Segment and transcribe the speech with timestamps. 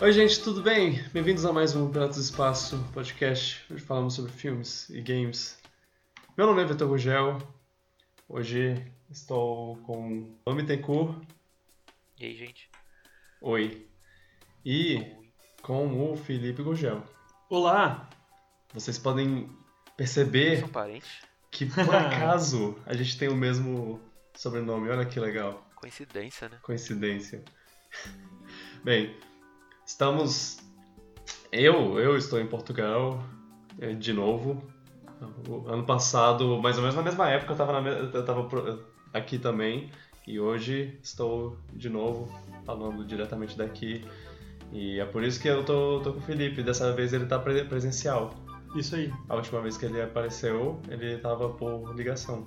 [0.00, 1.00] Oi, gente, tudo bem?
[1.12, 3.64] Bem-vindos a mais um Piratas do Espaço podcast.
[3.72, 5.56] Hoje falamos sobre filmes e games.
[6.36, 7.38] Meu nome é Vitor Rugel.
[8.28, 11.16] Hoje estou com o Bittencourt.
[12.18, 12.68] E aí, gente?
[13.40, 13.88] Oi.
[14.64, 15.30] E Oi.
[15.62, 17.04] com o Felipe Gugel.
[17.48, 18.10] Olá!
[18.72, 19.48] Vocês podem
[19.96, 20.64] perceber
[21.52, 24.00] que, por acaso, a gente tem o mesmo
[24.34, 24.90] sobrenome.
[24.90, 25.64] Olha que legal.
[25.76, 26.58] Coincidência, né?
[26.62, 27.44] Coincidência.
[28.82, 29.16] Bem,
[29.86, 30.58] estamos.
[31.52, 33.22] Eu, eu estou em Portugal
[33.80, 34.62] eh, de novo.
[35.48, 39.90] O Ano passado, mais ou menos na mesma época, eu estava pro- aqui também.
[40.26, 42.28] E hoje estou de novo
[42.64, 44.04] falando diretamente daqui.
[44.72, 46.62] E é por isso que eu tô, tô com o Felipe.
[46.62, 48.34] Dessa vez ele tá pre- presencial.
[48.74, 49.12] Isso aí.
[49.28, 52.44] A última vez que ele apareceu, ele tava por ligação.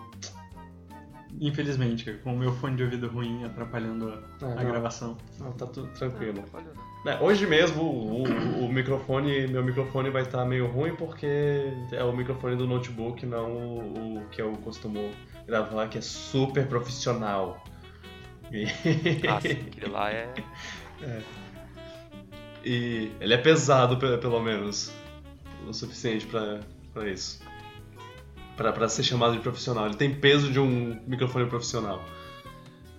[1.39, 4.65] Infelizmente, com o meu fone de ouvido ruim atrapalhando a, Ah, a não.
[4.71, 5.17] gravação.
[5.39, 6.43] Não, tá tudo tranquilo.
[6.53, 6.73] Olha, né?
[7.07, 12.03] É, hoje mesmo o, o- o microfone, meu microfone vai estar meio ruim porque é
[12.03, 15.11] o microfone do notebook, não o, o que eu costumo
[15.45, 17.63] gravar, que é super profissional.
[18.51, 18.65] E,
[19.27, 20.33] Ah, sim, aquele lá é.
[22.63, 24.91] e ele é pesado, pe- pelo menos,
[25.67, 26.59] o suficiente pra
[26.93, 27.39] pra isso.
[28.57, 29.85] Pra ser chamado de profissional.
[29.85, 32.03] Ele tem peso de um microfone profissional.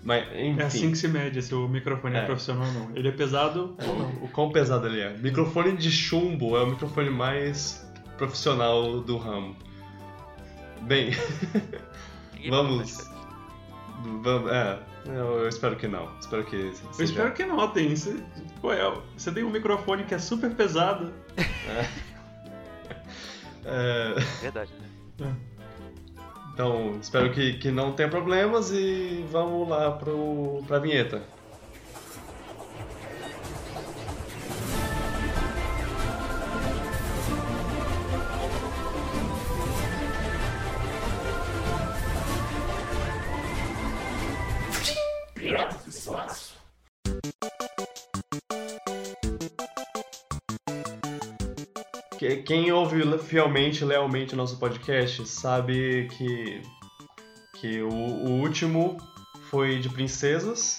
[0.02, 0.60] Mas, enfim.
[0.60, 2.24] É assim que se mede se o microfone é, É.
[2.24, 2.96] profissional ou não.
[2.96, 4.08] Ele é pesado ou não.
[4.22, 5.16] O quão pesado ele é.
[5.18, 9.56] Microfone de chumbo é o microfone mais profissional do ramo.
[10.82, 11.10] Bem,
[12.48, 13.10] Vamos.
[14.22, 14.50] vamos.
[14.52, 16.08] É, eu, eu espero que não.
[16.20, 16.54] Espero que.
[16.56, 17.94] Eu seja- espero que notem.
[17.94, 18.16] Você,
[18.60, 21.12] pô, é, você tem um microfone que é super pesado.
[23.66, 24.14] É, cara.
[24.41, 24.72] Verdade,
[25.19, 25.36] né?
[26.58, 31.22] Então, espero que, que não tenha problemas e vamos lá pro, pra vinheta.
[52.37, 56.62] Quem ouve fielmente, lealmente o nosso podcast, sabe que,
[57.61, 58.97] que o, o último
[59.50, 60.78] foi de princesas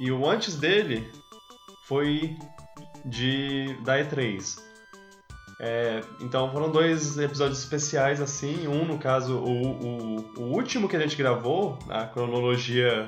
[0.00, 1.10] e o antes dele
[1.84, 2.36] foi
[3.04, 4.58] de da E3.
[5.62, 10.96] É, então foram dois episódios especiais assim, um no caso o, o, o último que
[10.96, 13.06] a gente gravou, a cronologia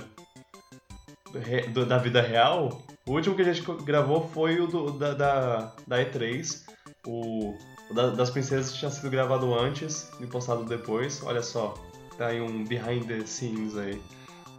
[1.35, 5.15] re- do- da vida real, o último que a gente gravou foi o do, da,
[5.15, 6.63] da, da E3.
[7.07, 7.57] O, o
[7.93, 11.23] da- das princesas tinha sido gravado antes e postado depois.
[11.25, 11.75] Olha só,
[12.17, 14.01] tá aí um behind the scenes aí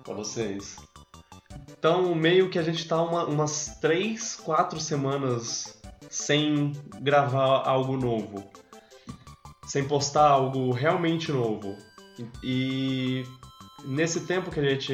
[0.03, 0.77] pra vocês.
[1.77, 6.71] Então, meio que a gente tá uma- umas 3, 4 semanas sem
[7.01, 8.43] gravar algo novo.
[9.65, 11.75] Sem postar algo realmente novo.
[12.43, 13.25] E
[13.85, 14.93] nesse tempo que a gente,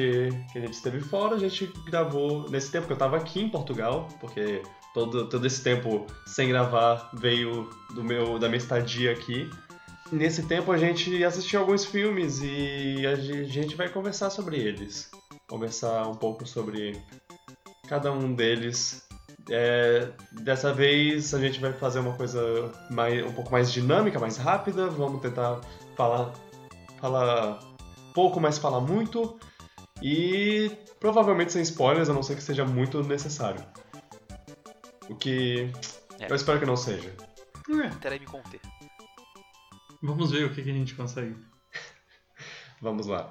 [0.52, 2.48] que a gente esteve fora, a gente gravou.
[2.50, 4.62] Nesse tempo que eu tava aqui em Portugal, porque
[4.94, 9.48] todo, todo esse tempo sem gravar veio do meu, da minha estadia aqui.
[10.12, 15.10] Nesse tempo a gente assistiu alguns filmes e a ge- gente vai conversar sobre eles.
[15.48, 17.00] Conversar um pouco sobre
[17.88, 19.04] cada um deles.
[19.48, 20.08] É,
[20.42, 22.40] dessa vez a gente vai fazer uma coisa
[22.90, 24.88] mais, um pouco mais dinâmica, mais rápida.
[24.88, 25.60] Vamos tentar
[25.96, 26.32] falar,
[27.00, 27.60] falar
[28.14, 29.38] pouco, mas falar muito.
[30.02, 33.62] E provavelmente sem spoilers, a não ser que seja muito necessário.
[35.10, 35.70] O que
[36.18, 36.30] É.
[36.30, 37.14] eu espero que não seja.
[37.84, 38.60] É, Terei me conter.
[40.02, 41.36] vamos ver o que, que a gente consegue.
[42.80, 43.30] Vamos lá.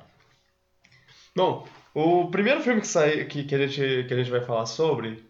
[1.36, 4.66] Bom, o primeiro filme que, sai, que, que, a gente, que a gente vai falar
[4.66, 5.24] sobre,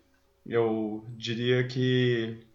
[0.46, 2.46] eu diria que,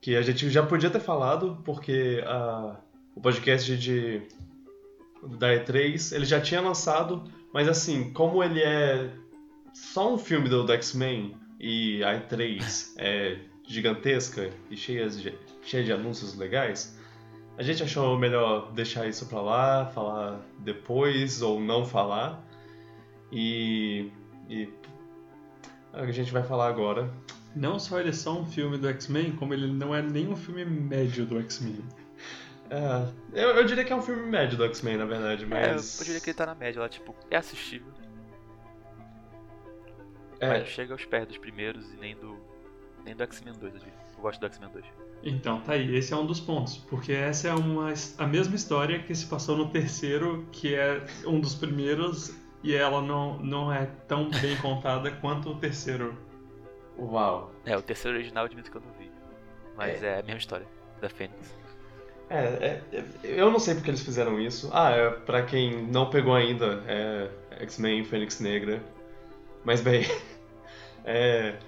[0.00, 2.78] que a gente já podia ter falado, porque a,
[3.14, 4.22] o podcast de,
[5.38, 7.24] da E3 ele já tinha lançado,
[7.54, 9.10] mas assim, como ele é
[9.72, 15.84] só um filme do, do X-Men e a E3 é gigantesca e cheia de, cheia
[15.84, 16.98] de anúncios legais,
[17.58, 22.42] a gente achou melhor deixar isso pra lá, falar depois ou não falar.
[23.30, 24.10] E,
[24.48, 24.68] e
[25.92, 27.12] a gente vai falar agora.
[27.54, 30.36] Não só ele é só um filme do X-Men, como ele não é nem um
[30.36, 31.84] filme médio do X-Men.
[32.70, 35.98] É, eu, eu diria que é um filme médio do X-Men, na verdade, É, mas.
[35.98, 37.92] eu diria que ele tá na média lá, tipo, é assistível.
[40.40, 42.38] É, Mas não chega aos pés dos primeiros e nem do.
[43.04, 43.80] Nem do X-Men 2, eu.
[44.16, 44.84] Eu gosto do X-Men 2.
[45.22, 49.02] Então, tá aí, esse é um dos pontos, porque essa é uma, a mesma história
[49.02, 53.86] que se passou no terceiro, que é um dos primeiros, e ela não, não é
[54.08, 56.16] tão bem contada quanto o terceiro
[57.00, 57.50] Uau.
[57.64, 59.10] É, o terceiro original eu admito que eu não vi.
[59.76, 60.66] Mas é, a mesma história
[61.00, 61.54] da Fênix.
[62.28, 64.70] É, é, é, eu não sei porque eles fizeram isso.
[64.72, 67.30] Ah, é, pra quem não pegou ainda, é
[67.62, 68.82] X-Men Fênix Negra.
[69.64, 70.02] Mas bem,
[71.04, 71.58] é,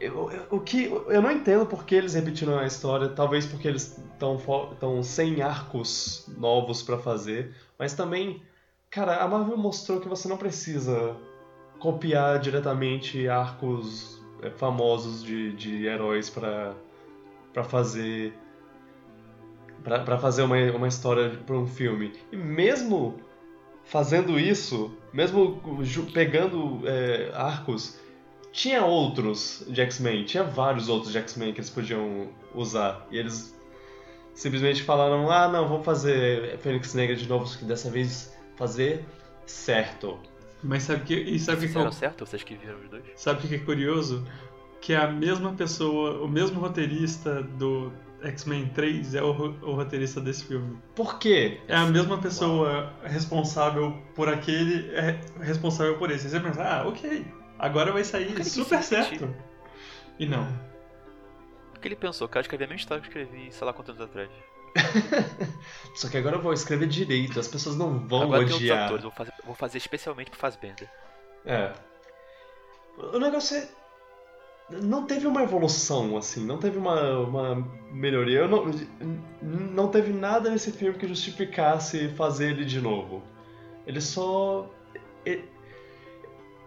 [0.00, 3.08] eu, eu- o que eu não entendo porque eles repetiram a história.
[3.10, 7.54] Talvez porque eles estão sem arcos novos pra fazer.
[7.78, 8.42] Mas também,
[8.90, 11.16] cara, a Marvel mostrou que você não precisa
[11.80, 16.74] copiar diretamente arcos é, famosos de, de heróis pra
[17.52, 18.34] para fazer
[19.82, 22.12] pra fazer uma, uma história para um filme.
[22.32, 23.16] E mesmo
[23.84, 25.60] fazendo isso, mesmo
[26.12, 27.98] pegando é, arcos,
[28.52, 33.06] tinha outros de X-Men, tinha vários outros de X-Men que eles podiam usar.
[33.10, 33.54] E eles
[34.34, 39.04] simplesmente falaram: ah, não, vamos fazer Fênix Negra de novo, só que dessa vez fazer
[39.46, 40.18] certo.
[40.62, 42.26] Mas sabe que e sabe o que, Fizeram é- certo?
[42.26, 43.04] Vocês que viram os dois?
[43.16, 44.26] sabe o que é curioso?
[44.80, 47.92] Que é a mesma pessoa, o mesmo roteirista do
[48.22, 50.78] X-Men 3 é o, o roteirista desse filme.
[50.94, 51.60] Por quê?
[51.68, 56.26] É a mesma pessoa responsável por aquele, é responsável por esse.
[56.26, 57.26] Aí Você pensa, ah, ok,
[57.58, 59.26] agora vai sair Cara, super sentido.
[59.26, 59.36] certo.
[60.18, 60.46] E não.
[61.76, 62.26] O que ele pensou?
[62.28, 64.30] Cara, eu escrevi a mesma história que eu escrevi, sei lá quantos anos atrás.
[65.94, 68.84] Só que agora eu vou escrever direito, as pessoas não vão Agora tem odiar.
[68.86, 70.90] atores, eu vou fazer, vou fazer especialmente pro Fassbender.
[71.46, 71.72] É.
[72.98, 73.68] O negócio é.
[74.70, 78.40] Não teve uma evolução, assim, não teve uma, uma melhoria.
[78.40, 78.66] Eu não,
[79.40, 83.22] não teve nada nesse filme que justificasse fazer ele de novo.
[83.86, 84.68] Ele só.
[85.24, 85.42] e-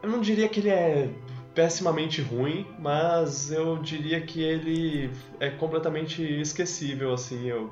[0.02, 1.10] Eu não diria que ele é
[1.54, 7.46] pessimamente ruim, mas eu diria que ele é completamente esquecível, assim.
[7.48, 7.72] Eu,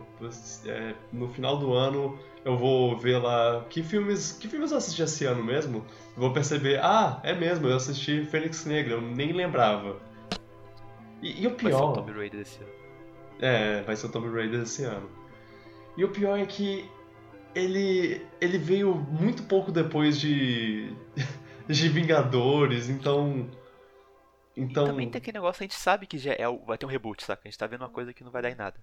[0.68, 5.02] é, no final do ano eu vou ver lá que filmes, que filmes eu assisti
[5.02, 5.84] esse ano mesmo.
[6.16, 9.98] Vou perceber, ah, é mesmo, eu assisti Fênix Negra, eu nem lembrava.
[11.21, 11.94] E, e o Vai ser o pior.
[11.94, 12.71] Tomb Raider desse ano.
[13.39, 15.10] É, vai ser o Tomb Raider esse ano.
[15.98, 16.89] E o pior é que
[17.56, 20.94] ele, ele veio muito pouco depois de,
[21.68, 23.50] de Vingadores, então.
[24.56, 24.86] Então.
[24.86, 27.24] Também tem aquele negócio, a gente sabe que já é, o- vai ter um reboot,
[27.24, 27.42] saca?
[27.45, 28.75] A gente tá vendo uma coisa que não vai dar em nada.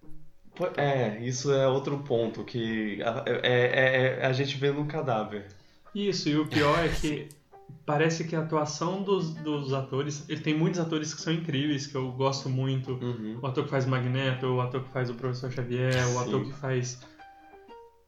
[0.75, 5.45] É, isso é outro ponto, que a- é, é- é a gente vendo um cadáver.
[5.93, 7.29] Isso, e o pior é que
[7.85, 10.23] parece que a atuação dos, dos atores.
[10.27, 12.93] Ele tem muitos atores que são incríveis, que eu gosto muito.
[12.93, 13.39] Uhum.
[13.41, 16.51] O ator que faz Magneto, o ator que faz o Professor Xavier, o ator Sim.
[16.51, 16.99] que faz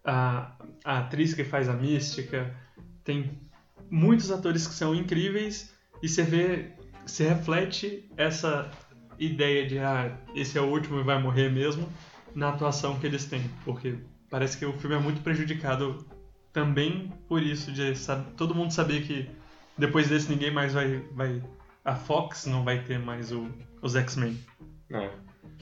[0.03, 0.51] a,
[0.83, 2.53] a atriz que faz a Mística.
[3.03, 3.37] Tem
[3.89, 6.71] muitos atores que são incríveis e você vê,
[7.05, 8.69] se reflete essa
[9.17, 11.87] ideia de ah, esse é o último e vai morrer mesmo
[12.33, 13.95] na atuação que eles têm, porque
[14.29, 16.05] parece que o filme é muito prejudicado
[16.53, 19.27] também por isso de sab- todo mundo saber que
[19.79, 21.41] depois desse ninguém mais vai vai
[21.83, 23.47] a Fox não vai ter mais o,
[23.81, 24.37] os X-Men.
[24.91, 25.09] É.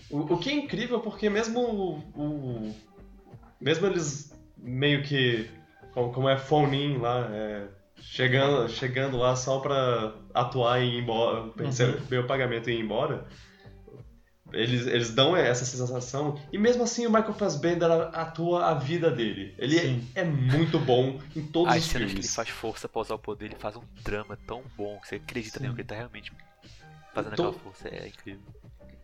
[0.10, 2.76] O, o que é incrível porque mesmo o, o-
[3.62, 5.50] mesmo eles meio que
[5.94, 7.68] como, como é phone lá, é,
[8.00, 13.26] chegando chegando lá só pra atuar e ir embora, receber o pagamento e ir embora.
[14.58, 19.54] Eles, eles dão essa sensação e mesmo assim o Michael Fassbender atua a vida dele.
[19.58, 20.08] Ele Sim.
[20.16, 22.36] é, é muito bom em todos As os cenas que ele filmes.
[22.36, 25.58] faz força pra usar o poder, ele faz um drama tão bom que você acredita
[25.58, 25.64] Sim.
[25.64, 26.32] mesmo que ele tá realmente
[27.14, 27.88] fazendo Tô- aquela força.
[27.90, 28.42] É incrível.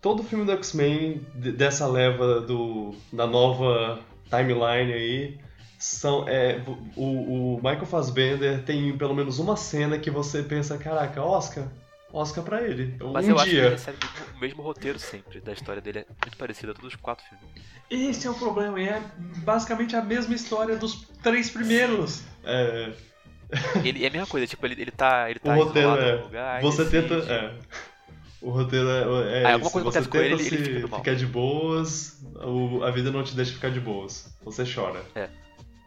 [0.02, 5.40] todo filme do X-Men de- dessa leva do da nova timeline aí
[5.80, 6.62] são é,
[6.96, 11.68] o, o Michael Fassbender tem pelo menos uma cena que você pensa caraca Oscar
[12.12, 13.98] Oscar pra ele Mas um eu acho que ele dia recebe
[14.36, 16.00] o mesmo roteiro sempre da história dele.
[16.00, 17.46] É muito parecido a todos os quatro filmes.
[17.90, 19.02] Esse é o problema, e é
[19.44, 22.24] basicamente a mesma história dos três primeiros.
[22.44, 22.94] é,
[23.84, 26.62] Ele é a mesma coisa, tipo, ele, ele tá, ele tá o roteiro é lugar.
[26.62, 27.56] você decide- tenta é,
[28.42, 30.80] o roteiro é, é Aí alguma coisa você acontece com ele, tenta ele se fica
[30.82, 31.00] do mal.
[31.00, 35.04] ficar de boas o- a vida não te deixa ficar de boas você chora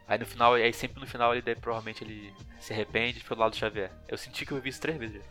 [0.07, 3.35] Aí no final, aí sempre no final ele daí, provavelmente ele se arrepende e fica
[3.35, 3.91] do lado do Xavier.
[4.07, 5.17] Eu senti que eu vi isso três vezes.
[5.17, 5.21] já.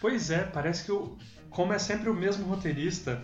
[0.00, 1.18] Pois é, parece que o,
[1.52, 3.22] como é sempre o mesmo roteirista,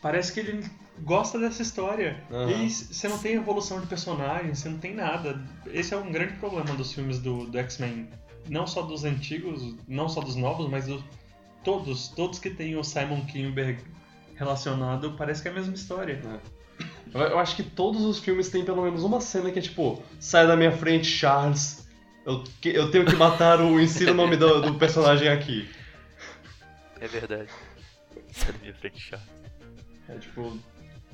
[0.00, 0.64] parece que ele
[1.00, 2.22] gosta dessa história.
[2.30, 2.50] Aham.
[2.50, 5.40] E você não tem evolução de personagem, você não tem nada.
[5.66, 8.08] Esse é um grande problema dos filmes do, do X-Men.
[8.48, 11.02] Não só dos antigos, não só dos novos, mas do,
[11.62, 13.78] todos, todos que tem o Simon Kinberg
[14.34, 16.20] relacionado, parece que é a mesma história.
[17.12, 20.02] Eu, eu acho que todos os filmes têm pelo menos uma cena que é tipo,
[20.18, 21.88] sai da minha frente, Charles.
[22.26, 23.80] Eu, eu tenho que matar o.
[23.80, 25.68] Ensina o nome do, do personagem aqui.
[27.00, 27.48] É verdade.
[28.32, 29.22] Sai da minha frente, chato.
[30.08, 30.58] É tipo.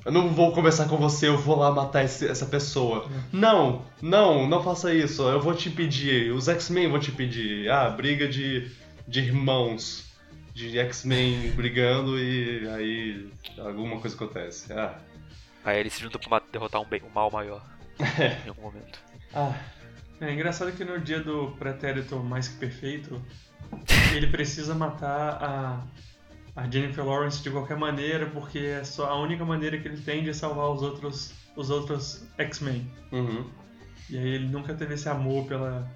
[0.03, 3.07] Eu não vou conversar com você, eu vou lá matar esse- essa pessoa.
[3.31, 5.21] Não, não, não faça isso.
[5.29, 6.31] Eu vou te pedir.
[6.33, 7.69] Os X-Men vão te pedir.
[7.69, 8.71] Ah, briga de,
[9.07, 10.09] de irmãos.
[10.53, 14.73] de X-Men brigando e aí alguma coisa acontece.
[14.73, 14.99] Ah.
[15.63, 17.63] Aí eles se juntam pra derrotar um, bem, um mal maior.
[18.45, 18.99] em algum momento.
[19.33, 19.53] Ah.
[20.19, 23.21] É engraçado que no dia do pretérito mais que perfeito,
[24.15, 29.45] ele precisa matar a, a Jennifer Lawrence de qualquer maneira, porque é só a única
[29.45, 32.89] maneira que ele tem de salvar os outros, os outros X-Men.
[33.11, 33.49] Uhum.
[34.09, 35.89] E aí ele nunca teve esse amor pela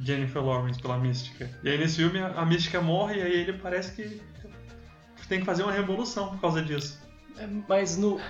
[0.00, 1.50] Jennifer Lawrence, pela Mística.
[1.62, 4.20] E aí nesse filme a, a Mística morre e aí ele parece que
[5.30, 7.00] tem que fazer uma revolução por causa disso.
[7.38, 8.20] É, Mas no.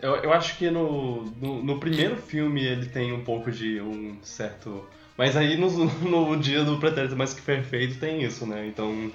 [0.00, 4.18] Eu, eu acho que no, no, no primeiro filme ele tem um pouco de um
[4.22, 4.88] certo.
[5.16, 5.68] Mas aí no,
[6.02, 8.66] no dia do Pretérito Mais Que Perfeito tem isso, né?
[8.66, 9.12] Então.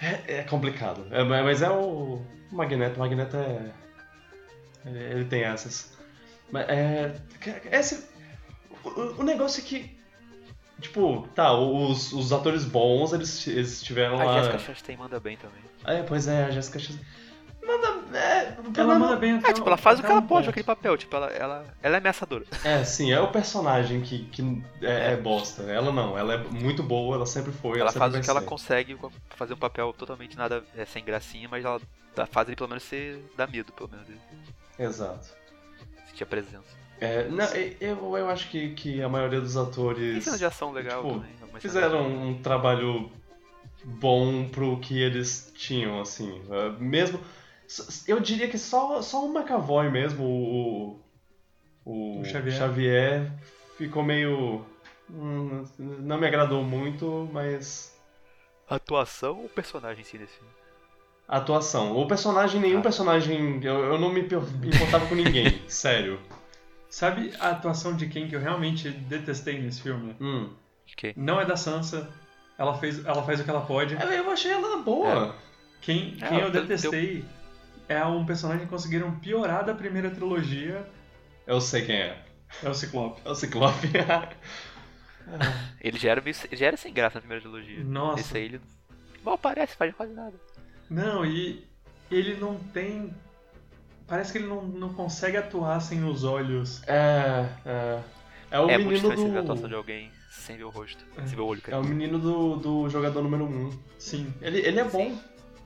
[0.00, 1.06] É, é complicado.
[1.10, 2.22] É, mas é o.
[2.50, 2.96] O Magneto.
[2.96, 3.70] O Magneto é.
[4.86, 5.96] Ele tem essas.
[6.50, 7.14] Mas é.
[7.70, 8.06] Esse,
[8.84, 10.04] o, o negócio é que.
[10.80, 14.42] Tipo, tá, os, os atores bons, eles, eles tiveram A lá.
[14.42, 15.60] Jessica Chastain manda bem também.
[15.86, 17.04] É, pois é, a Jessica Chastain.
[17.66, 18.18] Manda.
[18.18, 20.28] É, o Ela manda bem até É, tipo, ela faz o que ela um pode
[20.28, 20.46] ponto.
[20.46, 20.96] naquele papel.
[20.96, 22.44] Tipo, ela, ela, ela é ameaçadora.
[22.62, 25.62] É, sim, é o personagem que, que é, é bosta.
[25.64, 27.80] Ela não, ela é muito boa, ela sempre foi.
[27.80, 28.46] Ela sempre faz o que ela ser.
[28.46, 31.80] consegue pra fazer um papel totalmente nada é, sem gracinha, mas ela
[32.14, 33.18] dá- faz ele pelo menos ser.
[33.36, 34.06] dá medo, pelo menos.
[34.78, 35.28] Exato.
[36.08, 36.84] Sentir a presença.
[37.00, 37.44] É, não,
[37.80, 41.60] eu, eu acho que, que a maioria dos atores cena de ação legal tipo, também.
[41.60, 43.10] fizeram um trabalho
[43.84, 46.40] bom pro que eles tinham, assim.
[46.50, 47.18] É, Mesmo.
[48.06, 51.00] Eu diria que só, só o McAvoy mesmo, o.
[51.84, 52.56] O, O Xavier.
[52.56, 53.32] Xavier
[53.76, 54.64] ficou meio.
[55.10, 57.94] hum, não me agradou muito, mas.
[58.68, 60.50] Atuação ou personagem em si nesse filme?
[61.28, 61.96] Atuação.
[61.96, 62.82] O personagem, nenhum Ah.
[62.82, 63.60] personagem.
[63.62, 66.18] Eu, eu não me importava com ninguém, sério.
[66.88, 70.14] Sabe a atuação de quem que eu realmente detestei nesse filme?
[70.20, 70.50] Hum.
[70.92, 71.12] Ok.
[71.16, 72.08] Não é da Sansa.
[72.56, 73.94] Ela, fez, ela faz o que ela pode.
[73.94, 75.34] Eu, eu achei ela boa.
[75.80, 77.24] Quem, É, quem eu deu- detestei
[77.88, 80.86] é um personagem que conseguiram piorar da primeira trilogia.
[81.46, 82.24] Eu sei quem é.
[82.62, 83.20] É o Ciclope.
[83.24, 83.88] É o Ciclope.
[85.80, 86.22] Ele já era,
[86.52, 87.82] já era sem graça na primeira trilogia.
[87.82, 88.20] Nossa.
[88.20, 88.60] Esse aí ele.
[89.24, 90.34] Mal parece, faz quase nada.
[90.90, 91.66] Não, e
[92.10, 93.14] ele não tem.
[94.06, 96.82] Parece que ele não, não consegue atuar sem os olhos.
[96.86, 98.00] é, é.
[98.50, 99.68] É o é muito menino difícil ver a atuação do.
[99.68, 101.04] de alguém sem ver o rosto.
[101.16, 101.26] É.
[101.26, 103.48] Sem ver o olho, quer É o menino do, do jogador número 1.
[103.48, 103.78] Um.
[103.98, 104.32] Sim.
[104.40, 105.18] Ele, ele é bom.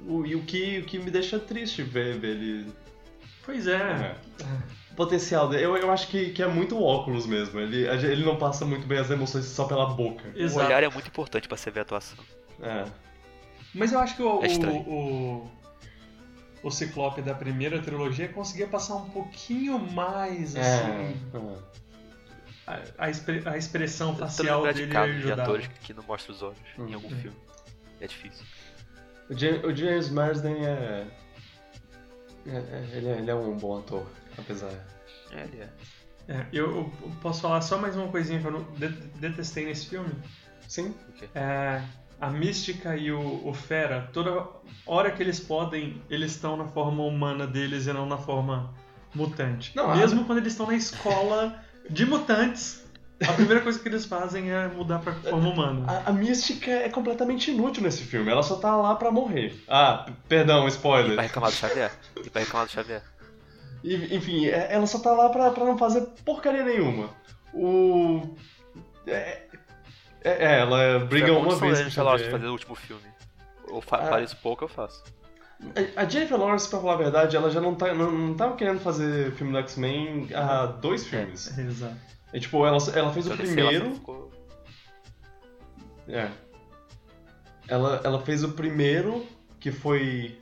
[0.07, 2.73] O, e o que, o que me deixa triste ver, ver ele.
[3.45, 3.75] Pois é.
[3.76, 4.14] É.
[4.93, 5.64] O potencial dele.
[5.64, 7.59] Eu, eu acho que, que é muito o óculos mesmo.
[7.59, 10.25] Ele, ele não passa muito bem as emoções só pela boca.
[10.35, 10.67] O Exato.
[10.67, 12.19] olhar é muito importante pra você ver a atuação.
[12.62, 12.85] É.
[13.75, 14.71] Mas eu acho que o, É o,
[15.43, 15.50] o,
[16.62, 20.61] o Ciclope da primeira trilogia conseguia passar um pouquinho mais É.
[20.61, 21.17] assim.
[21.35, 21.78] é.
[22.67, 25.43] A, a, expre- a expressão facial de dele de ajudava.
[25.43, 27.21] atores que, não mostram os olhos em algum Uhum.
[27.21, 27.37] filme.
[28.00, 28.45] É difícil.
[29.31, 31.07] O, Ja- o James Marsden é...
[32.47, 33.19] é- é- ele, é.
[33.19, 34.07] ele é um bom ator,
[34.37, 34.71] apesar.
[35.33, 35.69] É, ele é.
[36.29, 36.93] É, eu, eu
[37.23, 40.11] posso falar só mais uma coisinha que eu não de- detestei nesse filme.
[40.69, 40.95] Sim.
[41.35, 41.83] É,
[42.21, 44.47] a Mística e o, o Fera, toda
[44.87, 48.75] hora que eles podem, eles estão na forma humana deles e não na forma
[49.15, 49.75] mutante.
[49.75, 52.85] Não, a- Mesmo quando eles estão na escola de mutantes,
[53.27, 55.85] a primeira coisa que eles fazem é mudar pra forma humana.
[56.05, 58.31] A, a mística é completamente inútil nesse filme.
[58.31, 59.61] Ela só tá lá pra morrer.
[59.69, 61.15] Ah, perdão, E spoiler.
[61.15, 61.91] pra reclamar do Xavier?
[62.25, 63.03] E pra reclamar do Xavier?
[63.83, 67.11] E- Enfim, é- ela só tá lá pra, pra não fazer porcaria nenhuma.
[67.55, 68.37] O.
[69.07, 69.43] É,
[70.23, 72.41] é- é, ela briga Foi a uma vez com Jennifer Lawrence Xavier.
[72.41, 73.03] fazer o último filme.
[73.69, 74.07] Eu fa Ah.
[74.09, 75.03] pareço pouco, eu faço.
[75.97, 78.79] A Jennifer Lawrence, pra falar a verdade, ela já não, tá, não, não tava querendo
[78.79, 81.57] fazer filme do X-Men há dois filmes.
[81.59, 81.97] Exato.
[82.33, 83.95] E, tipo, ela, ela fez o primeiro.
[83.95, 84.31] ficou-
[86.09, 86.31] É.
[87.67, 89.27] Ela, ela fez o primeiro,
[89.61, 90.39] que foi.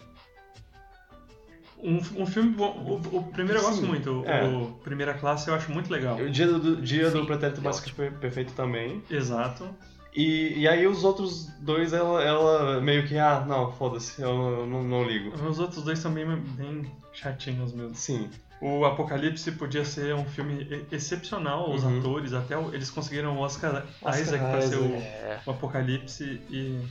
[1.78, 3.00] Um, um filme bom.
[3.12, 4.22] O, o primeiro eu gosto Sim, muito.
[4.22, 4.44] O, é.
[4.44, 6.16] o Primeira Classe eu acho muito legal.
[6.16, 9.02] O Dia do, dia do Sim, Pretérito é que Perfeito também.
[9.10, 9.68] Exato.
[10.14, 14.66] E, e aí os outros dois, ela, ela meio que, ah, não, foda-se, eu, eu
[14.66, 15.34] não, não ligo.
[15.46, 17.94] Os outros dois são bem, bem chatinhos mesmo.
[17.94, 18.30] Sim.
[18.60, 21.98] O Apocalipse podia ser um filme excepcional, os Uhum.
[21.98, 25.40] atores, até o- eles conseguiram o Oscar, Oscar Isaac pra ser o, É.
[25.44, 26.82] o Apocalipse e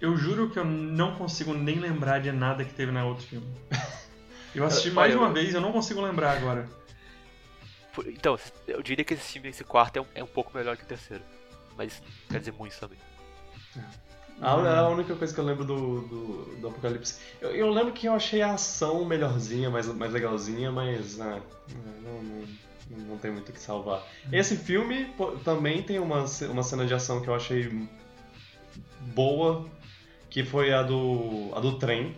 [0.00, 3.46] eu juro que eu não consigo nem lembrar de nada que teve na outro filme.
[4.54, 6.68] Eu assisti mais de uma vez eu não consigo lembrar agora.
[7.92, 8.38] Por- Então,
[8.68, 10.86] eu diria que esse filme, esse quarto, é um, é um pouco melhor que o
[10.86, 11.24] terceiro.
[11.76, 12.00] Mas
[12.30, 12.98] quer dizer muito também.
[14.40, 14.50] A,
[14.80, 17.18] a única coisa que eu lembro do, do, do Apocalipse.
[17.40, 21.40] Eu, eu lembro que eu achei a ação melhorzinha, mais, mais legalzinha, mas ah,
[22.02, 22.44] não, não,
[23.08, 24.02] não tem muito o que salvar.
[24.30, 27.88] Esse filme pô, também tem uma, uma cena de ação que eu achei
[29.14, 29.66] boa,
[30.30, 32.14] que foi a do, a do trem.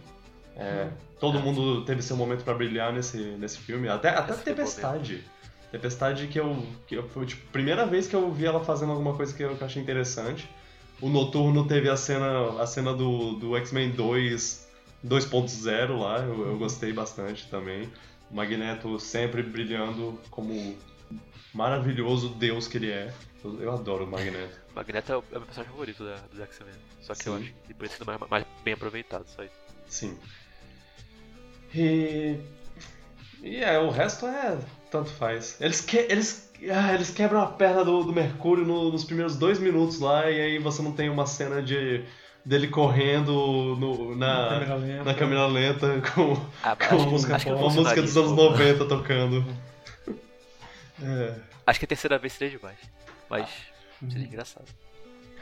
[0.56, 0.88] É,
[1.20, 3.88] todo Ah, mundo teve seu momento pra brilhar nesse, nesse filme.
[3.88, 5.24] Até, até Tempestade.
[5.70, 7.08] Tempestade que eu, que eu.
[7.08, 9.62] Foi tipo, a primeira vez que eu vi ela fazendo alguma coisa que eu, que
[9.62, 10.48] eu achei interessante.
[11.00, 14.68] O Noturno teve a cena, a cena do, do X-Men 2
[15.04, 17.90] 2.0 lá, eu, eu gostei bastante também.
[18.30, 20.76] O Magneto sempre brilhando como
[21.54, 23.12] maravilhoso Deus que ele é.
[23.44, 24.58] Eu, eu adoro o Magneto.
[24.72, 26.74] O Magneto é o, é meu personagem favorito da, dos X-Men.
[27.00, 27.42] Só que eu Sim.
[27.42, 29.54] acho que ele ser mais, mais bem aproveitado, só isso.
[29.86, 30.18] Sim.
[31.74, 32.38] E.
[33.40, 34.58] E é, o resto é.
[34.90, 35.60] Tanto faz.
[35.60, 39.58] Eles, que, eles, ah, eles quebram a perna do, do Mercúrio no- nos primeiros dois
[39.58, 42.02] minutos lá, e aí você não tem uma cena de
[42.44, 45.04] dele correndo no- na, câmera lenta.
[45.04, 48.72] na câmera lenta com, Ah, com acho, a música, uma música dos anos funcionaria.
[48.74, 49.44] 90 tocando.
[51.02, 51.34] É.
[51.66, 52.76] Acho que a terceira vez seria demais.
[53.30, 53.48] Mas
[54.02, 54.10] Uhum.
[54.10, 54.64] seria engraçado.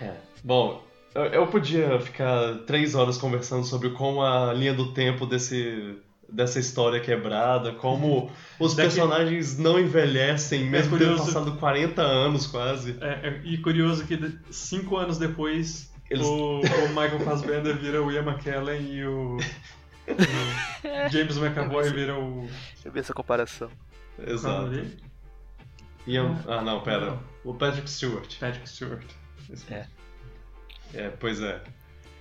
[0.00, 0.12] É.
[0.44, 0.82] Bom,
[1.14, 5.96] eu, eu podia ficar três horas conversando sobre como a linha do tempo desse,
[6.28, 11.26] dessa história é quebrada, como os Daqui- personagens não envelhecem, mesmo tendo curioso.
[11.32, 12.96] passado 40 anos quase.
[13.00, 14.18] É, é, e curioso que
[14.50, 21.08] cinco anos depois Eles- o, o Michael Fassbender vira o Ian McKellen e o, o
[21.10, 22.42] James McAvoy vira o.
[22.74, 23.70] Deixa eu ver essa comparação.
[24.18, 24.70] é Exato.
[26.06, 27.06] Ian, ah, não, pera.
[27.06, 27.20] Não.
[27.44, 28.38] O Patrick Stewart.
[28.38, 29.04] Patrick Stewart.
[29.50, 29.66] Isso.
[29.72, 29.86] É.
[30.94, 31.60] É, pois é.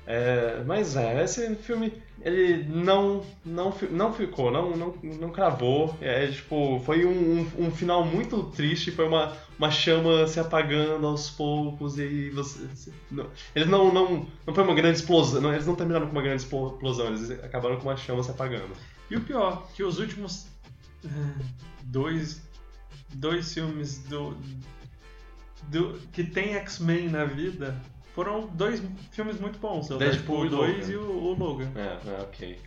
[0.08, 5.96] É, mas é, esse filme, ele não, não, não ficou, não, não, não cravou.
[6.02, 11.06] É, tipo, foi um, um, um final muito triste, foi uma, uma chama se apagando
[11.06, 12.60] aos poucos e você...
[12.68, 16.12] você- não, eles não, não, não foi uma grande explosão, não, eles não terminaram com
[16.14, 18.72] uma grande explo- explosão, eles acabaram com uma chama se apagando.
[19.10, 20.48] E o pior, que os últimos
[21.04, 21.10] eh,
[21.84, 22.42] dois,
[23.14, 24.36] dois filmes do,
[25.70, 27.80] do que tem X-Men na vida
[28.16, 28.82] foram dois
[29.12, 29.90] filmes muito bons.
[29.92, 30.92] O Deadpool Deadpool e 2 Logan.
[30.92, 31.72] e o, o Logan.
[31.76, 32.60] É, é, ok.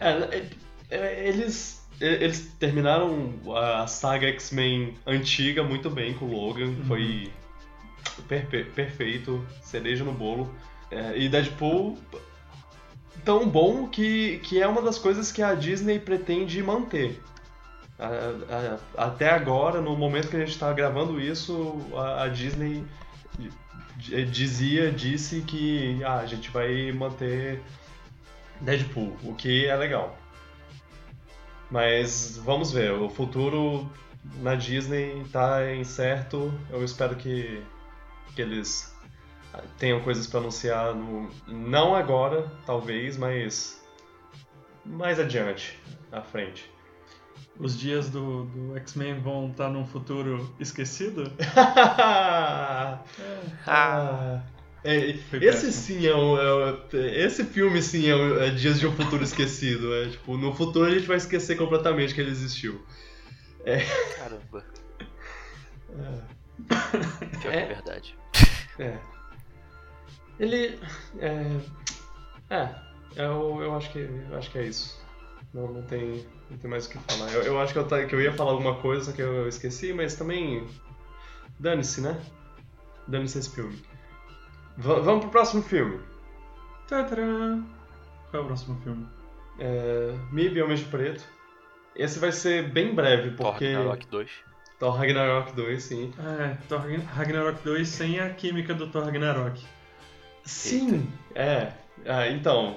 [0.00, 0.50] É, é,
[0.90, 7.30] é, eles, é, eles terminaram a saga X-Men antiga muito bem com o Logan, foi
[8.26, 10.52] perfe- perfeito, cereja no bolo.
[10.90, 11.98] É, e Deadpool
[13.24, 17.22] tão bom que, que é uma das coisas que a Disney pretende manter.
[17.98, 22.84] A- a- até agora, no momento que a gente está gravando isso, a, a Disney
[23.96, 27.62] dizia, disse que ah, a gente vai manter
[28.60, 30.18] Deadpool, o que é legal.
[31.70, 33.90] Mas vamos ver, o futuro
[34.40, 36.52] na Disney tá incerto.
[36.70, 37.62] Eu espero que,
[38.34, 38.94] que eles
[39.78, 43.82] tenham coisas para anunciar, no, não agora, talvez, mas
[44.84, 45.78] mais adiante,
[46.10, 46.70] à frente.
[47.58, 51.30] Os dias do, do X-Men vão estar num futuro esquecido?
[53.66, 54.42] Ah,
[54.82, 55.72] é, Foi esse péssimo.
[55.72, 59.94] sim é, um, é esse filme sim é, um- é Dias de um Futuro Esquecido.
[59.94, 62.84] É, tipo, no futuro a gente vai esquecer completamente que ele existiu.
[64.18, 64.64] Caramba.
[65.98, 66.20] É.
[66.68, 67.60] Pior que É.
[67.62, 68.18] é verdade.
[68.78, 68.98] É.
[70.38, 70.78] Ele.
[71.18, 71.60] É.
[72.50, 72.68] É.
[73.16, 75.02] Eu, eu, acho que, eu acho que é isso.
[75.54, 77.30] Não, não, tem, não tem mais o que falar.
[77.32, 80.14] Eu, eu acho que eu, que eu ia falar alguma coisa que eu esqueci, mas
[80.16, 80.66] também.
[81.60, 82.20] Dane-se, né?
[83.06, 83.80] Dane-se esse filme.
[84.76, 86.00] Va- vamos pro próximo filme.
[86.88, 87.62] Tadã!
[88.30, 89.06] Qual é o próximo filme?
[89.60, 91.24] É, MIB Homem de Preto.
[91.94, 93.72] Esse vai ser bem breve, Thor porque.
[93.72, 94.30] Ragnarok 2.
[94.80, 96.12] Thor Ragnarok 2, sim.
[96.18, 99.64] É, Thor Ragn- Ragnarok 2 sem a química do Thor Ragnarok.
[100.42, 101.72] Sim, é.
[102.04, 102.76] Ah, então,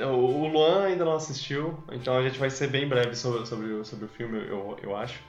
[0.00, 4.06] o Luan ainda não assistiu, então a gente vai ser bem breve sobre, sobre, sobre
[4.06, 5.20] o filme, eu, eu acho.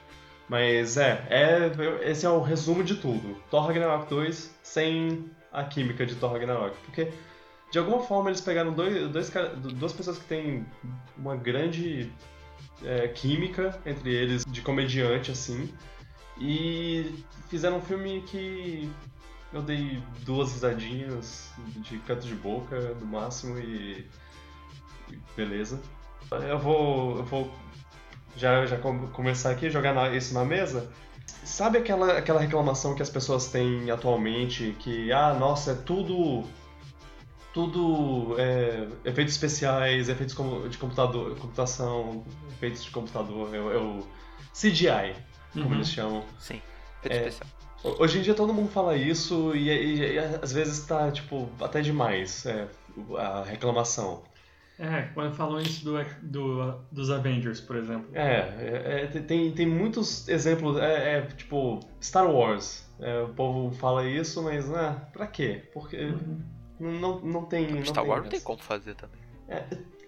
[0.47, 3.36] Mas é, é, esse é o resumo de tudo.
[3.49, 6.78] Thor Ragnarok 2 sem a química de Thor Ragnarok.
[6.86, 7.12] Porque,
[7.71, 9.32] de alguma forma, eles pegaram dois, dois,
[9.73, 10.65] duas pessoas que têm
[11.17, 12.12] uma grande
[12.84, 15.73] é, química entre eles, de comediante, assim,
[16.38, 18.89] e fizeram um filme que
[19.54, 24.06] eu dei duas risadinhas de canto de boca, no máximo, e.
[25.36, 25.80] beleza.
[26.48, 27.18] Eu vou.
[27.18, 27.52] Eu vou
[28.36, 30.91] já, já com- começar aqui, jogar na- isso na mesa.
[31.44, 36.44] Sabe aquela, aquela reclamação que as pessoas têm atualmente que, ah, nossa, é tudo.
[37.54, 40.36] Tudo é, efeitos especiais, efeitos
[40.70, 44.04] de computador, computação, efeitos de computador, é, o- é
[44.54, 45.15] CGI,
[45.54, 45.76] como Uhum.
[45.76, 46.26] eles chamam.
[46.38, 46.62] Sim.
[47.02, 47.28] Feito É.
[47.30, 47.50] especial.
[48.00, 51.80] Hoje em dia todo mundo fala isso e, e- e às vezes tá, tipo, até
[51.82, 52.68] demais é,
[53.18, 54.24] a reclamação.
[54.77, 58.07] É, quando falam isso do, do- dos Avengers, por exemplo.
[58.13, 62.85] É, é, é, tem, tem muitos exemplos, é, é, tipo, Star Wars.
[62.99, 65.63] É, o povo fala isso, mas, né, pra quê?
[65.73, 66.39] Porque Uhum.
[66.79, 67.71] Não, não tem.
[67.71, 69.19] Não Star tem Wars não tem como fazer também.
[69.47, 69.59] É,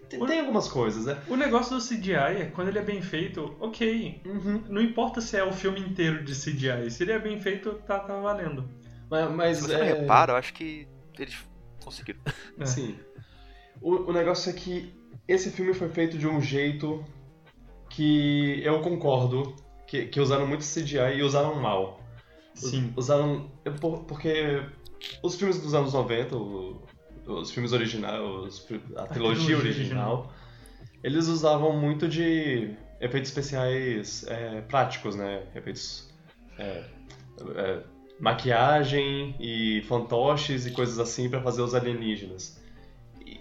[0.10, 1.18] tem, tem algumas coisas, né?
[1.30, 4.22] O negócio do CGI é quando ele é bem feito, ok.
[4.26, 4.64] Uhum.
[4.68, 6.90] Não importa se é o filme inteiro de CGI.
[6.92, 8.70] Se ele é bem feito, tá, tá valendo.
[9.10, 11.38] Mas, mas Se você é, repara, eu acho que eles
[11.84, 12.20] conseguiram.
[12.60, 12.66] É.
[12.66, 12.98] Sim.
[13.82, 14.94] O, o negócio é que
[15.28, 17.04] esse filme foi feito de um jeito
[17.90, 19.56] que eu concordo
[19.88, 22.02] que, que usaram muito CGI e usaram mal.
[22.54, 22.94] Sim.
[22.96, 23.50] Usaram.
[23.80, 24.64] por- Porque
[25.24, 26.82] os filmes dos anos 90, o-
[27.28, 30.34] os filmes originais, os fi- a, trilogia, trilogia original,
[31.04, 35.44] eles usavam muito de efeitos especiais é, práticos, né?
[35.56, 36.10] Efeitos.
[36.58, 36.84] é,
[37.56, 37.84] é,
[38.20, 42.60] maquiagem e fantoches e coisas assim pra fazer os alienígenas.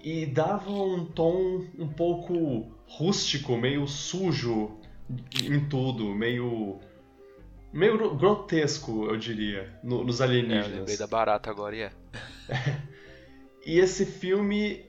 [0.07, 4.79] E, dava um tom um pouco rústico, meio sujo
[5.43, 6.79] em tudo, meio.
[7.73, 10.71] meio gro- grotesco, eu diria, no- nos É, eu alienígenas.
[10.79, 11.91] lembrei da barata agora e é.
[13.67, 14.85] E esse filme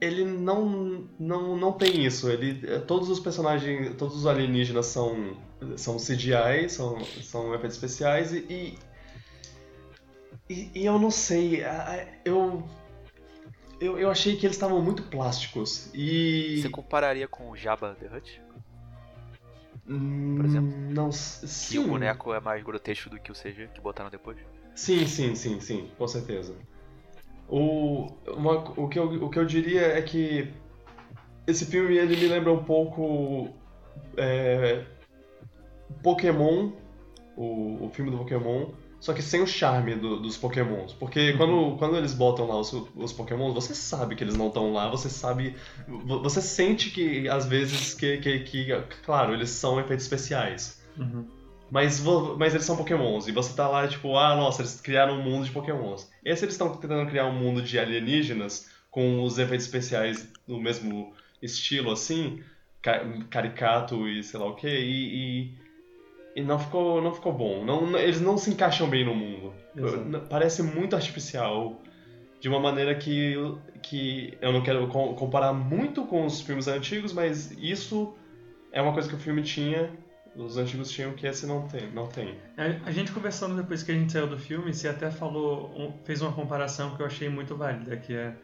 [0.00, 2.28] ele não não, não tem isso.
[2.28, 5.36] Ele todos os personagens, todos os alienígenas são
[5.76, 8.76] são CGI, são são efeitos especiais e
[10.50, 11.62] e, e eu não sei,
[12.24, 12.64] eu
[13.80, 18.06] eu, eu achei que eles estavam muito plásticos e Você compararia com o Jabba the
[18.06, 18.40] Hutt?
[19.88, 20.70] Hum, por exemplo?
[20.90, 21.78] não Que sim.
[21.78, 24.36] o boneco é mais grotesco do que o CG que botaram depois?
[24.74, 26.54] Sim, sim, sim, sim, com certeza.
[27.48, 30.52] O, uma- o, que eu, o que eu diria é que
[31.46, 33.48] esse filme ele me lembra um pouco
[34.16, 34.84] é,
[36.02, 36.72] Pokémon,
[37.36, 40.92] o, o filme do Pokémon, só que sem o charme do- dos Pokémons.
[40.92, 44.72] Porque quando, quando eles botam lá os, os Pokémons, você sabe que eles não estão
[44.72, 45.54] lá, você sabe.
[45.86, 48.66] vo- Você sente que às vezes que, que, que
[49.04, 50.82] claro, eles são efeitos especiais.
[50.96, 51.26] Uhum.
[51.70, 52.02] Mas,
[52.38, 55.44] mas eles são pokémons, e você tá lá, tipo, ah, nossa, eles criaram um mundo
[55.44, 56.10] de pokémons.
[56.24, 61.12] Esse eles estão tentando criar um mundo de alienígenas com os efeitos especiais no mesmo
[61.42, 62.42] estilo, assim,
[62.80, 65.52] ca- caricato e sei lá o que, e,
[66.38, 67.64] e, não, ficou, não ficou bom.
[67.64, 69.52] Não, eles não se encaixam bem no mundo.
[69.76, 70.26] Exato.
[70.28, 71.80] Parece muito artificial,
[72.40, 73.34] de uma maneira que,
[73.82, 78.14] que eu não quero co- comparar muito com os filmes antigos, mas isso
[78.72, 79.90] é uma coisa que o filme tinha
[80.36, 81.90] os antigos tinham que esse não tem.
[81.90, 82.36] Não tem.
[82.84, 86.30] A, gente conversando depois que a gente saiu do filme, você até falou, fez uma
[86.32, 88.34] comparação que eu achei muito válida, que é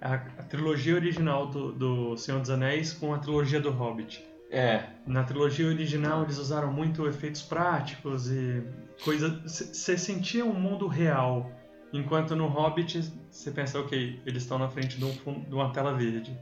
[0.00, 4.24] a, a trilogia original do, do Senhor dos Anéis com a trilogia do Hobbit.
[4.54, 8.62] É, Na trilogia original eles usaram muito efeitos práticos e
[9.02, 9.32] coisas.
[9.44, 11.50] Você sentia um mundo real,
[11.92, 15.92] enquanto no Hobbit você pensa, ok, eles estão na frente de, um de uma tela
[15.92, 16.38] verde.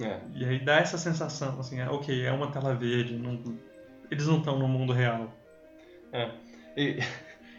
[0.00, 0.20] é.
[0.32, 3.42] E aí dá essa sensação, assim, é, ok, é uma tela verde, não-
[4.10, 5.34] eles não estão no mundo real.
[6.76, 6.98] E,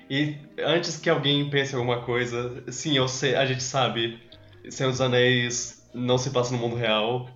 [0.09, 4.19] e antes que alguém pense alguma coisa, sim, eu sei, a gente sabe,
[4.69, 7.29] Senhor dos Anéis não se passa no mundo real,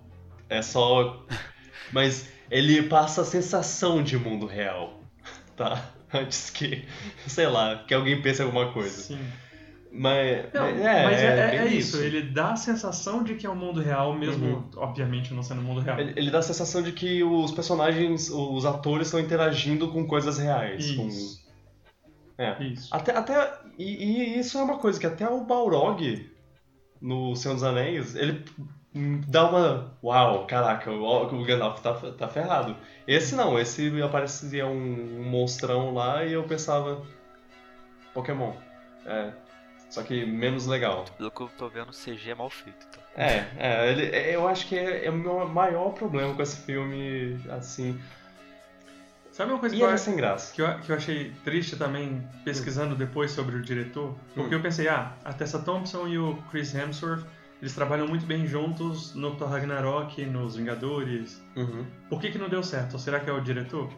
[0.48, 1.24] é só.
[1.94, 5.00] Mas ele passa a sensação de mundo real,
[5.56, 5.90] tá?
[6.12, 6.84] Antes que,
[7.26, 9.00] sei lá, que alguém pense alguma coisa.
[9.02, 9.18] Sim.
[9.96, 13.46] Mas, Não, mas é, mas é, é- é isso, ele dá a sensação de que
[13.46, 14.70] é um mundo real, mesmo, Uhum.
[14.76, 16.00] obviamente, não sendo um mundo real.
[16.00, 20.36] Ele, ele dá a sensação de que os personagens, os atores estão interagindo com coisas
[20.38, 20.90] reais.
[20.96, 21.44] com- Isso.
[22.36, 22.60] É.
[22.64, 22.88] Isso.
[22.92, 23.84] Até, até e,
[24.34, 26.28] e isso é uma coisa que até o Balrog
[27.00, 28.44] no Senhor dos Anéis, ele
[28.94, 31.04] dá uma uau, caraca, o,
[31.40, 32.76] o Gandalf tá, tá ferrado.
[33.06, 37.02] Esse não, esse aparecia um, um monstrão lá e eu pensava
[38.12, 38.52] Pokémon.
[39.06, 39.32] É,
[39.90, 41.04] só que menos legal.
[41.18, 42.86] Pelo que eu tô vendo, o CG é mal feito.
[42.90, 43.02] Então.
[43.16, 46.56] É, é, ele- é, eu acho que é, é o meu maior problema com esse
[46.58, 48.00] filme, assim.
[49.32, 50.54] Sabe uma coisa E que eu, é sem graça.
[50.54, 54.16] que, eu, que eu achei triste também, pesquisando depois sobre o diretor?
[54.32, 54.58] Porque Hum.
[54.58, 57.24] eu pensei, ah, a Tessa Thompson e o Chris Hemsworth,
[57.64, 61.42] eles trabalham muito bem juntos no Thor Ragnarok, nos Vingadores.
[61.56, 61.86] Uhum.
[62.10, 62.92] Por que, que não deu certo?
[62.92, 63.88] Ou será que é o diretor?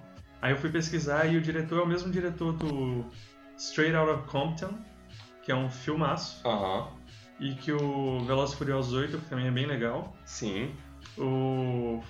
[0.40, 3.05] Aí eu fui pesquisar e o diretor é o mesmo diretor do
[3.59, 4.72] Straight Outta Compton,
[5.42, 6.87] que é um filmaço, Aham.
[7.40, 10.14] e que o Velozes e Furiosos 8, que também é bem legal.
[10.24, 10.70] Sim.
[11.18, 12.00] O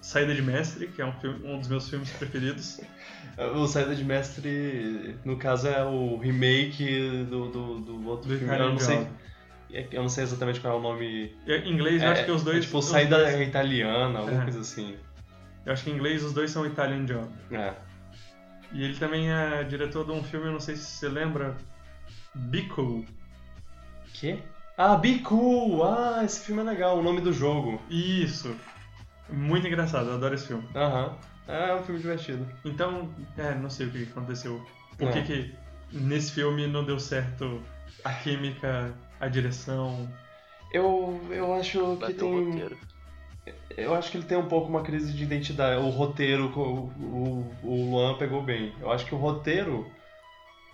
[0.00, 2.80] Saída de Mestre, que é um, filme- um dos meus filmes preferidos.
[3.56, 8.54] O Saída de Mestre, no caso, é o remake do, do, do outro Do filme.
[8.54, 9.08] Eu não, sei.
[9.72, 11.34] Eu não sei exatamente qual é o nome.
[11.46, 12.58] Em inglês, eu é, acho que os dois.
[12.58, 14.44] é tipo, Saída dois- Italiana, alguma É.
[14.44, 14.96] coisa assim.
[15.64, 17.28] Eu acho que em inglês os dois são Italian Job.
[17.52, 17.74] É.
[18.72, 21.56] E ele também é diretor de um filme, eu não sei se você lembra,
[22.34, 23.04] Bico.
[24.14, 24.38] Quê?
[24.76, 25.84] Ah, Be Cool!
[25.84, 27.80] Ah, esse filme é legal, o nome do jogo.
[27.90, 28.56] Isso.
[29.28, 30.66] Muito engraçado, eu adoro esse filme.
[30.74, 31.16] Aham.
[31.48, 32.46] É um filme divertido.
[32.64, 34.64] Então, é, não sei o que aconteceu.
[34.96, 35.22] Por que É.
[35.22, 35.54] que
[35.92, 37.62] nesse filme não deu certo
[38.04, 40.08] a química, a direção.
[40.72, 42.44] Eu, eu acho que Bateu o tem.
[42.50, 42.78] roteiro.
[43.76, 45.80] Eu acho que ele tem um pouco uma crise de identidade.
[45.82, 46.60] O roteiro, o,
[47.00, 48.72] o, o Luan pegou bem.
[48.80, 49.86] Eu acho que o roteiro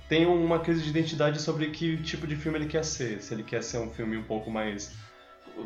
[0.08, 3.20] tem uma crise de identidade sobre que tipo de filme ele quer ser.
[3.22, 4.94] Se ele quer ser um filme um pouco mais.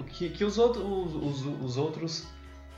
[0.09, 2.27] Que, que os, outros, os, os outros.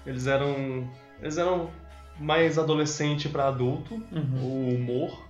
[0.06, 0.88] Eles eram.
[1.20, 1.70] Eles eram
[2.18, 4.40] mais adolescente para adulto, Uhum.
[4.42, 5.24] o humor.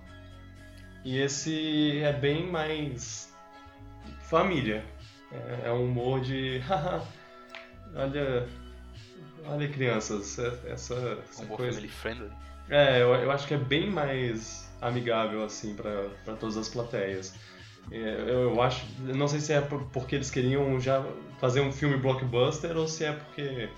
[1.03, 3.24] E esse é bem mais.
[4.29, 4.83] Família.
[5.31, 6.61] É, é um humor de.
[7.95, 8.47] olha.
[9.47, 10.59] Olha, crianças, essa,
[11.29, 11.73] essa bom coisa.
[11.73, 12.31] family friendly.
[12.67, 16.07] É, eu, eu acho que é bem mais amigável, assim, pra
[16.39, 17.35] todas as plateias.
[17.91, 18.83] É, Eu, eu acho.
[18.99, 21.05] Não sei se é por- porque eles queriam já
[21.39, 23.69] fazer um filme blockbuster ou se é porque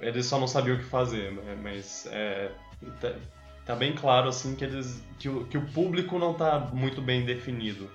[0.00, 1.56] eles só não sabiam o que fazer, né?
[1.60, 2.50] Mas é,
[3.00, 3.14] tá,
[3.64, 7.24] tá bem claro, assim, que, eles, que, o, que o público não tá muito bem
[7.24, 7.90] definido.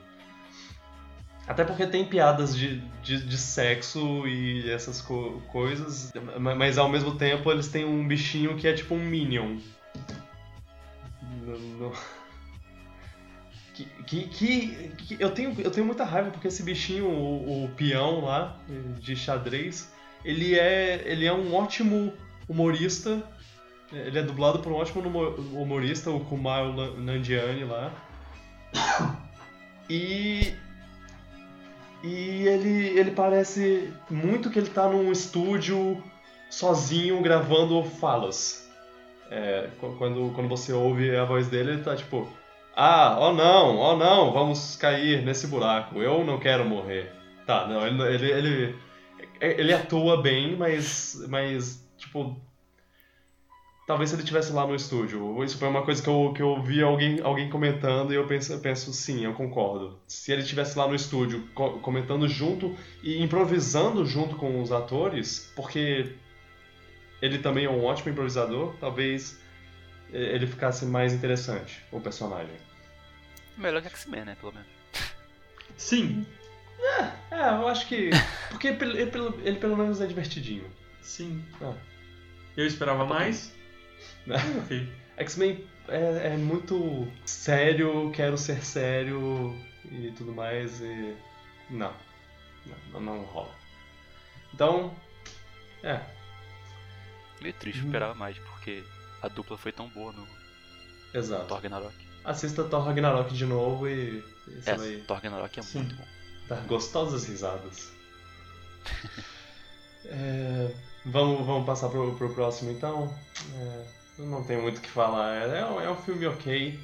[1.47, 6.87] Até porque tem piadas de, de, de sexo e essas co- coisas, ma- mas ao
[6.87, 9.57] mesmo tempo eles têm um bichinho que é tipo um Minion.
[11.45, 11.93] No- no-
[13.73, 17.69] Que, que, que- que eu, tenho, eu tenho muita raiva porque esse bichinho, o, o
[17.69, 18.57] peão lá,
[18.99, 19.91] de xadrez,
[20.23, 22.13] ele é, ele é um ótimo
[22.47, 23.21] humorista.
[23.91, 26.65] Ele é dublado por um ótimo humo- humorista, o Kumar
[26.97, 27.91] Nandiani lá.
[29.89, 30.53] E.
[32.03, 36.01] E ele, ele parece muito que ele tá num estúdio
[36.49, 38.69] sozinho gravando falas.
[39.29, 42.27] É, qu- quando, quando você ouve a voz dele, ele tá tipo:
[42.75, 47.11] Ah, oh não, oh não, vamos cair nesse buraco, eu não quero morrer.
[47.45, 48.75] Tá, não, ele, ele, ele,
[49.39, 52.35] ele atua bem, mas, mas tipo,
[53.91, 55.43] talvez se ele estivesse lá no estúdio.
[55.43, 58.53] Isso foi uma coisa que eu, que eu vi alguém, alguém comentando e eu penso,
[58.53, 59.99] eu penso, sim, eu concordo.
[60.07, 62.73] Se ele estivesse lá no estúdio co- comentando junto
[63.03, 66.15] e improvisando junto com os atores, porque
[67.21, 69.37] ele também é um ótimo improvisador, talvez
[70.13, 72.55] eh, ele ficasse mais interessante, o personagem.
[73.57, 74.37] Melhor que X-Men, né?
[74.39, 74.69] Pelo menos.
[75.75, 76.25] Sim,
[77.29, 78.09] É, eu acho que.
[78.49, 80.63] Porque ele, ele, pelo- ele pelo menos é divertidinho.
[81.01, 81.43] sim.
[81.61, 81.73] Ah.
[82.55, 83.53] Eu esperava mais.
[84.25, 84.37] Né?
[85.17, 89.55] X-Men é, é muito sério, quero ser sério
[89.91, 91.15] e tudo mais e.
[91.69, 91.93] Não.
[92.91, 93.53] Não, não rola.
[94.53, 94.95] Então.
[95.83, 95.99] É.
[97.41, 97.87] Meio triste, Uhum.
[97.87, 98.83] esperava mais, porque
[99.21, 100.27] a dupla foi tão boa no
[101.13, 101.45] Exato.
[101.47, 101.95] Thor Ragnarok.
[102.23, 104.23] Assista Thor Ragnarok de novo e.
[104.47, 105.79] e É, vai Thor Ragnarok é Sim.
[105.79, 106.05] muito bom.
[106.47, 107.91] dar gostosas risadas.
[110.05, 110.73] É,
[111.05, 113.13] vamos, vamos passar pro, pro próximo então.
[113.55, 113.85] É,
[114.19, 115.35] não tenho muito o que falar.
[115.35, 116.79] É, é um- é um filme ok,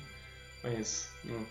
[0.64, 1.10] mas.
[1.26, 1.46] hum.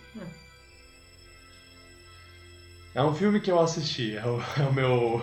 [2.94, 5.22] É um filme que eu assisti, é o, é o meu.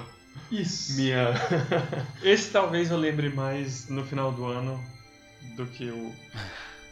[0.52, 0.96] Isso.
[0.96, 1.30] Minha.
[2.24, 4.84] Esse talvez eu lembre mais no final do ano
[5.56, 6.14] do que o.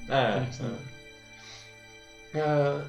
[0.10, 0.48] É,
[2.34, 2.40] é.
[2.40, 2.86] É,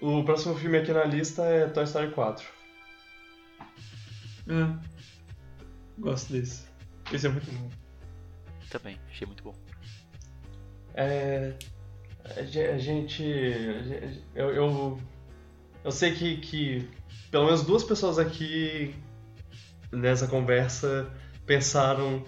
[0.00, 2.44] o próximo filme aqui na lista é Toy Story 4.
[4.48, 4.96] É.
[5.98, 6.65] Gosto desse.
[7.12, 7.70] Esse é muito bom.
[8.70, 9.54] Também, achei muito bom.
[10.94, 11.54] É,
[12.36, 13.22] a ge- a gente.
[13.22, 15.00] a ge- Eu, eu,
[15.84, 16.88] eu sei que, que
[17.30, 18.94] pelo menos duas pessoas aqui
[19.92, 21.08] nessa conversa
[21.44, 22.24] pensaram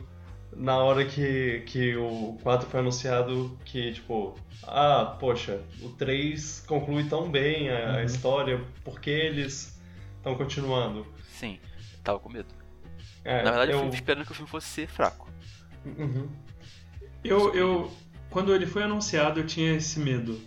[0.55, 7.05] na hora que, que o 4 foi anunciado que, tipo, ah, poxa, o 3 conclui
[7.09, 8.05] tão bem a, a Uhum.
[8.05, 9.79] história, por que eles
[10.17, 11.07] estão continuando?
[11.29, 11.59] Sim,
[12.03, 12.49] tava com medo.
[13.29, 13.85] É, Na verdade, eu eu.
[13.87, 15.29] fui esperando que o filme fosse ser fraco.
[15.85, 16.29] Uhum.
[17.23, 17.93] Eu, eu.
[18.31, 20.41] Quando ele foi anunciado, eu tinha esse medo.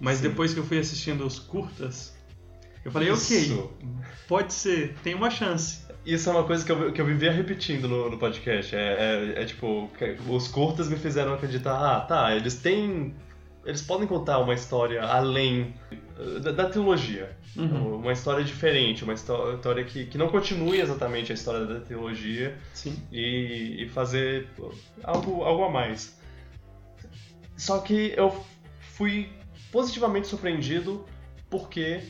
[0.00, 0.28] Mas Sim.
[0.28, 2.16] depois que eu fui assistindo os curtas,
[2.84, 3.58] eu falei, Isso.
[3.64, 3.86] ok,
[4.28, 5.86] pode ser, tem uma chance.
[6.06, 8.74] Isso é uma coisa que eu, que eu vivia repetindo no, no podcast.
[8.76, 9.90] É, é- é tipo,
[10.28, 13.14] os curtas me fizeram acreditar, ah, tá, eles têm.
[13.64, 15.74] Eles podem contar uma história além
[16.42, 17.36] da, da trilogia.
[17.56, 17.96] Uhum.
[17.96, 22.56] Uma história diferente, uma histó- história que, que não continue exatamente a história da trilogia
[22.74, 22.96] Sim.
[23.12, 24.48] e, e fazer
[25.04, 26.18] algo, algo a mais.
[27.56, 28.44] Só que eu
[28.80, 29.30] fui
[29.72, 31.04] positivamente surpreendido
[31.50, 32.00] porque,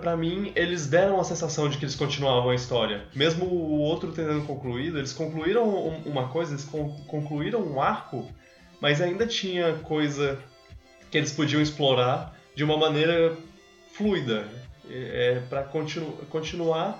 [0.00, 3.06] pra mim, eles deram a sensação de que eles continuavam a história.
[3.14, 8.26] Mesmo o outro tendo concluído, eles concluíram um- uma coisa, eles con- concluíram um arco,
[8.80, 10.38] mas ainda tinha coisa
[11.10, 13.36] que eles podiam explorar de uma maneira
[13.92, 14.48] fluida.
[14.90, 16.98] É, para continu continuar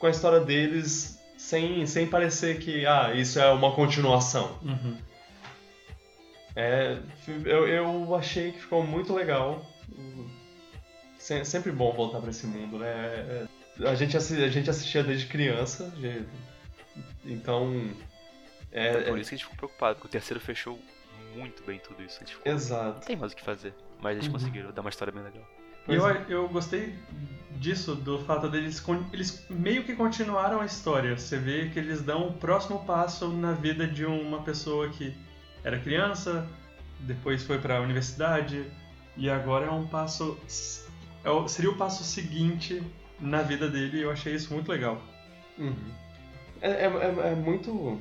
[0.00, 4.58] com a história deles sem, sem parecer que ah, isso é uma continuação.
[4.62, 4.96] Uhum.
[6.56, 6.98] É,
[7.44, 9.64] eu, eu achei que ficou muito legal.
[11.18, 12.88] se- sempre bom voltar pra esse mundo, né?
[12.88, 13.46] É-
[13.84, 16.24] é- A gente, a gente assistia desde criança, de-
[17.24, 17.90] então.
[18.72, 20.78] É, Por é- isso que a gente ficou preocupado, porque o terceiro fechou
[21.36, 22.16] muito bem tudo isso.
[22.20, 23.06] A gente ficou, não exato.
[23.06, 23.72] tem mais o que fazer.
[24.00, 24.32] Mas eles Uhum.
[24.32, 25.42] conseguiram dar uma história bem legal.
[25.86, 26.24] Pois eu, é.
[26.28, 26.94] eu gostei
[27.56, 28.82] disso, do fato deles.
[29.12, 31.16] Eles meio que continuaram a história.
[31.16, 35.14] Você vê que eles dão o próximo passo na vida de uma pessoa que
[35.62, 36.46] era criança,
[37.00, 38.64] depois foi pra universidade,
[39.16, 40.38] e agora é um passo.
[40.46, 42.82] é seria o passo seguinte
[43.20, 45.00] na vida dele, e eu achei isso muito legal.
[45.58, 45.74] Uhum.
[46.60, 48.00] É, é, é- é muito.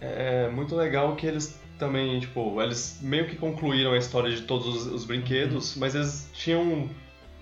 [0.00, 4.66] É muito legal que eles também, tipo, eles meio que concluíram a história de todos
[4.68, 6.88] os, os brinquedos, mas eles tinham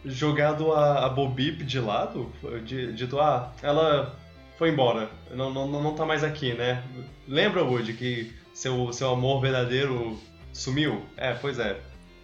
[0.05, 2.33] jogado a, a Bobip de lado,
[2.65, 4.17] de- dito, ah, ela
[4.57, 6.83] foi embora, não, não, não tá mais aqui, né?
[7.27, 10.19] Lembra, Woody, que seu, seu amor verdadeiro
[10.53, 11.03] sumiu?
[11.17, 11.79] É, pois é,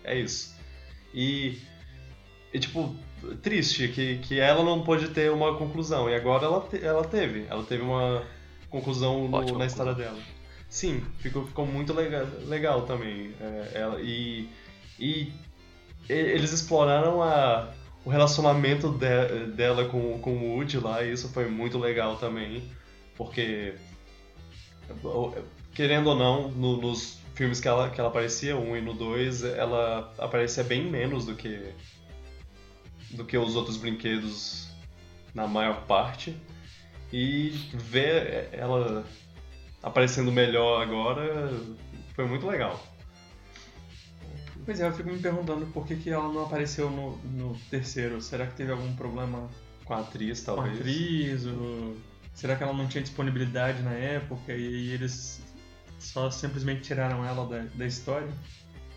[0.04, 0.56] é isso.
[1.12, 1.58] E,
[2.52, 2.94] e tipo,
[3.42, 7.46] triste que, que ela não pôde ter uma conclusão, e agora ela, te- ela teve,
[7.50, 8.22] ela teve uma
[8.70, 10.18] conclusão no- na história dela.
[10.68, 13.32] Sim, ficou, ficou muito legal, legal também.
[13.40, 14.48] é, ela, e,
[14.98, 15.32] e
[16.08, 17.72] eles exploraram a,
[18.04, 22.62] o relacionamento de- dela com, com o Woody lá, e isso foi muito legal também,
[23.16, 23.74] porque,
[25.74, 29.42] querendo ou não, no- nos filmes que ela, que ela aparecia, um e no dois,
[29.44, 31.72] ela aparecia bem menos do que,
[33.10, 34.68] do que os outros brinquedos
[35.34, 36.36] na maior parte.
[37.12, 39.04] E ver ela
[39.84, 41.50] aparecendo melhor agora
[42.14, 42.80] foi muito legal.
[44.64, 48.20] Pois é, eu fico me perguntando por que, que ela não apareceu no, no terceiro.
[48.20, 49.48] Será que teve algum problema
[49.84, 50.78] Com a atriz, com a talvez.
[50.80, 51.46] atriz?
[51.46, 51.96] Ou
[52.32, 55.42] será que ela não tinha disponibilidade na época e eles
[55.98, 58.32] só simplesmente tiraram ela da, da história?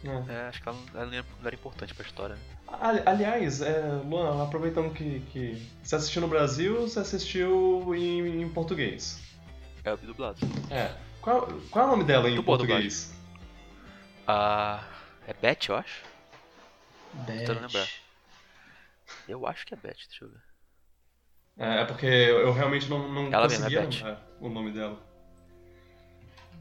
[0.05, 0.31] É.
[0.33, 2.35] É, acho que ela ela não era importante pra história.
[2.35, 2.41] né?
[2.79, 8.47] Ali- Aliás, é, Luan, aproveitando que, que você assistiu no Brasil, você assistiu em, em
[8.49, 9.19] português.
[9.87, 10.37] É o dublado.
[10.69, 10.93] É.
[11.21, 13.13] Qual, qual é o nome dela em Muito português?
[14.27, 14.83] Ah.
[15.25, 16.03] É Beth, eu acho?
[17.25, 17.67] Tentando Beth.
[17.67, 17.87] lembrar.
[19.29, 20.41] Eu acho que é Beth, deixa eu ver.
[21.57, 23.93] É, é porque eu realmente não, não Ela conseguia é Beth.
[23.95, 25.01] lembrar o nome dela.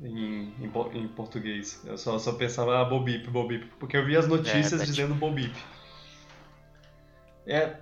[0.01, 1.83] Em, em, em português.
[1.85, 4.87] Eu só, só pensava ah, Bobip, Bobip, porque eu vi as notícias Beth.
[4.87, 5.57] dizendo Bobip.
[7.45, 7.77] É,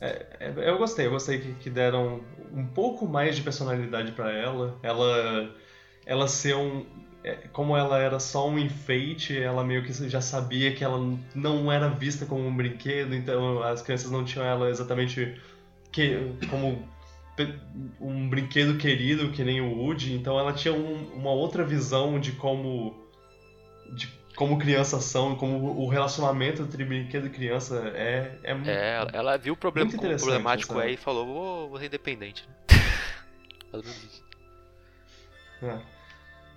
[0.00, 4.32] é, é- eu gostei, eu gostei que, que deram um pouco mais de personalidade pra
[4.32, 4.78] ela.
[4.82, 5.50] Ela,
[6.06, 6.84] ela ser um,
[7.22, 10.98] é, como ela era só um enfeite, ela meio que já sabia que ela
[11.34, 15.38] não era vista como um brinquedo, então as crianças não tinham ela exatamente
[15.92, 16.16] que,
[16.48, 16.88] como
[18.00, 22.32] um brinquedo querido, que nem o Woody, então ela tinha um- uma outra visão de
[22.32, 22.94] como
[23.94, 29.06] de como crianças são, como o relacionamento entre brinquedo e criança é é, mu- É,
[29.12, 32.48] ela, viu o problema Muito como problemático essa- é e falou, vou, vou ser independente.
[35.60, 35.82] né?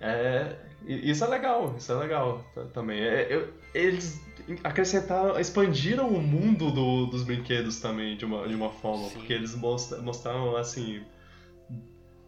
[0.00, 3.00] É, isso é legal, isso é legal ta- também.
[3.00, 4.18] É, eu- eles
[4.64, 9.18] acrescentaram, expandiram o mundo do- dos brinquedos também de uma, de uma forma, Sim.
[9.18, 11.04] porque eles mostra- mostraram assim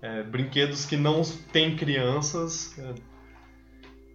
[0.02, 2.94] é, brinquedos que não têm crianças, é,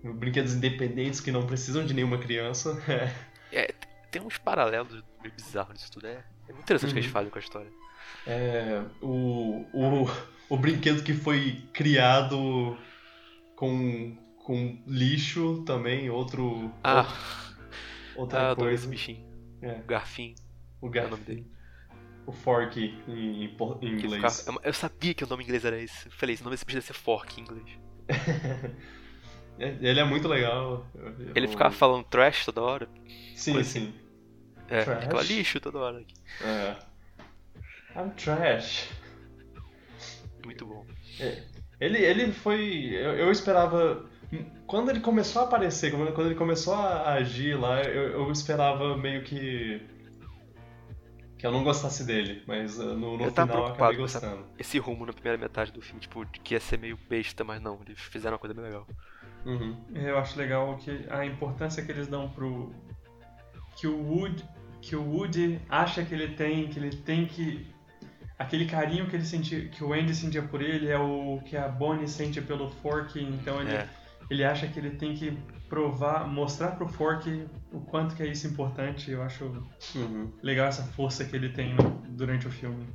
[0.04, 2.82] brinquedos independentes que não precisam de nenhuma criança.
[3.54, 3.74] É,
[4.10, 6.08] tem uns paralelos meio bizarros nisso tudo.
[6.08, 7.12] É, é muito interessante o que eles Uhum.
[7.14, 7.70] fazem com a história.
[8.26, 10.08] É, o, o,
[10.50, 12.78] o brinquedo que foi criado
[13.58, 17.06] com, com lixo também, outro, Ah,
[18.16, 18.88] outra ah adoro esse coisa.
[18.90, 19.28] bichinho.
[19.62, 20.36] É, O garfinho.
[20.82, 21.52] o é o nome dele.
[22.26, 23.44] O fork em,
[23.82, 24.38] em inglês.
[24.40, 26.06] ficava- eu sabia que o nome em inglês era esse.
[26.06, 27.68] Eu falei, esse nome desse bicho deve ser fork em inglês.
[29.64, 30.86] É, Ele é muito legal.
[31.36, 32.88] Ele Eu- ficava falando trash toda hora.
[33.36, 33.94] Sim, coisa sim.
[34.68, 35.04] É, Trash?
[35.04, 36.04] ficava lixo toda hora.
[36.42, 36.76] É.
[37.96, 38.90] I'm trash.
[40.46, 40.86] Muito bom.
[41.80, 42.90] Ele, ele foi.
[42.94, 44.06] Eu, eu esperava.
[44.66, 49.24] Quando ele começou a aparecer, quando ele começou a agir lá, eu, eu esperava meio
[49.24, 49.82] que.
[51.38, 54.20] que eu não gostasse dele, mas uh, no, no Eu final eu acabei com essa-
[54.22, 54.46] gostando.
[54.58, 57.80] Esse rumo na primeira metade do filme, tipo, que ia ser meio besta, mas não,
[57.86, 58.88] eles fizeram uma coisa bem legal.
[59.46, 59.76] Uhum.
[59.94, 62.72] Eu acho legal que a importância que eles dão pro
[63.76, 64.44] que o Woody
[64.82, 67.68] que o Woody acha que ele tem, que ele tem que
[68.38, 71.68] aquele carinho que ele sentia, que o Andy sentia por ele é o que a
[71.68, 73.88] Bonnie sente pelo Fork, então ele É.
[74.30, 75.38] ele acha que ele tem que
[75.70, 79.12] provar, mostrar pro Fork o quanto que é isso importante.
[79.12, 79.46] Eu acho
[79.96, 80.32] Uhum.
[80.42, 82.88] legal essa força que ele tem no- durante o filme.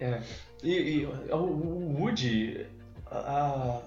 [0.00, 0.20] É.
[0.64, 0.72] E,
[1.02, 2.66] e o, Woody,
[3.06, 3.80] a-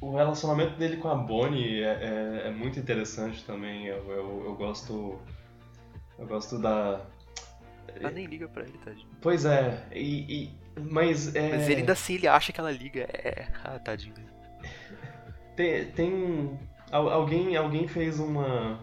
[0.00, 1.88] o relacionamento dele com a Bonnie é,
[2.44, 3.86] é- é muito interessante também.
[3.86, 5.18] Eu, eu, eu gosto.
[6.18, 7.00] Eu gosto da.
[8.00, 9.08] Ela nem liga pra ele, tadinho.
[9.20, 10.44] Pois é, e.
[10.44, 10.58] e-
[10.90, 11.56] mas é.
[11.56, 13.02] Mas ele ainda assim, ele acha que ela liga.
[13.12, 13.48] É.
[13.64, 14.14] Ah, tadinho.
[15.56, 15.86] Tem.
[15.86, 16.58] tem
[16.92, 18.78] al- alguém, alguém fez uma.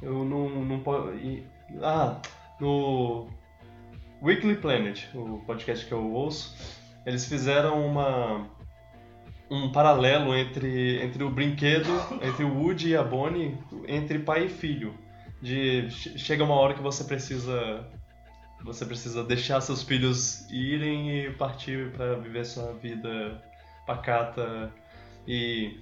[0.00, 0.48] Eu não.
[0.64, 1.44] não po- e-
[1.82, 2.20] Ah,
[2.60, 3.28] no.
[4.22, 6.56] Weekly Planet, o podcast que eu ouço,
[7.06, 8.48] eles fizeram uma.
[9.50, 11.88] Um paralelo entre, entre o brinquedo,
[12.22, 14.94] entre o Woody e a Bonnie, entre pai e filho.
[15.40, 17.86] De che- chega uma hora que você precisa
[18.64, 23.40] você precisa deixar seus filhos irem e partir pra viver sua vida
[23.86, 24.72] pacata
[25.28, 25.78] e,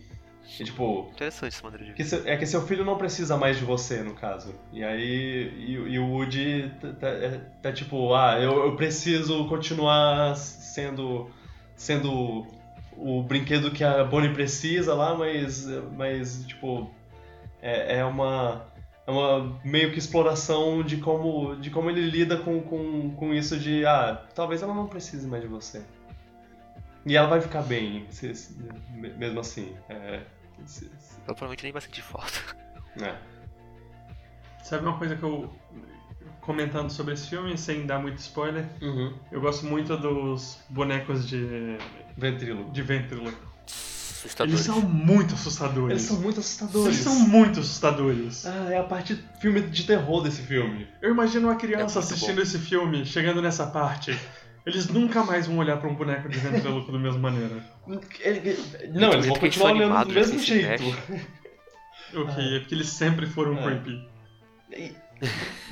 [0.61, 3.57] e, tipo Interessante essa maneira de que seu- é que seu filho não precisa mais
[3.59, 8.13] de você no caso e aí e, e o Woody tá, tá- é- tá tipo
[8.15, 11.31] ah eu, eu preciso continuar sendo
[11.75, 12.47] sendo
[12.97, 15.67] o brinquedo que a Bonnie precisa lá mas
[15.97, 16.91] mas tipo
[17.63, 18.67] é, é uma
[19.07, 23.57] é uma meio que exploração de como, de como ele lida com, com, com isso
[23.57, 25.81] de, ah, talvez ela não precise mais de você.
[27.07, 28.57] E ela vai ficar bem, se- se-
[28.91, 29.77] me- mesmo assim.
[29.89, 30.23] É,
[30.65, 32.33] se- se- Ela provavelmente nem vai sentir falta.
[33.01, 33.15] é.
[34.65, 35.53] Sabe uma coisa que eu.
[36.41, 39.15] Comentando sobre esse filme, sem dar muito spoiler, Uhum.
[39.31, 41.77] eu gosto muito dos bonecos de,
[42.17, 42.71] Ventríloco.
[42.73, 43.47] de ventríloco.
[43.67, 44.55] Assustadores.
[44.55, 45.91] Eles são muito assustadores.
[45.91, 46.87] Eles são muito assustadores.
[46.87, 48.47] Eles são muito assustadores.
[48.47, 50.89] Ah, é a parte filme de terror desse filme.
[51.01, 52.43] Eu imagino uma É criança muito assistindo bom.
[52.43, 54.19] esse filme, chegando nessa parte.
[54.65, 57.65] Eles nunca mais vão olhar pra um boneco de ventríloco da mesma maneira.
[58.19, 58.59] Ele- ele-
[58.99, 60.83] não, eles vão continuar olhando do mesmo assim, jeito.
[62.15, 63.63] Ok, é porque eles sempre foram É.
[63.63, 64.09] creepy.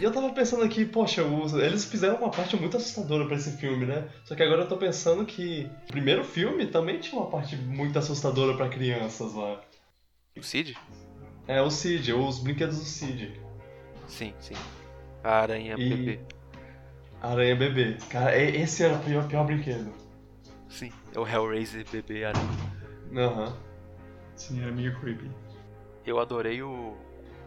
[0.00, 1.22] E eu tava pensando aqui, poxa,
[1.62, 4.08] eles fizeram uma parte muito assustadora pra esse filme, né?
[4.24, 7.98] Só que agora eu tô pensando que o primeiro filme também tinha uma parte muito
[7.98, 9.60] assustadora pra crianças lá.
[10.36, 10.76] O Cid?
[11.46, 13.38] É, o Cid, os brinquedos do Cid.
[14.08, 14.54] Sim, sim.
[15.22, 16.20] A aranha E- bebê.
[17.22, 17.96] Aranha Bebê.
[18.10, 19.90] Cara, esse era o pior, pior brinquedo.
[20.68, 20.92] Sim.
[21.14, 22.48] É o Hellraiser bebê aranha.
[23.16, 23.56] Aham.
[24.36, 25.30] Sim, era meio creepy.
[26.04, 26.96] Eu adorei o.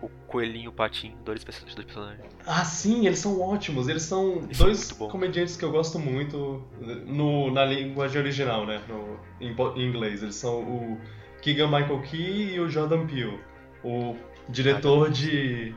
[0.02, 2.22] O coelhinho patinho, dois perso- dois personagens.
[2.46, 3.88] Ah, sim, eles são ótimos.
[3.88, 5.12] Eles são Eles são dois bons.
[5.12, 6.64] comediantes que eu gosto muito
[7.06, 8.82] no, na linguagem original, né?
[8.88, 10.22] No, em, em inglês.
[10.22, 11.02] Eles são o
[11.42, 13.40] Keegan Michael Key e o Jordan Peele.
[13.84, 14.16] O
[14.50, 15.74] diretor de,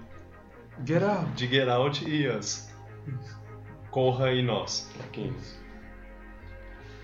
[0.85, 1.31] Get out!
[1.35, 2.69] de Get Out e Us.
[3.91, 5.33] Corra e Nós, pra quem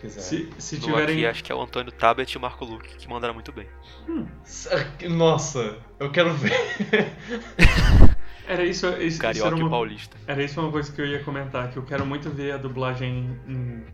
[0.07, 0.21] quiser.
[0.21, 1.17] Se, se tiverem.
[1.17, 3.67] aqui, acho que é o Antônio Tabet e o Marco Luque, que mandaram muito bem.
[5.11, 6.53] Nossa, eu quero ver.
[8.49, 10.17] Era isso, isso, isso Carioca era e uma, paulista.
[10.25, 13.37] Era isso uma coisa que eu ia comentar, que eu quero muito ver a dublagem
[13.49, 13.85] em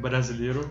[0.00, 0.68] brasileiro,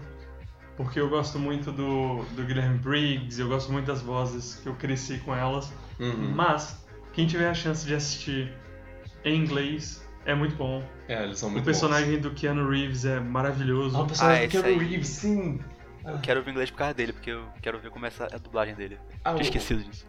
[0.76, 4.74] porque eu gosto muito do, do Guilherme Briggs, eu gosto muito das vozes que eu
[4.76, 6.34] cresci com elas, Uhum.
[6.36, 8.52] mas quem tiver a chance de assistir
[9.24, 10.84] em inglês é muito bom.
[11.08, 13.92] É, eles são O muito personagem do Keanu Reeves é maravilhoso.
[13.96, 14.00] bons.
[14.00, 14.88] Ah, o personagem Ah, do Keanu esse aí.
[14.90, 15.60] Reeves, sim.
[16.06, 18.76] Eu quero ver inglês por causa dele, porque eu quero ver como é a dublagem
[18.76, 18.98] dele.
[19.24, 20.06] Ah, Tinha o- esquecido disso.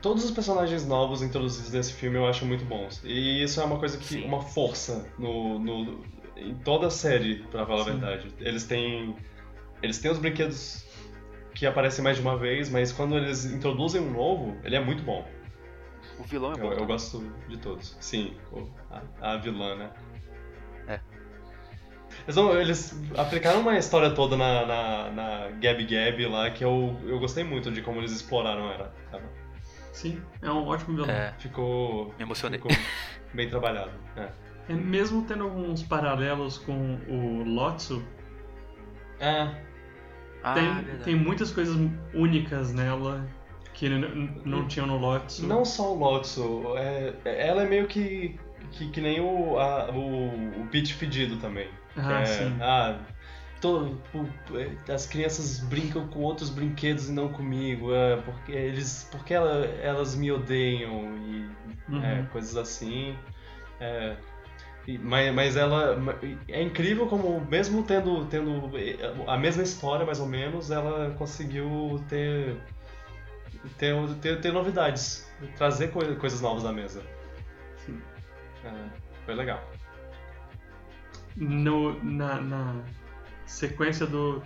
[0.00, 3.00] Todos os personagens novos introduzidos nesse filme eu acho muito bons.
[3.04, 4.04] E isso é uma coisa que.
[4.04, 4.24] Sim.
[4.24, 6.04] uma força no, no-
[6.36, 7.90] em toda a série, pra falar Sim.
[7.90, 8.34] a verdade.
[8.40, 9.14] Eles têm.
[9.82, 10.84] Eles têm os brinquedos
[11.54, 15.02] que aparecem mais de uma vez, mas quando eles introduzem um novo, ele é muito
[15.02, 15.26] bom.
[16.18, 16.72] O vilão é bom.
[16.72, 17.96] Eu, eu gosto de todos.
[18.00, 18.36] Sim,
[18.90, 19.90] a, a vilã, né?
[20.86, 21.00] É.
[22.24, 26.96] Eles, não- eles aplicaram uma história toda na, na, na Gab Gab lá que eu,
[27.04, 28.94] eu gostei muito de como eles exploraram ela.
[29.12, 29.22] Ela
[29.92, 31.10] Sim, é um ótimo vilão.
[31.10, 32.14] É, Ficou.
[32.16, 32.58] me emocionei.
[32.60, 32.72] Ficou
[33.34, 33.90] bem trabalhado.
[34.16, 34.28] É.
[34.68, 38.02] É, mesmo tendo alguns paralelos com o Lotso,
[39.18, 39.48] É,
[40.42, 41.04] Ah, tem, verdade.
[41.04, 41.76] tem muitas coisas
[42.14, 43.26] únicas nela
[43.74, 43.88] que
[44.44, 45.46] não tinham no Lotso.
[45.46, 48.38] não só o Lotso, é, ela é meio que,
[48.72, 51.68] que, que nem o, a, o, o Pete Fedido também.
[51.96, 52.56] Ah, é, sim.
[52.60, 52.98] Ah,
[53.64, 59.64] o- as crianças brincam com outros brinquedos e não comigo, é, porque, eles, porque ela-
[59.82, 61.48] elas me odeiam e
[61.88, 62.02] Uhum.
[62.02, 63.14] é, coisas assim.
[63.80, 64.16] É,
[64.86, 65.96] e- mas, mas ela
[66.48, 68.70] é incrível como mesmo tendo, tendo
[69.28, 72.56] a mesma história mais ou menos, ela conseguiu ter
[73.78, 77.02] ter, ter, ter novidades, trazer coi- coisas novas na mesa.
[77.84, 78.00] Sim.
[78.64, 78.70] É,
[79.24, 79.62] foi legal.
[81.36, 82.74] No, na, na
[83.46, 84.42] sequência do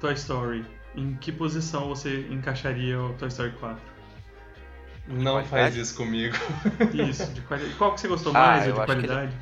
[0.00, 0.64] Toy Story,
[0.96, 3.94] em que posição você encaixaria o Toy Story 4?
[5.06, 5.48] Não Qualidade?
[5.48, 6.34] faz isso comigo.
[6.94, 7.74] Isso, de qualidade.
[7.76, 8.66] Qual que você gostou Ah, mais?
[8.66, 9.36] eu ou de acho que ele- qualidade?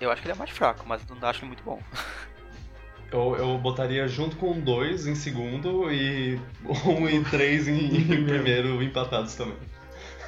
[0.00, 1.80] Eu acho que ele é mais fraco, mas não acho ele muito bom.
[3.12, 6.40] Eu, eu botaria junto com dois em segundo e
[6.86, 9.56] um e três em, em primeiro empatados também.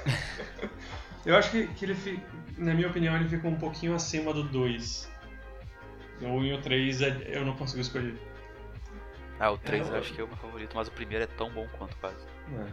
[1.25, 2.23] Eu acho que, que ele, fi-
[2.59, 5.11] na minha opinião, ele fica um pouquinho acima do 2.
[6.21, 8.15] O 1 e o 3 é- eu não consigo escolher.
[9.41, 11.25] Ah, o 3 É, eu eu- acho que é o meu favorito, mas o primeiro
[11.25, 12.27] é tão bom quanto quase.
[12.53, 12.67] É.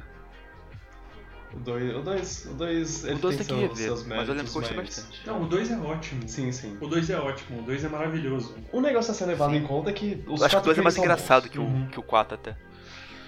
[1.54, 4.08] O 2, o dois, o dois, ele o 2 tem tem que seus, rever, seus
[4.08, 5.28] mas eu lembro méritos, que eu gostei mas- bastante.
[5.28, 6.28] Não, o 2 é ótimo.
[6.30, 6.78] Sim, sim.
[6.80, 8.56] O 2 é ótimo, o 2 é maravilhoso.
[8.72, 10.64] Um negócio a ser levado em conta é que os Eu acho que o quatro
[10.66, 11.50] 2 é mais engraçado bons.
[11.52, 11.88] que o, Uhum.
[11.88, 12.56] que o 4 até.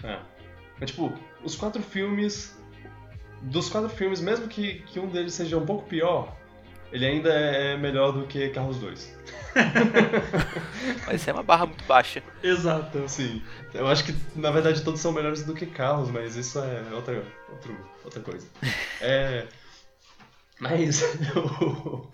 [0.04, 0.20] É.
[0.80, 1.14] Mas, tipo,
[1.44, 2.58] os quatro filmes.
[3.42, 6.34] Dos quatro filmes, mesmo que, que um deles seja um pouco pior,
[6.94, 9.18] ele ainda é melhor do que Carros 2.
[11.06, 12.24] Mas isso é uma barra muito baixa.
[12.42, 13.08] Exato.
[13.10, 13.42] Sim.
[13.74, 17.24] Eu acho que, na verdade, todos são melhores do que Carros, mas isso é outra,
[17.50, 18.48] outro, outra coisa.
[19.02, 19.48] É.
[20.60, 21.02] Mas.
[21.36, 22.08] o,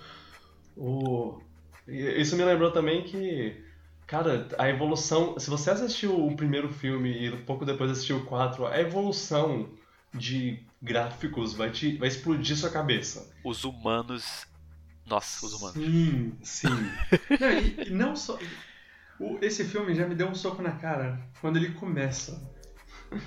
[0.76, 1.42] o-
[1.88, 3.64] Isso me lembrou também que.
[4.08, 5.38] Cara, a evolução.
[5.38, 9.70] Se você assistiu o primeiro filme e pouco depois assistiu o 4, a evolução
[10.14, 13.32] de gráficos vai, te, vai explodir sua cabeça.
[13.44, 14.48] Os humanos.
[15.10, 15.76] Nossa, os humanos.
[15.76, 16.38] Sim.
[16.44, 16.68] Sim.
[17.40, 18.38] Não, e, e não só.
[19.20, 22.42] o- esse filme já me deu um soco na cara quando ele começa.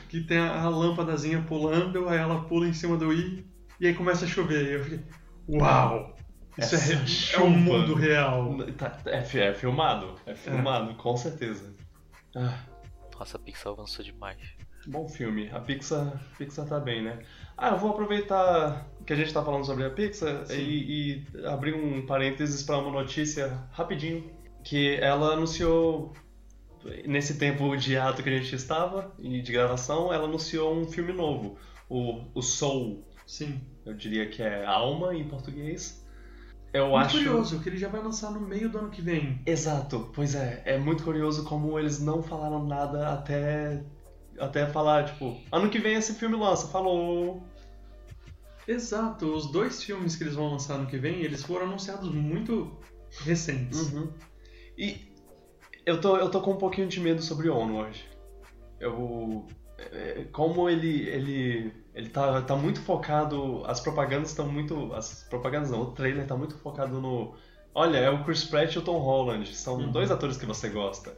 [0.09, 3.45] Que tem a, a lâmpadazinha pulando, aí ela pula em cima do I
[3.81, 4.65] e aí começa a chover.
[4.65, 5.01] E eu fiquei,
[5.49, 6.15] uau!
[6.57, 8.57] Isso Essa é, é um mundo real.
[8.79, 10.15] Tá- é, fi- é filmado.
[10.27, 11.75] É filmado, com certeza.
[12.37, 12.59] Ah.
[13.19, 14.39] Nossa, a Pixar avançou demais.
[14.87, 15.49] Bom filme.
[15.51, 17.19] A Pixar, Pixar tá bem, né?
[17.57, 21.75] Ah, eu vou aproveitar que a gente tá falando sobre a Pixar e, e abrir
[21.75, 24.31] um parênteses para uma notícia rapidinho.
[24.65, 26.13] Que ela anunciou,
[27.05, 31.13] nesse tempo de ato que a gente estava e de gravação, ela anunciou um filme
[31.13, 31.57] novo.
[31.89, 33.05] O, o Soul.
[33.27, 33.61] Sim.
[33.85, 36.03] Eu diria que é Alma em português.
[36.73, 37.19] Eu Muito acho.
[37.19, 39.41] curioso que ele já vai lançar no meio do ano que vem.
[39.45, 40.63] Exato, pois é.
[40.65, 43.83] É muito curioso como eles não falaram nada até.
[44.43, 47.43] Até falar, tipo, ano que vem esse filme lança, falou.
[48.67, 52.77] Exato, os dois filmes que eles vão lançar ano que vem, eles foram anunciados muito
[53.21, 53.93] recentes.
[53.93, 54.11] Uhum.
[54.79, 55.13] E
[55.85, 58.05] eu tô, eu tô com um pouquinho de medo sobre Onward.
[58.81, 59.47] Eu.
[59.79, 61.09] é, Como ele.
[61.09, 61.73] ele.
[61.95, 63.63] ele tá, tá muito focado.
[63.67, 64.93] As propagandas estão muito.
[64.95, 67.35] As propagandas não, o trailer tá muito focado no.
[67.75, 69.55] Olha, é o Chris Pratt e o Tom Holland.
[69.55, 69.91] São Uhum.
[69.93, 71.17] dois atores que você gosta.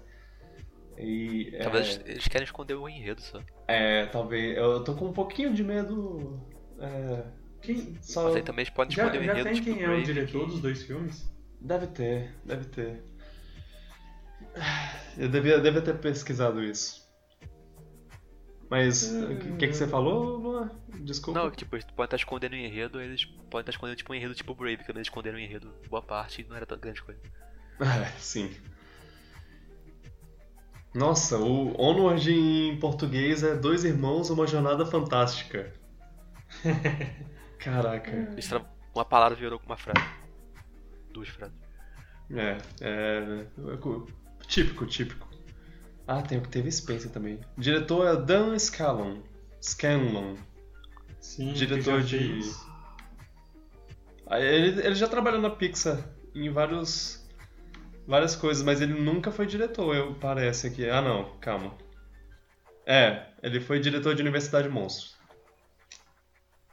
[0.99, 1.51] E.
[1.55, 3.41] é, Talvez eles querem esconder o enredo só.
[3.69, 4.57] É, talvez.
[4.57, 6.41] Eu tô com um pouquinho de medo.
[6.79, 7.25] É,
[7.63, 8.25] Quem, só.
[8.25, 9.49] Mas aí também eles podem já esconder o já enredo.
[9.51, 11.33] tem tipo quem é o diretor que- dos dois filmes?
[11.61, 13.03] Deve ter, deve ter.
[15.17, 17.03] Eu devia, devia ter pesquisado isso.
[18.71, 20.71] Mas o que, que que você falou, Luan?
[21.01, 21.39] Desculpa.
[21.41, 24.17] Não, que, tipo, eles podem estar escondendo o enredo, eles podem estar escondendo tipo um
[24.17, 26.79] enredo tipo Brave, que também eles esconderam o enredo boa parte e não era tão
[26.79, 27.21] grande coisa.
[27.81, 28.51] É, sim.
[30.95, 35.73] Nossa, o Onward em português é Dois Irmãos, Uma Jornada Fantástica.
[37.59, 38.31] Caraca.
[38.95, 40.07] Uma palavra virou com uma frase.
[41.13, 41.57] Duas frases.
[42.31, 43.47] É, é.
[44.47, 45.29] Típico, típico.
[46.07, 47.41] Ah, tem o que teve Spencer também.
[47.57, 49.21] O diretor é Dan Scanlon.
[49.61, 50.37] Scanlon.
[51.21, 52.67] Sim, Diretor que já de- fez.
[54.31, 55.99] Ele, ele já trabalhou na Pixar
[56.35, 57.24] em vários,
[58.07, 60.89] várias coisas, mas ele nunca foi diretor, eu parece aqui.
[60.89, 61.77] Ah, não, calma.
[62.87, 65.17] É, ele foi diretor de Universidade Monstros.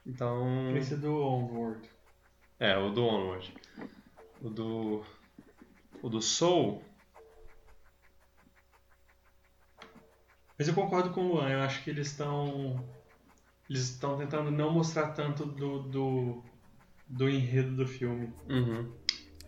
[0.06, 0.76] Então.
[0.76, 1.90] Esse é do Onward.
[2.60, 3.54] É, o do Onward.
[4.42, 5.06] O do.
[6.02, 6.84] O do Soul.
[10.58, 12.84] Mas eu concordo com o Luan, eu acho que eles estão.
[13.70, 16.44] Eles estão tentando não mostrar tanto do, do,
[17.08, 18.34] do enredo do filme.
[18.50, 18.92] Uhum.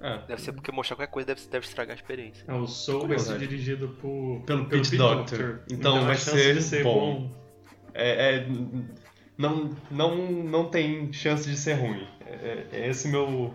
[0.03, 2.43] É, Deve ser porque mostrar qualquer coisa deve, deve estragar a experiência.
[2.47, 5.61] Ah, o Soul vai ser dirigido por, Pelo Pete Docter.
[5.71, 7.29] Então a vai ser ser bom.
[7.29, 7.35] bom.
[7.93, 8.47] é, é-
[9.37, 12.05] não, não, não tem chance de ser ruim.
[12.25, 13.53] É, é esse meu.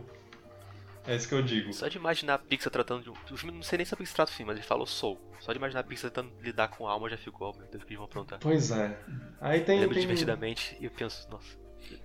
[1.06, 1.72] É isso que eu digo.
[1.72, 3.12] Só de imaginar a Pixar tratando de um.
[3.12, 4.86] o filme- Não sei nem sobre o que se trata o filme, mas ele falou
[4.86, 5.18] Soul.
[5.40, 7.86] Só de imaginar a Pixar tentando lidar com a alma já ficou, meu Deus, o
[7.86, 8.38] que eles vão aprontar.
[8.40, 8.98] Pois é.
[9.40, 11.56] Aí Eu tem, lembro tem- divertidamente e eu penso, nossa.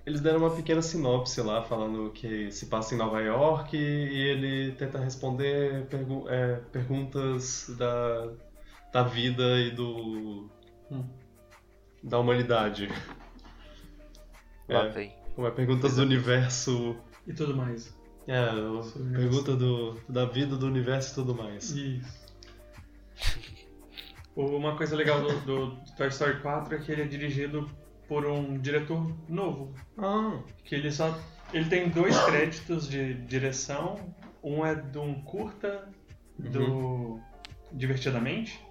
[0.06, 3.80] Eles deram uma pequena sinopse lá, falando que se passa em Nova York e
[4.28, 8.30] ele tenta responder pergu- é, perguntas da,
[8.92, 10.48] da vida e do.
[10.90, 11.04] Hum.
[12.02, 12.88] da humanidade.
[14.68, 15.14] Lá É, vem.
[15.34, 16.96] como é perguntas do universo.
[17.26, 17.94] E tudo mais.
[18.26, 18.46] É,
[18.82, 21.70] Sobre pergunta do, da vida, do universo e tudo mais.
[21.70, 22.24] Isso.
[24.36, 27.70] Uma coisa legal do, do Toy Story 4 é que ele é dirigido
[28.14, 29.74] por um diretor novo.
[29.98, 31.18] Ah, Que ele só.
[31.52, 33.98] Ele tem dois créditos de direção.
[34.42, 35.88] Um é de um curta
[36.38, 37.18] do
[37.72, 38.64] Divertidamente,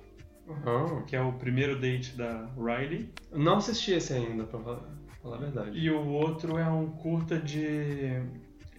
[0.65, 1.01] ah.
[1.05, 3.09] que é o primeiro date da Riley.
[3.33, 4.83] Não assisti esse ainda, pra falar.
[5.21, 5.77] Fala a verdade.
[5.77, 8.21] E o outro é um curta de,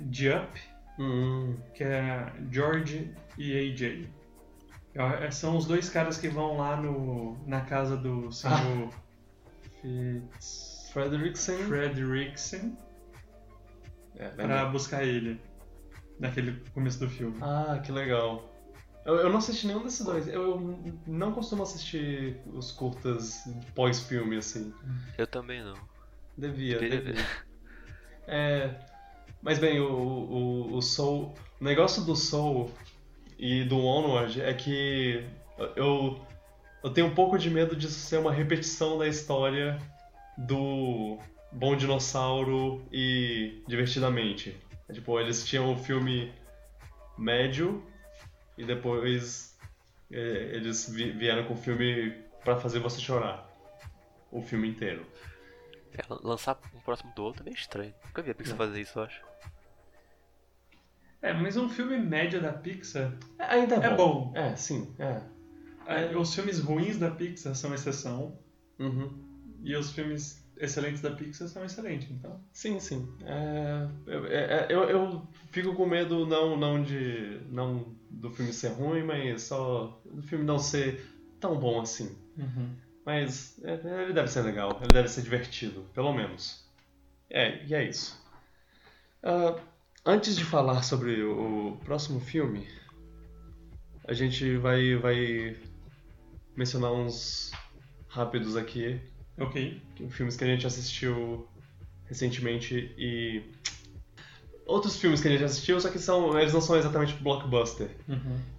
[0.01, 0.61] de Up,
[0.99, 4.09] Hum, que é George e AJ.
[4.95, 8.91] É, São os dois caras que vão lá no, na casa do senhor
[9.85, 10.89] Fitz...
[10.93, 11.57] Frederickson.
[11.69, 12.77] Fredrickson
[14.17, 15.41] É, pra buscar ele.
[16.19, 17.37] Naquele começo do filme.
[17.43, 18.51] Ah, que legal.
[19.05, 20.27] Eu, eu não assisti nenhum desses dois.
[20.27, 23.43] Eu não costumo assistir os curtas
[23.75, 24.73] pós-filme, assim.
[25.19, 25.75] Eu também não.
[26.39, 27.15] Devia, Queria devia.
[27.15, 27.25] ver.
[28.27, 28.75] É,
[29.43, 31.35] mas bem, o, o, o Soul.
[31.61, 32.71] O negócio do Soul
[33.39, 35.23] e do Onward é que
[35.77, 36.19] eu,
[36.85, 39.79] eu tenho um pouco de medo disso ser uma repetição da história
[40.39, 41.19] do
[41.51, 44.57] Bom Dinossauro e Divertidamente.
[44.89, 46.33] É, tipo, eles tinham o filme
[47.19, 47.83] médio
[48.59, 49.59] e depois
[50.11, 50.17] é,
[50.55, 52.11] eles vi- vieram com o filme
[52.45, 53.51] pra fazer você chorar.
[54.31, 55.07] O filme inteiro.
[55.97, 57.95] É, lançar um próximo do outro é meio estranho.
[58.07, 59.23] Nunca vi a Pixar fazer isso, eu acho.
[61.23, 63.13] É, mas um filme médio da Pixar.
[63.39, 64.33] Ainda É bom.
[64.35, 65.05] É, sim, é.
[65.05, 65.23] é,
[66.19, 68.39] Os filmes ruins da Pixar são exceção.
[68.79, 69.13] Uhum.
[69.63, 72.41] E os filmes excelentes da Pixar são excelentes, então.
[72.53, 73.09] Sim, sim.
[73.25, 77.41] É, eu, é- eu, eu fico com medo não, não de.
[77.51, 81.05] não do filme ser ruim, mas só do filme não ser
[81.41, 82.17] tão bom assim.
[83.05, 86.65] Mas é, ele deve ser legal, ele deve ser divertido, pelo menos.
[87.29, 88.23] É, e é isso.
[89.23, 89.59] Ah,
[90.07, 92.67] antes de falar sobre o próximo filme,
[94.07, 95.57] a gente vai, vai
[96.57, 97.51] mencionar uns
[98.09, 99.01] rápidos aqui
[99.39, 99.83] Ok.
[100.11, 101.49] filmes que a gente assistiu
[102.07, 103.43] recentemente e
[104.67, 107.91] outros filmes que a gente assistiu, só que são eles não são exatamente blockbuster.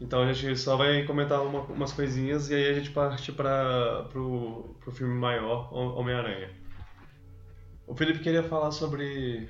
[0.02, 4.04] Então a gente só vai comentar uma- umas coisinhas e aí a gente parte para
[4.12, 6.50] pro, pro filme maior, Hom- Homem-Aranha.
[7.88, 9.48] O Felipe queria falar sobre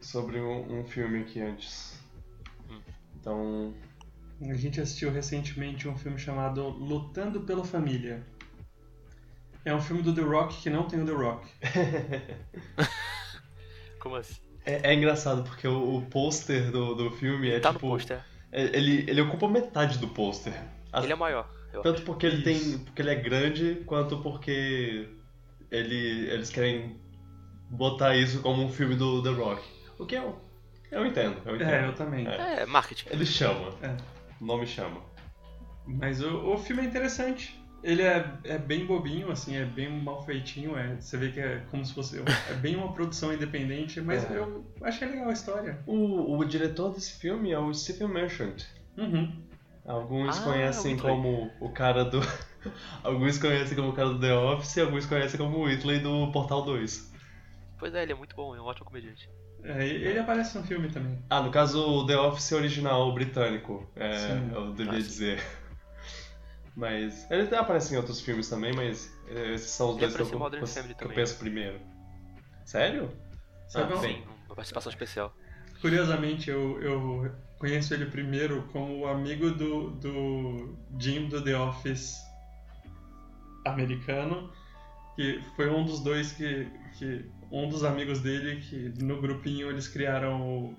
[0.00, 1.98] sobre um, um filme aqui antes.
[3.18, 3.72] Então,
[4.50, 8.22] A gente assistiu recentemente um filme chamado Lutando pela Família.
[9.64, 11.48] É um filme do The Rock que não tem o The Rock.
[13.98, 14.34] Como assim?
[14.66, 18.20] é, é engraçado porque o, o pôster do, do filme é tá tipo no pôster.
[18.52, 20.52] é- ele ele ocupa metade do pôster.
[21.02, 21.48] Ele é maior.
[21.72, 22.44] Eu Tanto porque ele Isso.
[22.76, 22.78] tem.
[22.84, 25.08] porque ele é grande, quanto porque
[25.70, 27.00] ele, eles querem
[27.70, 29.62] botar isso como um filme do The Rock.
[29.98, 30.38] O que eu.
[30.90, 31.70] Eu entendo, eu entendo.
[31.70, 32.28] É, eu também.
[32.28, 32.60] É.
[32.62, 33.08] É, marketing.
[33.10, 33.72] Ele chama.
[33.82, 33.96] É.
[34.40, 35.00] O nome chama.
[35.86, 37.60] Mas o, o filme é interessante.
[37.82, 40.74] Ele é, é bem bobinho, assim, é bem mal feitinho.
[40.76, 42.18] É, você vê que é como se fosse.
[42.50, 44.38] É bem uma produção independente, mas É.
[44.38, 45.78] eu achei legal a história.
[45.86, 48.64] O, o diretor desse filme é o Stephen Merchant.
[48.96, 49.44] Uhum.
[49.84, 52.20] Alguns Ah, conhecem como o cara do.
[53.04, 56.32] alguns conhecem como o cara do The Office e alguns conhecem como o Whitley do
[56.32, 57.12] Portal 2.
[57.78, 59.28] Pois é, ele é muito bom, é um ótimo comediante.
[59.64, 61.18] É, ele aparece no filme também.
[61.30, 64.50] Ah, no caso o The Office original britânico, é, Sim.
[64.52, 65.08] eu devia sim.
[65.08, 65.42] dizer.
[66.76, 70.28] Mas ele até aparece em outros filmes também, mas é, esses são os Ele dois
[70.28, 71.80] que eu, que eu penso primeiro.
[72.64, 73.10] Sério?
[73.68, 74.24] Sabe Ah, sim.
[74.46, 75.32] Uma participação especial.
[75.80, 82.16] Curiosamente, eu, eu conheço ele primeiro como o amigo do, do Jim do The Office
[83.64, 84.50] americano,
[85.14, 87.24] que foi um dos dois que, que
[87.56, 90.74] um dos amigos dele que no grupinho eles criaram o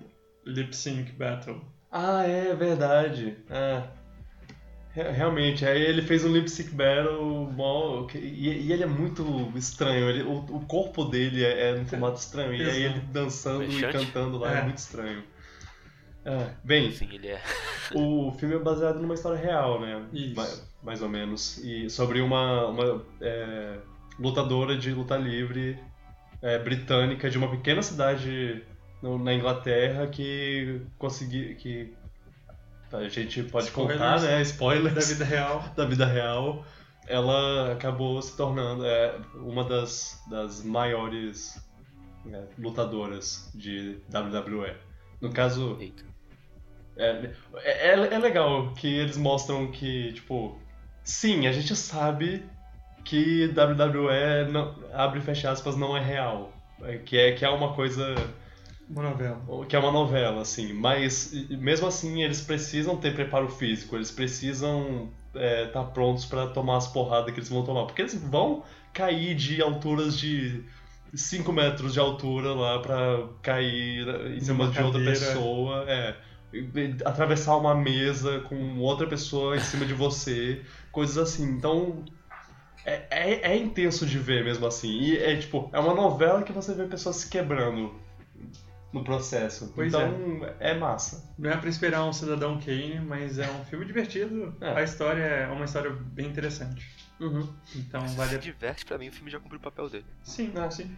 [0.46, 1.62] Lip Sync Battle.
[1.92, 3.38] Ah, é verdade.
[3.50, 3.88] Ah,
[4.92, 9.24] re- realmente, aí ele fez um lip sync battle que- e, e ele é muito
[9.56, 10.10] estranho.
[10.10, 13.68] Ele, o, o corpo dele é, é num formato estranho, e aí ele dançando e
[13.72, 13.94] Fechante.
[14.08, 14.64] cantando lá é, É.
[14.64, 15.24] muito estranho.
[16.26, 17.42] Ah, bem, Sim, ele é.
[17.94, 20.04] O filme é baseado numa história real, né?
[20.12, 20.36] Isso.
[20.36, 20.48] Ma-
[20.84, 21.60] Mais, ou menos.
[21.64, 23.78] E sobre uma, uma é,
[24.20, 25.78] lutadora de luta livre
[26.46, 28.64] é, britânica de uma pequena cidade
[29.02, 31.56] no- na Inglaterra que conseguiu.
[31.58, 31.94] que
[32.94, 34.00] a gente pode Spoilers.
[34.00, 34.42] contar, né?
[34.44, 35.64] Spoilers Da vida real.
[35.76, 36.66] da vida real.
[37.08, 41.60] Ela acabou se tornando é, uma das, das maiores
[42.32, 44.74] é, lutadoras de WWE.
[45.22, 46.04] No caso, Eita.
[46.98, 47.32] é,
[47.64, 50.60] é, é legal que eles mostram que, tipo,
[51.04, 52.44] sim, a gente sabe
[53.06, 56.52] que WWE, não, abre e fecha aspas, não é real.
[56.82, 58.16] É, Que é, que é uma coisa,
[58.90, 59.66] Uma novela.
[59.70, 60.74] que é uma novela, assim.
[60.74, 66.88] Mas, mesmo assim, eles precisam ter preparo físico, eles precisam estar prontos pra tomar as
[66.88, 67.86] porradas que eles vão tomar.
[67.86, 70.64] Porque eles vão cair de alturas de
[71.14, 75.86] 5 metros de altura lá pra cair em cima de outra pessoa.
[75.88, 76.16] É.
[77.04, 81.44] Atravessar uma mesa com outra pessoa em cima de você, coisas assim.
[81.50, 82.04] Então,
[82.86, 84.92] é, é, é intenso de ver mesmo assim.
[85.00, 87.94] E é tipo, é uma novela que você vê pessoas se quebrando
[88.94, 89.72] no processo.
[89.76, 90.74] Pois então é.
[90.74, 91.30] massa.
[91.38, 94.56] Não é pra esperar um Cidadão Kane, mas é um filme divertido.
[94.62, 94.70] É.
[94.70, 96.88] A história é uma história bem interessante.
[97.20, 97.48] Uhum.
[97.76, 100.06] Então vale se diverte, pra mim o filme já cumpriu o papel dele.
[100.24, 100.70] Sim, É.
[100.70, 100.96] sim.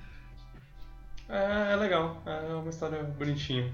[1.29, 3.73] É, é legal, é uma história bonitinha.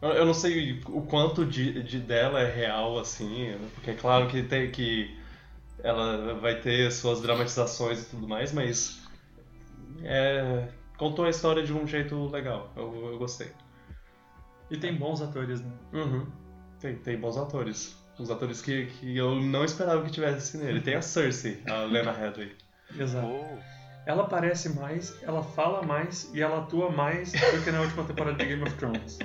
[0.00, 4.28] Eu, eu não sei o quanto de, de dela é real, assim, porque é claro
[4.28, 5.16] que tem que
[5.82, 9.02] ela vai ter suas dramatizações e tudo mais, mas
[10.02, 12.72] é, contou a história de um jeito legal.
[12.76, 13.50] Eu, eu gostei.
[14.70, 15.70] E tem bons atores, né?
[15.92, 16.26] Uhum.
[16.80, 17.96] Tem, tem bons atores.
[18.18, 20.80] Uns atores que, que eu não esperava que tivesse nele.
[20.80, 22.54] Tem a Cersei, a Lena Headey.
[22.98, 23.26] Exato.
[23.26, 23.58] Oh,
[24.06, 28.36] Ela parece mais, ela fala mais e ela atua mais do que na última temporada
[28.36, 29.18] de Game of Thrones.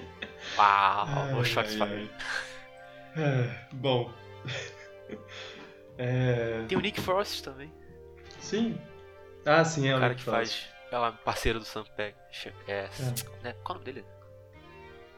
[0.58, 2.10] uau, o ai.
[3.18, 4.12] É, bom.
[5.98, 6.64] É...
[6.68, 7.72] Tem o Nick Frost também.
[8.40, 8.80] Sim,
[9.46, 10.64] Ah, sim, é O o cara Nick que Frost.
[10.64, 10.78] faz.
[10.92, 12.16] Ela parceiro do Sam Pegg.
[12.68, 12.88] É.
[13.44, 13.54] Né?
[13.64, 14.06] Qual é o nome dele?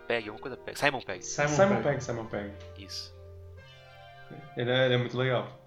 [0.08, 0.80] Pegg, alguma coisa Pegg.
[0.80, 1.24] Simon Pegg.
[1.24, 1.84] Simon, Simon Pegg.
[1.84, 2.52] Pegg, Simon Pegg.
[2.78, 3.16] Isso.
[4.58, 5.60] Ele é, ele é muito legal.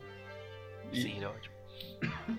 [0.93, 1.55] E, Sim, ele é ótimo.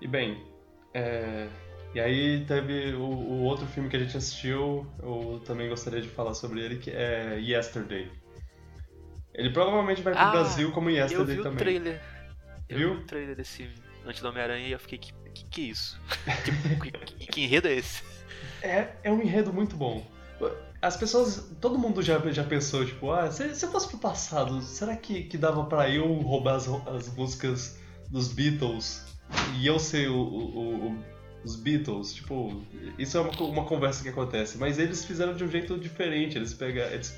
[0.00, 0.46] e bem,
[0.94, 1.48] é,
[1.94, 6.08] e aí teve o, o outro filme que a gente assistiu, eu também gostaria de
[6.08, 8.10] falar sobre ele, que é Yesterday.
[9.36, 11.58] Ele provavelmente vai pro Ah, Brasil como Eu Yesterday vi o também.
[11.58, 12.02] trailer.
[12.68, 12.94] Eu Viu?
[12.96, 13.68] vi o trailer desse
[14.06, 16.00] antes do Homem-Aranha e eu fiquei, que, que que é isso?
[16.44, 18.02] Tipo, que, que, que enredo é esse?
[18.62, 20.04] É, é um enredo muito bom.
[20.82, 24.60] As pessoas, todo mundo já, já pensou, tipo, ah, se, se eu fosse pro passado,
[24.62, 27.78] será que, que dava pra eu roubar as, as músicas
[28.10, 29.04] dos Beatles
[29.58, 31.04] e eu ser o, o- o-
[31.42, 32.12] os Beatles?
[32.14, 32.62] Tipo,
[32.98, 36.36] isso é uma, uma conversa que acontece, mas eles fizeram de um jeito diferente.
[36.36, 37.08] Eles, pega, eles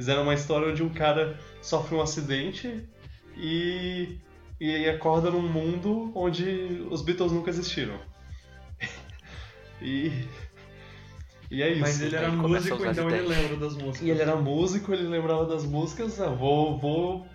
[0.00, 2.88] fizeram uma história onde um cara sofre um acidente
[3.36, 4.18] e,
[4.58, 8.00] e acorda num mundo onde os Beatles nunca existiram.
[9.82, 10.10] e.
[11.50, 11.80] E é isso.
[11.80, 14.00] Mas ele era a músico, então ele lembra das músicas.
[14.00, 17.26] E ele era músico, ele lembrava das músicas, ah, vou, vou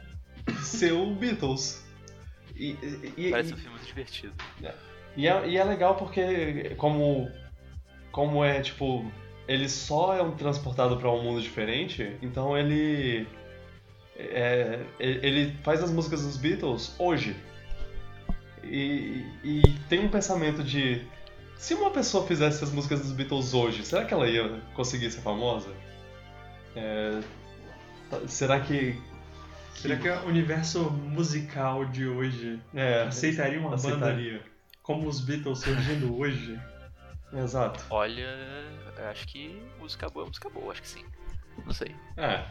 [0.63, 1.85] ser o Beatles.
[2.55, 4.33] E, e, e- Parece um filme muito divertido.
[5.15, 7.29] e é, e é legal porque como,
[8.11, 9.05] como é, tipo,
[9.47, 13.27] ele só é um transportado para um mundo diferente, então ele,
[14.17, 17.35] é, ele faz as músicas dos Beatles hoje.
[18.63, 21.01] E, e tem um pensamento de,
[21.55, 25.21] se uma pessoa fizesse as músicas dos Beatles hoje, será que ela ia conseguir ser
[25.21, 25.69] famosa?
[26.75, 27.19] É,
[28.09, 28.99] tá- será que...
[29.75, 34.41] Será que o universo musical de hoje É, aceitaria uma banda aceitaria?
[34.81, 36.59] como os Beatles surgindo hoje?
[37.33, 37.83] Exato.
[37.89, 38.27] Olha,
[38.97, 41.03] eu acho que música boa é música boa, acho que sim.
[41.65, 41.95] Não sei.
[42.17, 42.43] É.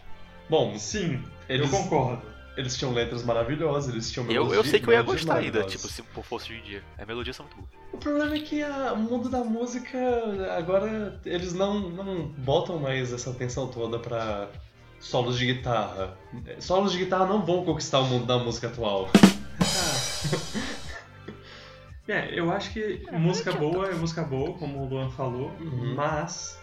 [0.49, 2.23] Bom, Sim, eles, eu concordo.
[2.57, 5.41] eles tinham letras maravilhosas, eles tinham Eu, eu melodias- sei que eu ia melodias gostar
[5.41, 6.83] ainda, tipo, se fosse hoje em dia.
[6.99, 7.71] As melodias são muito boas.
[7.93, 9.99] O problema é que a- o mundo da música,
[10.57, 14.49] agora, eles não, não botam mais essa atenção toda pra
[15.01, 16.17] solos de guitarra.
[16.61, 19.09] Solos de guitarra não vão conquistar o mundo da música atual.
[22.07, 25.95] É, eu acho que música boa é música boa, como o Luan falou, Uhum.
[25.95, 26.61] mas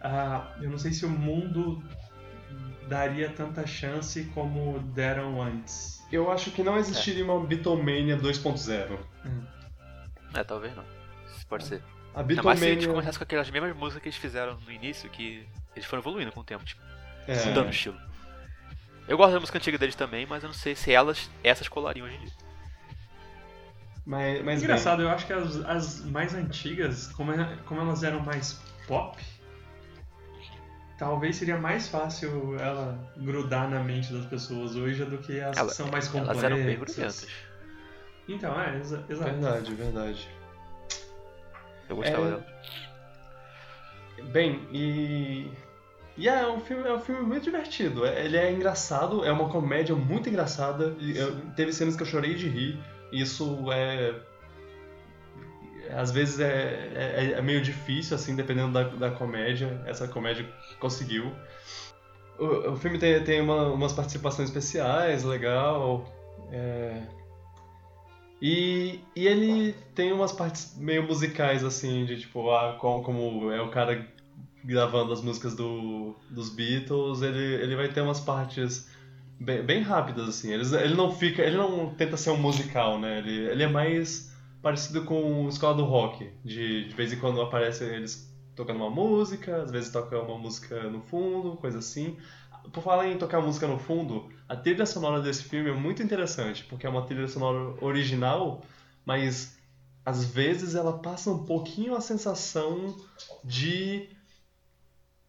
[0.00, 1.82] ah, eu não sei se o mundo
[2.88, 6.02] daria tanta chance como deram antes.
[6.10, 8.98] Eu acho que não existiria uma Beatlemania 2.0.
[10.34, 10.84] É, talvez não.
[11.36, 11.82] Isso pode ser.
[12.14, 12.88] A Ainda mais se a gente Beatlemania...
[12.88, 16.40] começasse com aquelas mesmas músicas que eles fizeram no início, que eles foram evoluindo com
[16.40, 16.80] o tempo, tipo,
[17.26, 17.96] É, mudando o estilo.
[19.08, 22.06] Eu gosto da música antiga deles também, mas eu não sei se elas, essas colariam
[22.06, 22.32] hoje em dia.
[24.04, 28.02] Mas, mas bem, Engraçado, eu acho que as, as mais antigas, como, é- como elas
[28.02, 29.16] eram mais pop,
[30.98, 35.68] talvez seria mais fácil ela grudar na mente das pessoas hoje do que as Ela-
[35.68, 36.42] que são mais complexas.
[36.44, 37.26] Elas eram bem grudentas.
[38.28, 39.30] Então, é, exa exato.
[39.30, 40.28] verdade, verdade.
[41.88, 42.30] Eu gostava É.
[42.30, 42.44] delas.
[44.32, 45.50] Bem, e.
[46.16, 48.04] E é um filme, é um filme muito divertido.
[48.06, 50.94] É- Ele é engraçado, é uma comédia muito engraçada.
[50.98, 52.78] e eu- teve cenas que eu chorei de rir.
[53.12, 54.14] Isso é.
[55.90, 59.82] Às vezes é, é, é meio difícil, assim, dependendo da, da comédia.
[59.86, 60.48] Essa comédia
[60.80, 61.30] conseguiu.
[62.38, 66.04] O, o filme tem, tem uma- umas participações especiais, legal.
[66.50, 67.02] é,
[68.40, 73.60] E, e ele tem umas partes meio musicais, assim, de tipo, ah, como, como é
[73.62, 74.06] o cara
[74.64, 78.88] gravando as músicas do, dos Beatles, ele, ele vai ter umas partes
[79.42, 80.52] bem, bem rápidas, assim.
[80.52, 81.42] Ele, ele não fica.
[81.42, 83.18] Ele não tenta ser um musical, né?
[83.18, 84.32] Ele, ele é mais
[84.62, 86.30] parecido com Escola do Rock.
[86.44, 90.88] De, de vez em quando aparece eles tocando uma música, às vezes toca uma música
[90.90, 92.16] no fundo, coisa assim.
[92.72, 96.64] Por falar em tocar música no fundo, a trilha sonora desse filme é muito interessante,
[96.64, 98.62] porque é uma trilha sonora original,
[99.04, 99.56] mas
[100.04, 102.94] às vezes ela passa um pouquinho a sensação
[103.44, 104.08] de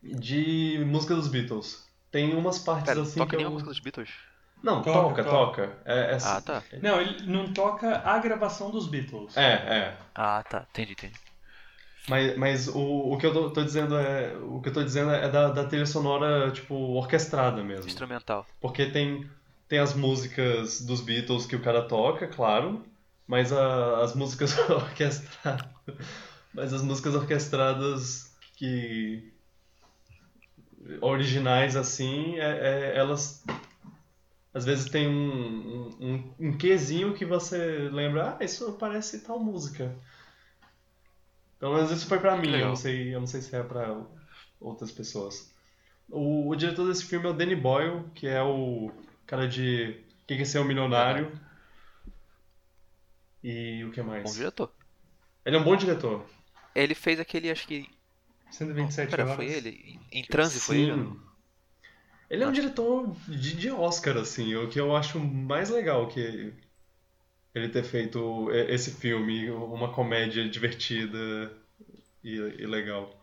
[0.02, 1.88] de música dos Beatles.
[2.14, 3.54] Tem umas partes Pera, assim toca que nem a eu...
[3.54, 4.10] música dos Beatles?
[4.64, 5.78] Não, Toca, toca, toca.
[5.84, 6.64] É, é, Ah, tá.
[6.82, 9.36] Não, ele não toca a gravação dos Beatles.
[9.36, 9.98] é, é.
[10.16, 10.66] Ah, tá.
[10.70, 11.20] Entendi, entendi.
[12.08, 14.38] Mas, mas o, o que eu tô, tô dizendo é.
[14.38, 17.88] O que eu tô dizendo é da, da trilha sonora, tipo, orquestrada mesmo.
[17.88, 18.46] Instrumental.
[18.62, 19.28] Porque tem,
[19.68, 22.86] tem as músicas dos Beatles que o cara toca, claro,
[23.28, 25.66] mas a- as músicas orquestradas.
[26.54, 29.33] Mas as músicas orquestradas que.
[31.02, 33.44] Originais assim, é- é- elas.
[34.54, 39.96] Às vezes tem um, um, um, quezinho que você lembra, ah, isso parece tal música.
[41.60, 44.06] Pelo menos isso foi pra mim, eu não sei, eu não sei se é pra
[44.60, 45.52] outras pessoas.
[46.10, 48.92] O, o diretor desse filme é o Danny Boyle, que é o
[49.26, 51.32] cara de Quem Quer Ser um Milionário.
[53.44, 54.24] E o que mais?
[54.24, 54.72] Bom diretor.
[55.46, 56.26] Ele é um bom diretor.
[56.76, 57.90] Ele fez aquele, acho que.
[58.54, 59.36] 127 Pera, horas.
[59.36, 60.00] foi ele?
[60.12, 61.04] Em transe foi ele?
[61.04, 61.20] Sim.
[62.30, 66.54] Ele é um diretor de, de Oscar, assim, o que eu acho mais legal que
[67.54, 71.52] ele ter feito esse filme, uma comédia divertida
[72.24, 73.20] e, e legal.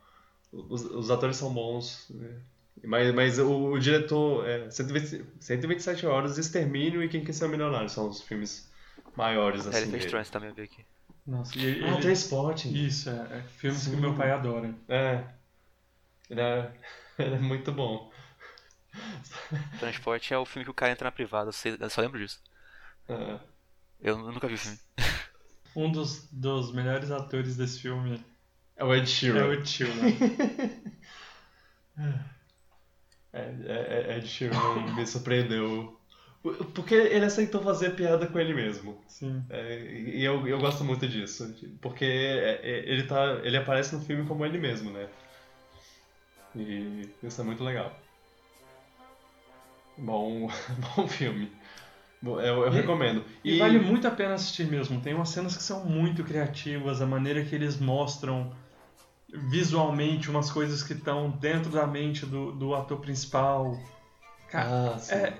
[0.53, 2.41] Os, os atores são bons, né?
[2.85, 7.89] mas, mas o, o diretor, é, 120, 127 Horas, Extermínio e Quem Quer Ser Milionário
[7.89, 8.71] são os filmes
[9.17, 10.11] maiores, assim, ele fez dele.
[10.11, 10.85] transe também, eu vi aqui.
[11.27, 11.89] Nossa, e ele...
[11.89, 12.73] Ah, Transporting.
[12.73, 13.91] Isso, é, é filmes Sim.
[13.91, 14.75] que meu pai adora.
[14.89, 15.25] É.
[16.29, 16.73] Ele é,
[17.19, 18.11] ele é muito bom.
[19.79, 22.41] Transporte é o filme que o cara entra na privada, eu, só lembro disso.
[23.09, 23.39] É.
[24.01, 24.79] Eu nunca vi o filme.
[25.77, 28.25] Um dos, dos melhores atores desse filme
[28.77, 29.47] É o Ed é Sheeran.
[29.47, 29.95] o Ed Sheeran.
[33.33, 36.00] É, é, é, Ed Sheeran me surpreendeu.
[36.75, 38.99] Porque ele aceitou fazer piada com ele mesmo.
[39.07, 39.43] Sim.
[39.51, 41.55] É, e eu, eu gosto muito disso.
[41.83, 45.07] Porque é- é- ele, tá, ele aparece no filme como ele mesmo, né?
[46.57, 47.95] E isso é muito legal.
[49.99, 50.49] Bom,
[50.97, 51.53] bom filme.
[52.23, 53.25] Eu, eu E- recomendo.
[53.45, 55.01] E, vale muito a pena assistir mesmo.
[55.01, 58.53] Tem umas cenas que são muito criativas, a maneira que eles mostram
[59.33, 63.79] visualmente umas coisas que estão dentro da mente do, do ator principal.
[64.49, 65.15] Cara, Ah, sim.
[65.15, 65.35] é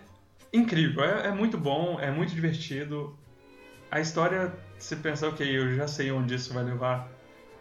[0.53, 3.17] incrível, é, é muito bom, é muito divertido.
[3.91, 7.11] A história, você pensa, ok, eu já sei onde isso vai levar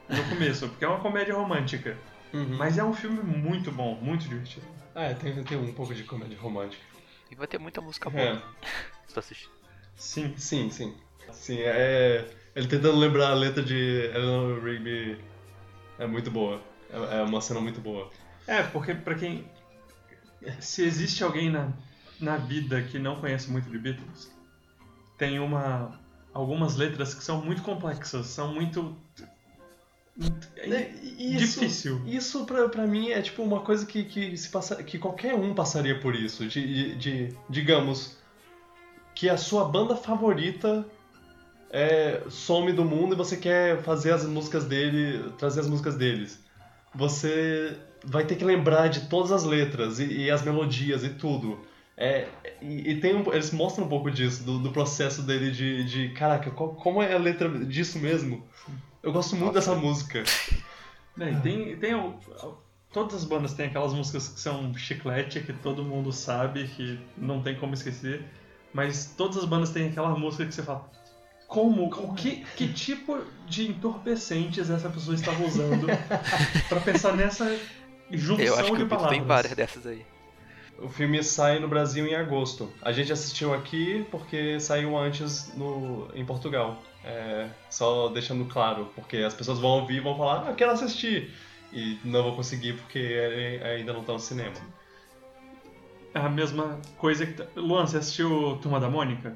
[0.07, 1.97] no começo, porque é uma comédia romântica.
[2.33, 2.57] Uhum.
[2.57, 4.65] Mas é um filme muito bom, muito divertido.
[4.93, 6.83] Ah, é, tem, tem um pouco de comédia romântica.
[7.31, 8.23] E vai ter muita música boa.
[8.29, 8.33] É.
[8.33, 8.41] né?
[9.07, 9.49] Se tu assistir.
[9.95, 10.33] Sim.
[10.37, 10.95] Sim, sim.
[11.31, 12.27] Sim, é.
[12.55, 15.19] Ele tentando lembrar a letra de Eleanor Rigby
[15.97, 16.61] é muito boa.
[16.89, 18.09] É é uma cena muito boa.
[18.47, 19.45] É, porque pra quem.
[20.59, 21.71] Se existe alguém na,
[22.19, 24.31] na vida que não conhece muito de Beatles,
[25.17, 25.99] tem uma.
[26.33, 28.95] algumas letras que são muito complexas, são muito.
[30.57, 32.01] É, Isso, difícil.
[32.05, 35.53] Isso pra, pra mim é tipo uma coisa que, que, se passa, que qualquer um
[35.53, 36.45] passaria por isso.
[36.45, 38.17] De, de, de- digamos,
[39.15, 40.85] que a sua banda favorita
[41.71, 46.37] é, some do mundo e você quer fazer as músicas dele, trazer as músicas deles.
[46.93, 51.59] Você vai ter que lembrar de todas as letras e, e as melodias e tudo.
[52.01, 52.29] É,
[52.61, 56.09] e, e tem um- eles mostram um pouco disso, do, do processo dele de, de
[56.13, 58.41] caraca, qual- como é a letra disso mesmo?
[59.03, 59.71] Eu gosto muito Nossa.
[59.71, 60.23] dessa música.
[61.17, 62.15] E tem, tem o-
[62.93, 67.41] todas as bandas têm aquelas músicas que são chiclete, que todo mundo sabe, que não
[67.41, 68.23] tem como esquecer.
[68.73, 70.89] Mas todas as bandas têm aquela música que você fala.
[71.49, 71.85] Como?
[71.87, 75.87] O que, que tipo de entorpecentes essa pessoa estava usando
[76.69, 77.59] pra pensar nessa
[78.11, 79.11] junção Eu acho que de palavras?
[79.17, 80.05] tem várias dessas aí.
[80.81, 82.71] O filme sai no Brasil em agosto.
[82.81, 86.81] A gente assistiu aqui porque saiu antes no, em Portugal.
[87.03, 90.71] É, só deixando claro, porque as pessoas vão ouvir e vão falar, ah, eu quero
[90.71, 91.33] assistir.
[91.71, 94.53] E não vou conseguir porque ele ainda não tá no cinema.
[96.13, 97.33] É a mesma coisa que.
[97.33, 99.35] tá- Luan, você assistiu Turma da Mônica?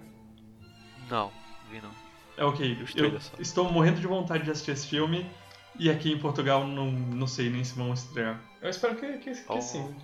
[1.09, 1.31] Não,
[1.71, 1.91] vi não.
[2.37, 2.77] É ok.
[2.95, 5.29] Eu estou morrendo de vontade de assistir esse filme.
[5.77, 8.39] E aqui em Portugal não, não sei nem se vão estrear.
[8.61, 9.61] Eu espero que, que, que Oh.
[9.61, 9.95] sim.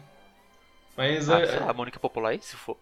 [1.00, 2.76] Mas Ah, é, a Mônica Popular aí, se for.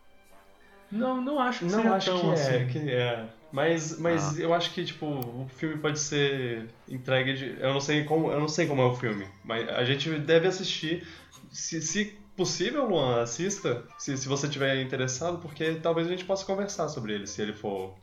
[0.91, 2.67] Não, não acho que Não seja acho tão que é, assim.
[2.67, 3.29] que é.
[3.51, 4.41] Mas, mas Ah.
[4.41, 8.39] eu acho que tipo o filme pode ser entregue de, eu não sei como eu
[8.39, 11.07] não sei como é o filme, mas a gente deve assistir
[11.51, 12.05] se, se
[12.35, 17.13] possível, Luan, assista, se, se você tiver interessado, porque talvez a gente possa conversar sobre
[17.13, 17.93] ele, se ele for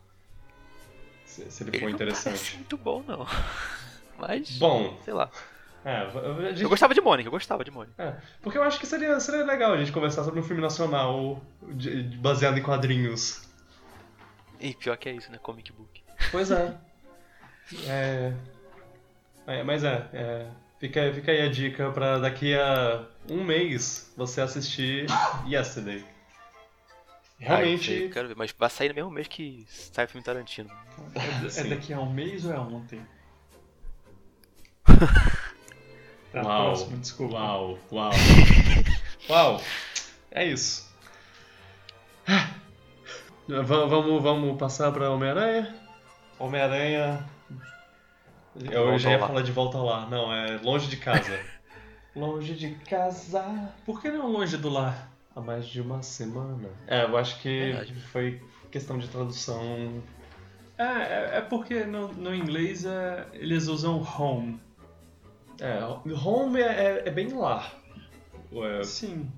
[1.25, 2.55] se, se ele Ele for não interessante.
[2.55, 3.27] muito bom, não.
[4.17, 5.29] Mas, Bom, sei lá.
[5.87, 6.09] É,
[6.49, 7.93] gente- Eu gostava de Mônica, eu gostava de Mônica.
[8.01, 11.39] é, porque eu acho que seria, seria legal a gente conversar sobre um filme nacional
[11.61, 13.47] de- de- baseado em quadrinhos.
[14.59, 15.37] E pior que é isso, né?
[15.37, 16.01] Comic book.
[16.31, 16.75] Pois é.
[17.87, 18.31] É,
[19.47, 20.47] é, mas é, é,
[20.79, 25.07] fica, fica aí a dica pra daqui a um mês você assistir
[25.49, 26.03] Yesterday.
[27.41, 30.23] Ai, Realmente, eu quero ver, mas vai sair no mesmo mês que sai o filme
[30.23, 30.69] Tarantino.
[31.15, 31.69] É, é Sim.
[31.69, 33.01] daqui a um mês ou é ontem?
[36.35, 36.65] Tá, Uau.
[36.65, 37.35] próximo, desculpa.
[37.37, 38.11] Uau, uau.
[39.29, 39.61] uau.
[40.31, 40.85] É isso.
[43.47, 45.73] Va- Vamos, vamos passar pra Homem-Aranha?
[46.39, 47.25] Homem-Aranha.
[48.59, 49.27] Eu Volta já ia lá.
[49.27, 50.07] falar de volta lá.
[50.07, 51.39] Não, é longe de casa.
[52.15, 53.69] longe de casa.
[53.85, 55.11] Por que não longe do lar?
[55.35, 56.69] Há mais de uma semana.
[56.87, 57.93] É, eu acho que Verdade.
[58.11, 60.01] foi questão de tradução.
[60.77, 64.59] É, é, é porque no, no inglês é, eles usam home.
[65.59, 65.83] É,
[66.13, 67.73] home é, é- é bem lar.
[68.51, 69.31] Ué, Sim.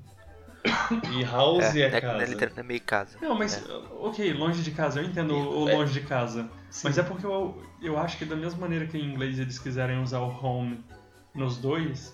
[1.13, 2.23] E house é, é, casa.
[2.45, 3.17] é, é meio casa.
[3.21, 3.63] Não, mas
[4.01, 5.75] ok, longe de casa, eu entendo o o É.
[5.75, 6.49] longe de casa.
[6.69, 6.81] Sim.
[6.87, 10.01] Mas é porque eu, eu acho que da mesma maneira que em inglês eles quiserem
[10.01, 10.83] usar o home
[11.33, 12.13] nos dois,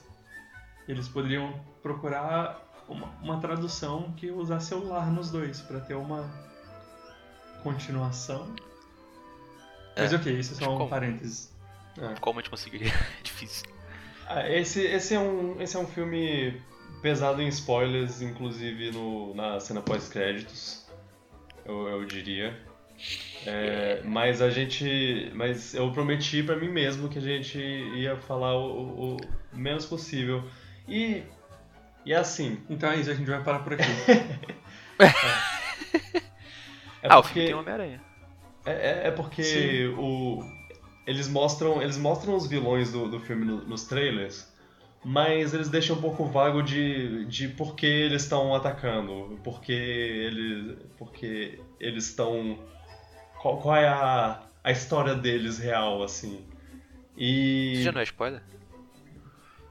[0.87, 6.29] eles poderiam procurar uma, uma tradução que usasse o lar nos dois, pra ter uma
[7.63, 8.53] continuação.
[9.97, 10.89] Mas É, ok, isso é só um como?
[10.89, 11.51] parênteses.
[11.97, 12.13] É.
[12.19, 12.91] Como a gente conseguiria?
[13.19, 13.65] É difícil.
[14.35, 16.59] Ah, esse, esse, é um, esse é um filme
[17.01, 20.87] pesado em spoilers, inclusive no, na cena pós-créditos,
[21.65, 22.57] eu, eu diria.
[23.45, 25.29] É, mas a gente.
[25.35, 29.85] Mas eu prometi pra mim mesmo que a gente ia falar o, o- o menos
[29.85, 30.43] possível.
[30.87, 31.23] E.
[32.05, 32.59] E é assim.
[32.69, 33.83] Então é isso, a gente vai parar por aqui.
[37.01, 38.01] É ah, o porque- filme tem Homem-Aranha.
[38.65, 39.87] É, é- é porque Sim.
[39.97, 40.41] o,
[41.05, 44.51] eles mostram eles mostram os vilões do, do filme no- nos trailers,
[45.03, 49.71] mas eles deixam um pouco vago de, de por que eles estão atacando, por que
[49.73, 52.57] eles, porque eles estão...
[53.41, 56.45] Qual, qual é a, a história deles real, assim.
[57.17, 57.73] E...
[57.73, 58.41] Isso já não é spoiler?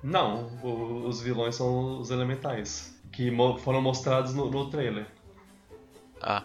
[0.03, 5.07] Não, o- os vilões são os elementais, que mo- foram mostrados no, no trailer.
[6.21, 6.43] Ah,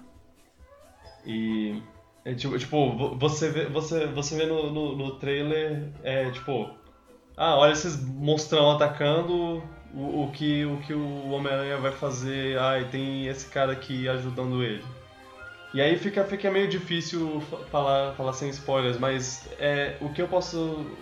[1.25, 1.81] E
[2.31, 6.69] é, tipo, tipo, vo- você vê, você, você vê no, no, no trailer, é tipo,
[7.37, 9.63] ah, olha esses monstrão atacando,
[9.93, 14.07] o, o que o que o Homem-Aranha vai fazer, ah, e tem esse cara aqui
[14.09, 14.83] ajudando ele.
[15.73, 20.21] E aí fica, fica meio difícil fa- falar, falar sem spoilers, mas é, o que
[20.21, 20.59] eu posso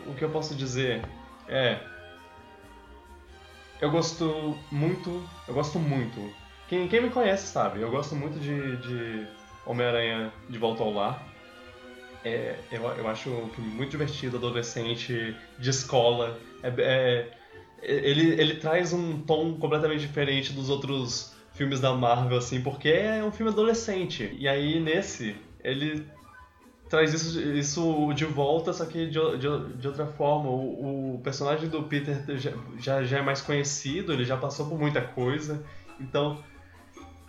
[0.07, 1.01] o que eu posso dizer
[1.47, 1.80] é
[3.82, 6.34] eu gosto muito, eu gosto muito.
[6.67, 9.28] Quem, quem me conhece sabe, eu gosto muito de, de
[9.66, 11.36] Homem-Aranha de Volta ao Lar.
[12.24, 16.39] É, eu, eu acho um filme muito divertido, adolescente, de escola.
[16.63, 17.32] É, é-
[17.82, 23.24] ele, ele traz um tom completamente diferente dos outros filmes da Marvel, assim, porque é
[23.24, 24.36] um filme adolescente.
[24.39, 26.03] E aí, nesse, ele
[26.89, 30.49] traz isso, isso de volta, só que de, de, de outra forma.
[30.49, 32.24] O, o personagem do Peter
[32.78, 35.63] já, já é mais conhecido, ele já passou por muita coisa.
[35.99, 36.43] Então,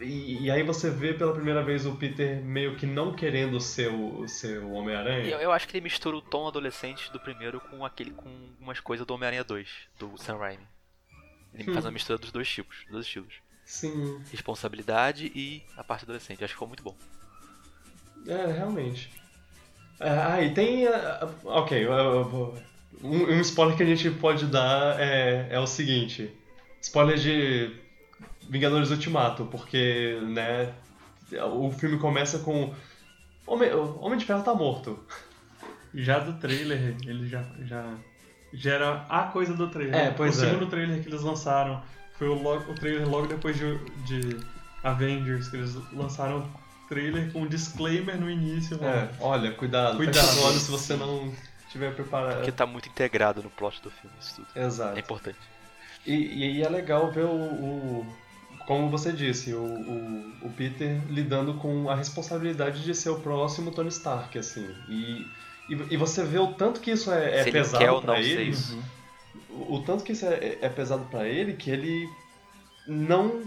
[0.00, 3.88] e, e aí você vê pela primeira vez o Peter meio que não querendo ser
[3.88, 5.26] o, ser o Homem-Aranha.
[5.28, 8.28] eu, eu acho que ele mistura o tom adolescente do primeiro com aquele com
[8.60, 9.68] umas coisas do Homem-Aranha 2,
[9.98, 10.66] do Sam Raimi.
[11.54, 11.72] Ele Hum.
[11.72, 13.34] faz uma mistura dos dois tipos, dos dois estilos.
[13.64, 16.40] Sim, Responsabilidade e a parte adolescente.
[16.40, 16.94] Eu acho que ficou muito bom.
[18.26, 19.10] é, realmente.
[19.98, 20.86] É, ah, e tem.
[20.86, 22.54] ah, ok, vou-
[23.02, 26.30] um, um spoiler que a gente pode dar é, é o seguinte:
[26.82, 27.74] spoiler de
[28.48, 30.72] Vingadores Ultimato, porque, né,
[31.52, 32.72] o filme começa com.
[33.46, 34.98] Homem, o Homem de Ferro tá morto.
[35.94, 37.94] Já do trailer, ele já, já
[38.52, 39.94] gera a coisa do trailer.
[39.94, 40.48] É, pois o é.
[40.48, 41.82] segundo trailer que eles lançaram
[42.18, 44.38] foi o, lo- o trailer logo depois de, de
[44.82, 48.76] Avengers, que eles lançaram o trailer com um disclaimer no início.
[48.82, 49.10] É, mano.
[49.20, 50.24] olha, cuidado, Cuidado.
[50.26, 51.32] fecha os olhos se você não
[51.66, 52.36] estiver preparado.
[52.36, 54.48] Porque tá muito integrado no plot do filme, isso tudo.
[54.64, 54.96] Exato.
[54.96, 55.38] É importante.
[56.06, 58.06] E, e é legal ver o, o-
[58.66, 63.70] como você disse, o, o, o Peter lidando com a responsabilidade de ser o próximo
[63.70, 64.68] Tony Stark, assim.
[64.88, 65.24] E,
[65.68, 67.78] e, e você vê o tanto que isso é, é ele pesado
[68.24, 68.50] ser ele.
[68.50, 68.78] isso.
[69.50, 72.08] O, o tanto que isso é, é pesado pra ele que ele
[72.88, 73.42] não.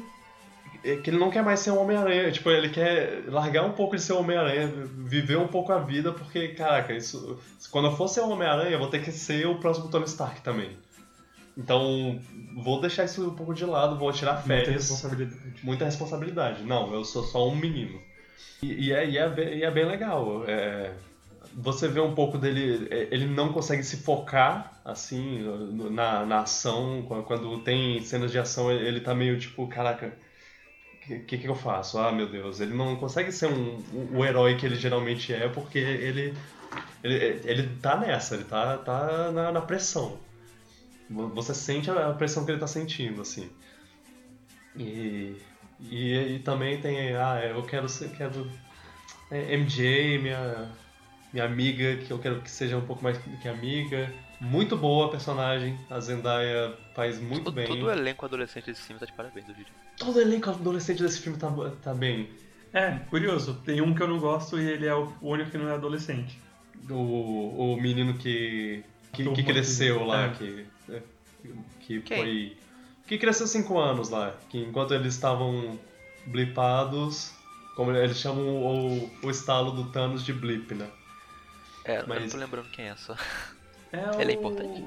[0.83, 2.31] é Que ele não quer mais ser um Homem-Aranha.
[2.31, 4.67] Tipo, ele quer largar um pouco de ser um Homem-Aranha,
[5.05, 7.37] viver um pouco a vida, porque, caraca, isso.
[7.71, 10.41] Quando eu for ser um Homem-Aranha, eu vou ter que ser o próximo Tony Stark
[10.41, 10.77] também.
[11.59, 12.17] Então,
[12.55, 14.89] vou deixar isso um pouco de lado, vou tirar Muita férias.
[14.89, 15.41] responsabilidade.
[15.61, 16.63] Muita responsabilidade.
[16.63, 17.99] Não, eu sou só um menino.
[18.63, 20.45] E, e é, e, é, bem, e é bem legal.
[20.47, 20.93] É,
[21.53, 25.43] você vê um pouco dele, é, ele não consegue se focar, assim,
[25.91, 27.05] na, na ação.
[27.27, 30.13] Quando tem cenas de ação, ele tá meio tipo, caraca,
[31.09, 31.99] o que, que eu faço?
[31.99, 32.61] Ah, meu Deus.
[32.61, 36.33] Ele não consegue ser um, um, o herói que ele geralmente é, porque ele,
[37.03, 40.28] ele, ele tá nessa, ele tá, tá na, na pressão.
[41.09, 43.49] Você sente a pressão que ele tá sentindo, assim.
[44.75, 45.35] E,
[45.79, 48.49] e, e também tem, ah, eu quero ser, quero
[49.31, 50.69] é, MJ, minha,
[51.33, 54.11] minha amiga, que eu quero que seja um pouco mais do que amiga.
[54.39, 57.67] Muito boa a personagem, a Zendaya faz muito todo, bem.
[57.67, 59.73] Todo o elenco adolescente desse filme tá de parabéns, o vídeo.
[59.97, 61.51] Todo o elenco adolescente desse filme tá,
[61.81, 62.29] tá bem.
[62.73, 63.55] É, curioso.
[63.65, 66.39] Tem um que eu não gosto e ele é o único que não é adolescente.
[66.89, 70.29] O, o menino que, que, que cresceu lá, é.
[70.29, 70.65] que,
[71.81, 72.17] que Quem?
[72.17, 72.57] foi...
[73.07, 75.79] Que cresceu 5 anos lá, que enquanto eles estavam
[76.27, 77.31] blipados,
[77.75, 80.87] como eles chamam o, o estalo do Thanos de blip, né?
[81.85, 83.15] É, eu não Mas- tô lembrando quem é só.
[83.91, 84.85] É Ele é o- importante?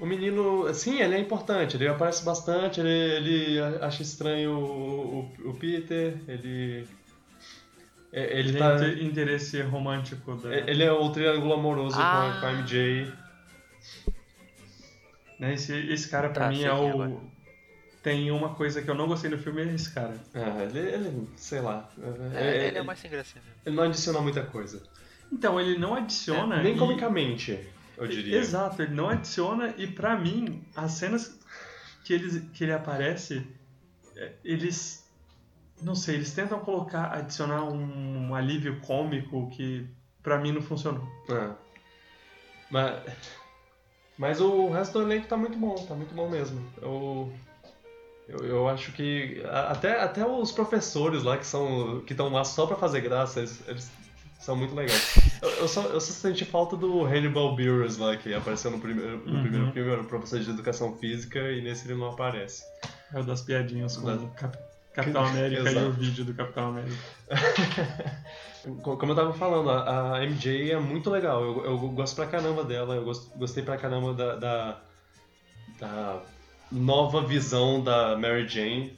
[0.00, 5.50] O, menino, sim, ele é importante, ele aparece bastante, ele, ele acha estranho o, o,
[5.50, 6.84] o Peter, ele.
[8.12, 8.76] é- Ele, Ele tá.
[8.76, 10.52] tem inter- interesse romântico da...
[10.52, 12.40] é- Ele é o triângulo amoroso com, a, Ah.
[12.40, 13.12] com a MJ.
[15.38, 16.88] Né, esse, esse cara pra Tá, mim é é o...
[17.02, 17.32] agora.
[18.02, 20.16] Tem uma coisa que eu não gostei no filme, é esse cara.
[20.34, 21.88] Ah, ele, ele, sei lá.
[22.34, 23.60] É, É- ele é mais sem gracinha mesmo.
[23.64, 24.82] ele não adiciona muita coisa.
[25.30, 26.60] Então, ele não adiciona...
[26.62, 27.58] Nem e- comicamente,
[27.96, 28.36] eu diria.
[28.38, 31.38] Exato, ele não adiciona e pra mim, as cenas
[32.04, 33.46] que ele, que ele aparece,
[34.16, 35.08] é, eles.
[35.80, 39.86] Não sei, eles tentam colocar, adicionar um, alívio cômico que
[40.22, 41.06] pra mim não funcionou.
[41.30, 41.50] É.
[42.70, 43.02] Mas,
[44.18, 46.64] mas o resto do elenco tá muito bom, tá muito bom mesmo.
[46.80, 47.32] Eu,
[48.28, 52.66] eu, eu acho que até, até os professores lá que são que estão lá só
[52.66, 53.90] pra fazer graça, eles, eles
[54.40, 55.14] são muito legais.
[55.40, 59.18] Eu, eu só, eu só senti falta do Hannibal Buress lá, que apareceu no primeiro,
[59.26, 59.42] no Uhum.
[59.42, 62.62] primeiro filme, era o professor de educação física, e nesse ele não aparece.
[63.12, 64.50] É o das piadinhas com Da-
[64.94, 66.96] Capitão América e o vídeo do Capitão América.
[68.82, 71.42] Co- Como eu tava falando, a, a MJ é muito legal.
[71.42, 72.94] Eu, eu gosto pra caramba dela.
[72.94, 74.78] Eu gos- gostei pra caramba da, da,
[75.80, 76.20] da
[76.70, 78.96] nova visão da Mary Jane.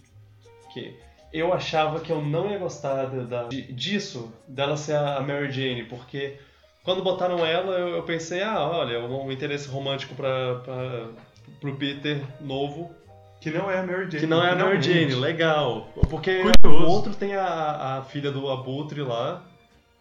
[0.72, 0.94] Que
[1.32, 6.36] eu achava que eu não ia gostar da, disso, dela ser a Mary Jane, porque
[6.84, 11.08] quando botaram ela, eu, eu pensei, ah, olha, um interesse romântico pra, pra,
[11.60, 12.90] pro Peter novo,
[13.40, 14.18] Que não é a Mary Jane.
[14.20, 14.82] que não é a Mary.
[14.82, 15.88] Jane, legal.
[16.10, 16.84] Porque Curioso.
[16.84, 19.42] o outro tem a, a filha do Abutre lá.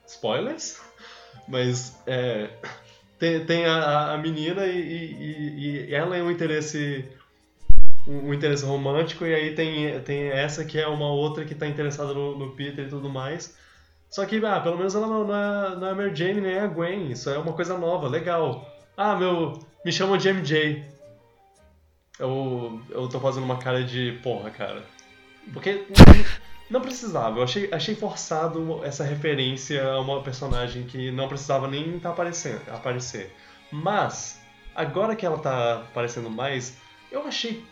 [0.07, 0.81] Spoilers?
[1.47, 2.49] Mas é,
[3.19, 7.05] tem, tem a, a menina e, e- e ela é um interesse.
[8.07, 12.13] Um, interesse romântico, e aí tem, tem essa que é uma outra que tá interessada
[12.13, 13.57] no, no Peter e tudo mais.
[14.09, 16.67] Só que, ah, pelo menos ela não, é, não é a Mary Jane nem a
[16.67, 18.67] Gwen, isso é uma coisa nova, legal.
[18.97, 20.83] Ah, meu, me chamam de MJ.
[22.19, 24.83] Eu, eu tô fazendo uma cara de porra, cara.
[25.53, 25.85] Porque
[26.73, 31.99] não precisava, eu achei, achei forçado essa referência a uma personagem que não precisava nem
[31.99, 33.33] tá aparecendo, aparecer.
[33.71, 34.41] Mas,
[34.75, 36.75] agora que ela tá aparecendo mais,
[37.11, 37.63] eu achei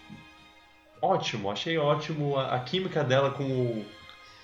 [1.02, 3.86] ótimo, achei ótimo a, a química dela com o,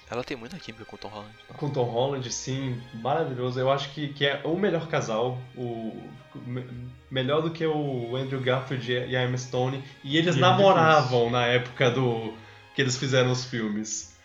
[0.10, 1.36] Ela tem muita química com o Tom Holland.
[1.58, 3.60] com o Tom Holland, sim, maravilhoso.
[3.60, 6.01] Eu acho que, que é o melhor casal, o
[6.45, 6.66] me-
[7.12, 9.84] melhor do que o Andrew Garfield e a Emma Stone.
[10.03, 12.34] E eles E namoravam na época do
[12.74, 14.16] que eles fizeram os filmes.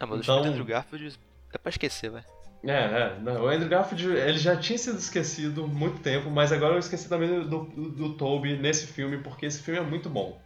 [0.00, 1.18] Ah, mas Então- o Andrew Garfield
[1.52, 2.24] é pra esquecer, vai.
[2.64, 3.16] É, é.
[3.20, 6.78] Não, o Andrew Garfield ele já tinha sido esquecido há muito tempo, mas agora eu
[6.78, 10.40] esqueci também do, do, do Toby nesse filme, porque esse filme é muito bom.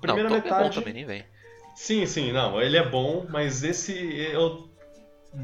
[0.00, 0.60] Primeira não, o metade.
[0.62, 1.24] é bom também, nem vem.
[1.74, 3.92] Sim, sim, não, ele é bom, mas esse
[4.32, 4.68] eu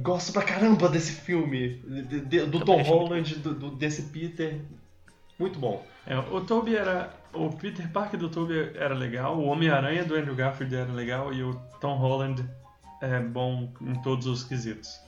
[0.02, 4.60] gosto pra caramba desse filme, de- de- do Também Tom Holland, do, do- desse Peter,
[5.38, 5.84] muito bom.
[6.06, 7.12] É, o Toby era.
[7.32, 11.44] O Peter Parker do Toby era legal, o Homem-Aranha do Andrew Garfield era legal e
[11.44, 12.44] o Tom Holland
[13.00, 15.00] é bom em todos os quesitos,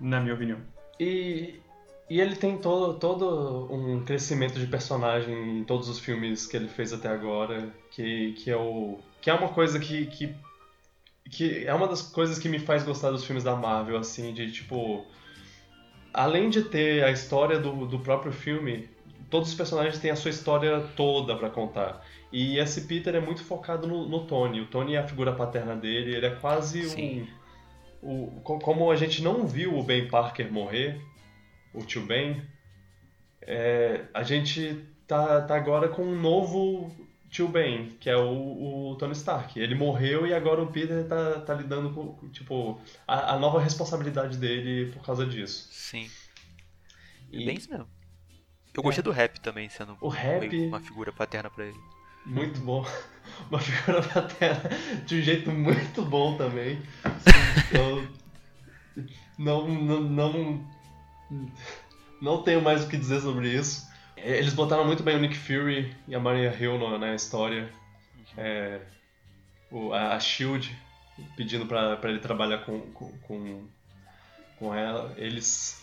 [0.00, 0.58] na minha opinião.
[1.00, 1.60] E,
[2.10, 6.68] e ele tem todo, todo um crescimento de personagem em todos os filmes que ele
[6.68, 10.34] fez até agora, que, que, é, o, que é uma coisa que, que,
[11.30, 14.50] que é uma das coisas que me faz gostar dos filmes da Marvel, assim, de
[14.50, 15.06] tipo.
[16.12, 18.88] Além de ter a história do, do próprio filme,
[19.30, 22.04] todos os personagens têm a sua história toda pra contar.
[22.32, 24.60] E esse Peter é muito focado no, no Tony.
[24.60, 26.88] O Tony é a figura paterna dele, ele é quase um.
[26.88, 27.28] Sim.
[28.02, 31.00] O, co- como a gente não viu o Ben Parker morrer,
[31.74, 32.42] o tio Ben,
[33.42, 36.94] é, a gente tá, tá agora com um novo
[37.30, 39.58] tio Ben, que é o, o Tony Stark.
[39.58, 44.36] Ele morreu e agora o Peter tá, tá lidando com, tipo, a, a nova responsabilidade
[44.38, 45.68] dele por causa disso.
[45.72, 46.08] Sim.
[47.32, 47.86] E- É bem isso mesmo.
[48.78, 51.78] Eu gostei do rap também, sendo O rap- uma figura paterna pra ele.
[52.26, 52.84] Muito bom.
[53.50, 54.70] Uma figura paterna
[55.06, 56.80] de um jeito muito bom também.
[57.72, 58.08] Eu
[59.38, 60.66] não, não, não,
[62.20, 63.86] não tenho mais o que dizer sobre isso.
[64.16, 67.72] Eles botaram muito bem o Nick Fury e a Maria Hill na, na história.
[68.36, 68.80] É,
[69.70, 70.76] o- a, a Shield
[71.36, 73.68] pedindo pra, pra ele trabalhar com, com, com,
[74.58, 75.14] com ela.
[75.16, 75.82] Eles.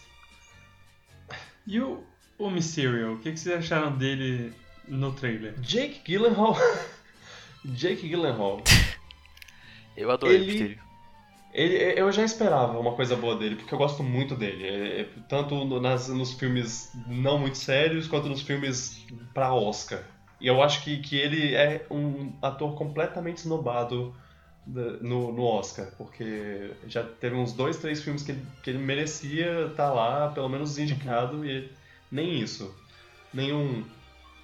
[1.66, 2.04] E o,
[2.38, 4.54] o Mysterio, o que, que vocês acharam dele
[4.88, 5.54] no trailer?
[5.60, 6.56] Jake Gyllenhaal.
[7.66, 8.62] Jake Gyllenhaal.
[9.98, 10.86] Eu adorei Ele- o Mysterio.
[11.58, 14.66] Ele, eu já esperava uma coisa boa dele, porque eu gosto muito dele.
[14.68, 20.04] É, é, tanto no- nas, nos filmes não muito sérios, quanto nos filmes pra Oscar.
[20.42, 24.14] E eu acho que, que ele é um ator completamente snobado
[24.68, 29.68] no, no Oscar, porque já teve uns dois, três filmes que ele, que ele merecia
[29.68, 31.72] estar lá, pelo menos indicado, e ele-
[32.16, 32.74] nem isso.
[33.34, 33.84] Nem um,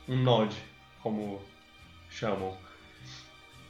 [0.07, 0.55] nod,
[1.01, 1.41] como
[2.09, 2.57] chamam.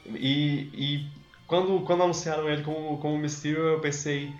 [0.05, 1.09] E, e
[1.47, 4.33] quando, quando anunciaram ele como, como Mysterio, eu pensei.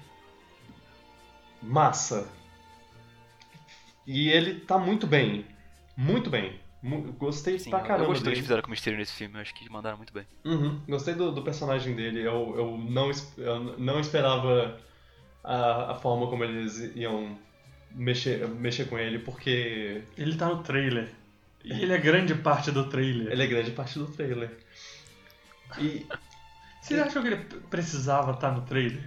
[1.61, 2.27] Massa!
[4.07, 5.45] E ele tá muito bem.
[5.95, 6.59] Muito bem.
[7.19, 9.39] Gostei Sim, pra eu- eu caramba gostei do que fizeram com o Mysterio nesse filme,
[9.39, 10.25] acho que mandaram muito bem.
[10.43, 12.21] Uhum, gostei do, do personagem dele.
[12.21, 14.79] Eu, eu, não, eu não esperava
[15.43, 17.37] a, a forma como eles iam
[17.93, 21.09] mexer, mexer com ele, porque Ele tá no trailer.
[21.63, 23.31] E ele é grande parte do trailer.
[23.31, 24.57] ele é grande parte do trailer.
[25.77, 26.05] E
[26.81, 29.03] Vocês acham que ele precisava estar no trailer?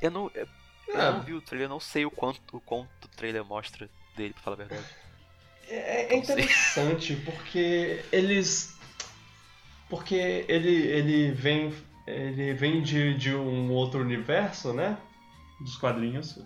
[0.00, 0.48] Eu não, eu,
[0.88, 1.12] eu Ah.
[1.12, 4.32] não vi o trailer, eu não sei o quanto, o quanto o trailer mostra dele,
[4.32, 4.86] pra falar a verdade.
[5.68, 8.74] É, é interessante porque eles.
[9.90, 11.74] Porque ele, ele vem.
[12.06, 14.96] Ele vem de, de um outro universo, né?
[15.60, 16.38] Dos quadrinhos?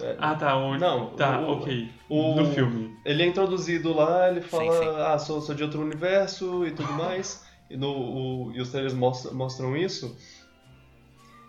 [0.00, 0.56] É, Ah, tá.
[0.56, 0.80] Onde?
[0.80, 1.90] Não, Tá, o- ok.
[2.08, 2.96] o- No filme.
[3.04, 4.88] Ele é introduzido lá, ele fala, sim.
[5.00, 7.44] ah, sou, sou de outro universo e tudo mais.
[7.70, 10.16] E, no, o- e os trailers mostram, mostram isso.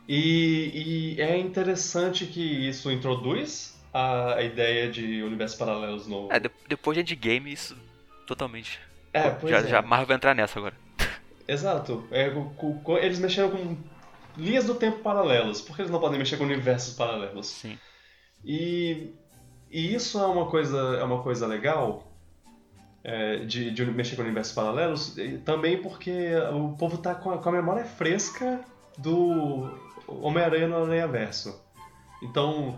[0.07, 6.29] E, e é interessante que isso introduz a, a ideia de universos paralelos no.
[6.31, 7.77] É, de- depois de Endgame, isso
[8.27, 8.79] totalmente.
[9.13, 9.67] É, pois já, é.
[9.67, 10.75] já Marvel vai entrar nessa agora.
[11.47, 12.05] Exato.
[12.11, 12.31] É,
[13.01, 13.77] eles mexeram com
[14.37, 15.61] linhas do tempo paralelas.
[15.61, 17.47] Por que eles não podem mexer com universos paralelos?
[17.47, 17.77] Sim.
[18.43, 19.13] E,
[19.71, 22.11] e isso é uma coisa, é uma coisa legal
[23.03, 25.15] é, de, de mexer com universos paralelos,
[25.45, 28.61] também porque o povo tá com a, com a memória fresca
[28.97, 29.69] do
[30.07, 31.61] Homem-Aranha no Aranha-Verso.
[32.21, 32.77] Então,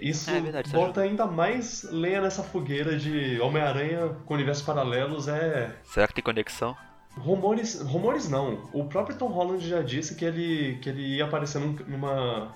[0.00, 5.28] isso É verdade, isso bota ainda mais lenha nessa fogueira de Homem-Aranha com universos paralelos.
[5.28, 5.74] É.
[5.84, 6.76] Será que tem conexão?
[7.16, 8.68] Rumores, rumores não.
[8.72, 12.52] O próprio Tom Holland já disse que ele, que ele ia aparecer num- numa.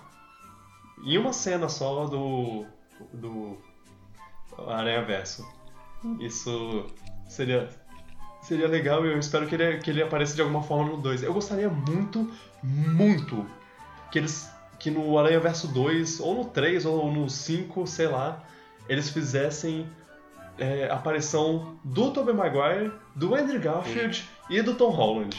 [1.05, 2.67] Em uma cena só do.
[3.13, 3.59] do.
[4.67, 5.47] Aranha Verso.
[6.21, 6.87] Isso
[7.29, 7.69] seria.
[8.41, 11.25] Seria legal e eu espero que ele, que ele apareça de alguma forma no 2.
[11.25, 12.31] Eu gostaria muito,
[12.63, 13.45] muito
[14.11, 14.51] que eles.
[14.79, 18.43] que no Aranha Verso 2, ou no 3, ou no 5, sei lá,
[18.89, 19.89] eles fizessem
[20.57, 25.37] é, aparição do Tobey Maguire, do Andrew Garfield e do Tom Holland.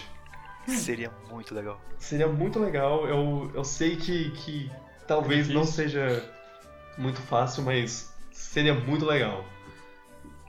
[0.67, 1.81] Seria muito legal.
[1.97, 3.07] Seria muito legal.
[3.07, 4.71] Eu, eu sei que, que
[5.09, 6.23] talvez É não seja
[6.97, 9.43] muito fácil, mas seria muito legal.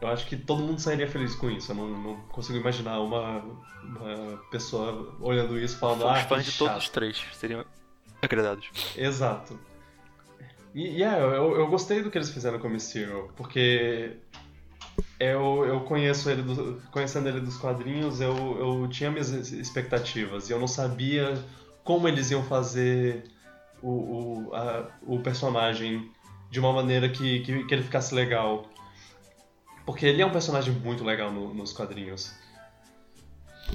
[0.00, 1.72] Eu acho que todo mundo sairia feliz com isso.
[1.72, 3.38] Eu não, não consigo imaginar uma,
[3.84, 7.24] uma pessoa olhando isso e falando, Fomos ah, que fãs de todos chato." os três.
[7.34, 7.64] Seriam
[8.22, 8.70] agradados.
[8.96, 9.58] Exato.
[10.74, 14.16] E yeah, eu, eu gostei do que eles fizeram com o Mysterio, porque
[15.18, 20.52] eu, eu conheço ele, do- conhecendo ele dos quadrinhos, eu, eu tinha minhas expectativas e
[20.52, 21.34] eu não sabia
[21.84, 23.24] como eles iam fazer
[23.82, 26.10] o, o, a- o personagem
[26.50, 28.68] de uma maneira que, que, que ele ficasse legal.
[29.86, 32.34] Porque ele é um personagem muito legal no- nos quadrinhos.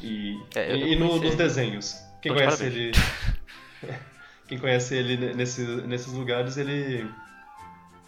[0.01, 1.95] E, É, e, e no- nos desenhos.
[2.21, 2.91] Quem Tô conhece ele.
[4.47, 7.09] Quem conhece ele nesse, nesses lugares, ele.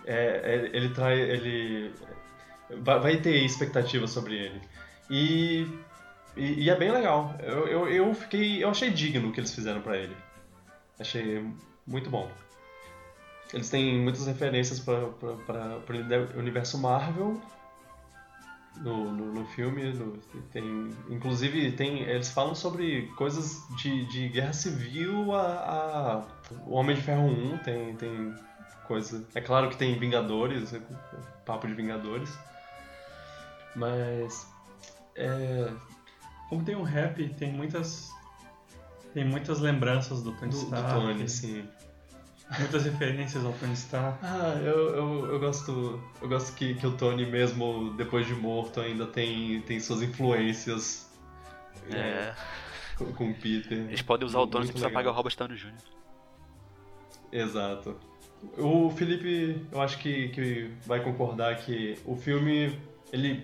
[0.05, 1.19] É, é- ele trai.
[1.19, 1.91] Ele.
[2.81, 4.61] Vai, vai ter expectativa sobre ele.
[5.09, 5.67] E.
[6.35, 7.35] E, e é bem legal.
[7.41, 8.63] Eu, eu, eu fiquei.
[8.63, 10.15] Eu achei digno o que eles fizeram pra ele.
[10.99, 11.43] Achei
[11.87, 12.29] muito bom.
[13.53, 17.41] Eles têm muitas referências para o universo Marvel
[18.77, 19.91] no, no, no filme.
[19.93, 20.17] no-
[20.51, 26.23] tem, inclusive, tem, eles falam sobre coisas de, de guerra civil a, a-
[26.65, 28.35] O Homem de Ferro 1 tem, tem
[28.85, 29.25] coisa.
[29.33, 30.81] É claro que tem Vingadores, é
[31.45, 32.37] papo de Vingadores.
[33.75, 34.45] Mas.
[35.15, 35.71] É,
[36.49, 38.11] Como tem um rap, tem muitas.
[39.13, 40.91] Tem muitas lembranças do Tony Do, do Stark.
[40.93, 41.67] Tony, sim.
[42.59, 44.19] Muitas referências ao Tony Stark.
[44.23, 46.01] Ah, eu, eu, eu gosto.
[46.21, 51.09] Eu gosto que, que o Tony, mesmo depois de morto, ainda tem, tem suas influências
[51.91, 52.33] É.
[52.97, 53.77] com, com o Peter.
[53.77, 55.73] Eles podem usar o Tony sem Muito precisar pagar o Robert Downey Jr.
[57.31, 57.97] Exato.
[58.57, 62.79] O Felipe, eu acho que, que vai concordar que o filme
[63.11, 63.43] ele,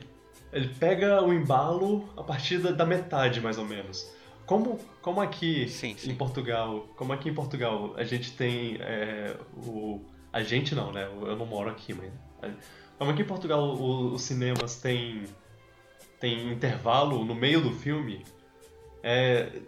[0.51, 4.09] ele pega o embalo a partir da, da metade, mais ou menos.
[4.45, 6.15] Como, como aqui Sim, em sim.
[6.15, 10.01] Portugal, como aqui em Portugal a gente tem é, o
[10.31, 11.05] a gente não, né?
[11.05, 12.11] Eu não moro aqui, mas
[12.97, 15.23] como aqui em Portugal o- os cinemas têm
[16.19, 18.25] tem intervalo no meio do filme,
[19.03, 19.61] é,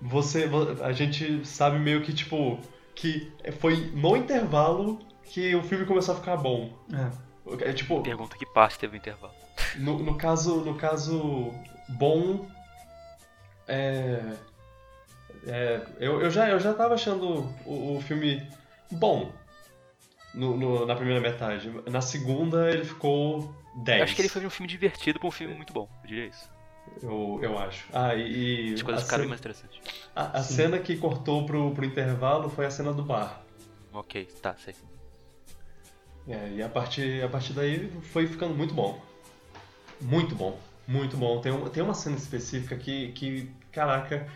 [0.00, 0.48] você
[0.82, 2.58] a gente sabe meio que tipo
[2.94, 6.70] que foi no intervalo que o filme começou a ficar bom.
[6.92, 7.68] É.
[7.68, 9.32] É tipo, Pergunta que parte teve o intervalo.
[9.74, 11.50] no, no caso, no caso
[11.88, 12.46] bom,
[13.72, 14.36] é,
[15.46, 18.46] é, eu, eu já eu já tava achando o, o filme
[18.90, 19.32] bom
[20.34, 21.70] no, no- na primeira metade.
[21.90, 23.98] Na segunda ele ficou 10.
[23.98, 26.26] Eu acho que ele foi um filme divertido pra um filme muito bom, eu diria
[26.26, 26.48] isso.
[27.02, 27.84] Eu, eu acho.
[27.92, 29.80] Ah, e, e As coisas a, ficaram cena, mais interessantes.
[30.14, 33.44] a, a cena que cortou pro, pro intervalo foi a cena do bar.
[33.92, 34.74] Ok, tá, sei.
[36.28, 39.00] É, e a partir, a partir daí foi ficando muito bom.
[40.00, 40.58] Muito bom.
[40.86, 41.40] Muito bom.
[41.40, 44.26] Tem, um, tem uma cena específica que, que caraca,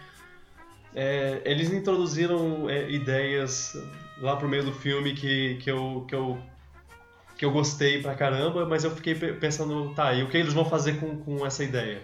[0.95, 3.75] é, eles introduziram é, ideias
[4.19, 6.43] lá pro meio do filme que, que, eu, que, eu,
[7.37, 10.55] que eu gostei pra caramba, mas eu fiquei pe- pensando, tá, e o que eles
[10.55, 12.03] vão fazer com, com essa ideia?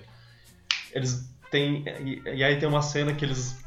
[0.93, 1.85] Eles têm.
[2.05, 3.65] E, e aí tem uma cena que eles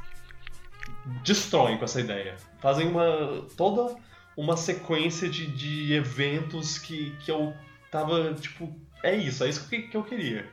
[1.23, 2.35] destroem com essa ideia.
[2.59, 3.47] Fazem uma.
[3.57, 3.95] toda
[4.37, 7.53] uma sequência de, de eventos que, que eu
[7.89, 10.45] tava, tipo, é isso, é isso que, que eu queria.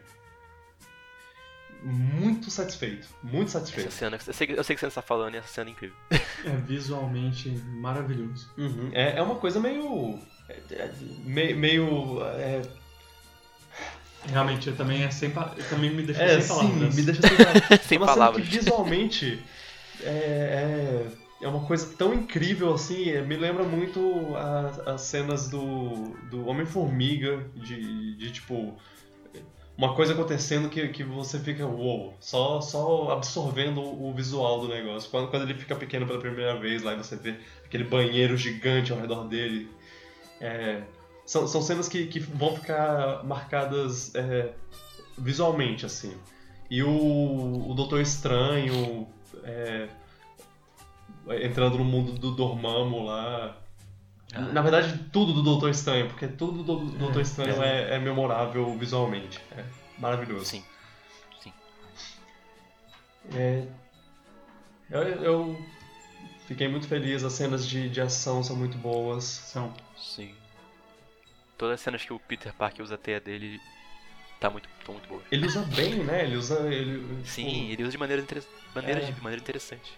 [1.85, 3.91] Muito satisfeito, muito Essa satisfeito.
[3.93, 5.97] cena, eu sei, que- eu sei que você está falando e essa cena é incrível.
[6.45, 8.51] É visualmente maravilhoso.
[8.59, 8.91] Uhum.
[8.93, 10.19] É, é uma coisa meio.
[10.49, 10.93] é- é-
[11.25, 12.21] me- meio.
[12.25, 12.63] É,
[14.27, 16.95] Realmente, eu também, é sem, eu também me deixou é sem sim, palavras.
[16.95, 17.81] me deixa sem palavras.
[17.83, 18.45] Sem é uma palavras.
[18.45, 19.43] cena que visualmente
[20.01, 24.01] é, é, é uma coisa tão incrível assim, é, me lembra muito
[24.87, 28.79] as cenas do, do Homem-Formiga, de, de tipo.
[29.77, 35.11] Uma coisa acontecendo que, que você fica, uou, só, só absorvendo o visual do negócio.
[35.11, 38.93] Quando, quando ele fica pequeno pela primeira vez lá e você vê aquele banheiro gigante
[38.93, 39.71] ao redor dele.
[40.41, 40.83] É,
[41.25, 44.53] são, são cenas que, que vão ficar marcadas é,
[45.17, 46.15] visualmente, assim.
[46.71, 49.07] E o, o Doutor Estranho
[49.43, 49.89] é,
[51.43, 53.57] entrando no mundo do Dormammu lá.
[54.33, 57.99] Na verdade, tudo do Doutor Estranho, porque tudo do do Doutor É, Estranho é, é
[57.99, 59.39] memorável visualmente.
[59.57, 59.65] É
[59.99, 60.47] maravilhoso.
[60.47, 60.65] Sim.
[61.43, 61.53] Sim.
[63.35, 63.67] É,
[64.91, 65.67] eu, eu
[66.47, 69.25] fiquei muito feliz, as cenas de, de ação são muito boas.
[69.25, 69.73] São.
[69.97, 70.35] Sim.
[71.59, 73.61] Todas as cenas que o Peter Parker usa a teia dele
[74.41, 75.23] tá muito, tão muito boas.
[75.31, 76.25] Ele usa bem, né?
[76.25, 76.59] Ele usa.
[76.73, 78.43] Ele, Sim, ele usa de maneira, inter...
[78.75, 79.11] maneira, É.
[79.13, 79.93] de maneira interessante.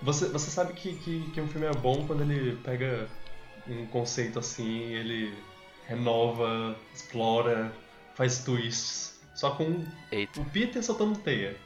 [0.00, 3.08] Você, você sabe que, que, que um filme é bom quando ele pega
[3.66, 5.34] um conceito assim, ele
[5.86, 7.72] renova, explora,
[8.14, 9.20] faz twists.
[9.34, 10.40] Só com Eita.
[10.40, 11.56] o Peter soltando teia.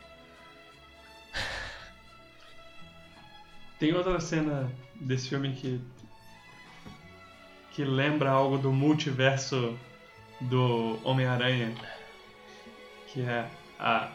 [3.78, 5.80] Tem outra cena desse filme que.
[7.72, 9.78] que lembra algo do multiverso
[10.40, 11.74] do Homem-Aranha.
[13.08, 14.10] Que é a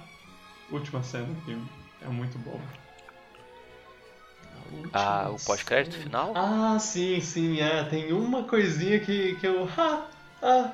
[0.72, 1.68] última cena do filme.
[2.02, 2.60] É muito bom.
[4.93, 6.34] Ah, o pós-crédito final?
[6.35, 7.84] Ah, sim, sim, é.
[7.85, 9.68] Tem uma coisinha que, que eu.
[9.77, 10.07] Ah,
[10.41, 10.72] ah.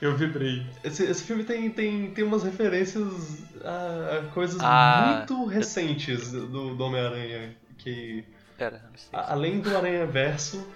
[0.00, 0.64] Eu vibrei.
[0.84, 6.74] Esse, esse filme tem, tem, tem umas referências a, a coisas Ah, muito recentes do,
[6.76, 7.56] do Homem-Aranha.
[7.78, 8.22] Que
[8.58, 9.08] Pera, não sei.
[9.18, 10.66] a- além do Aranha Verso,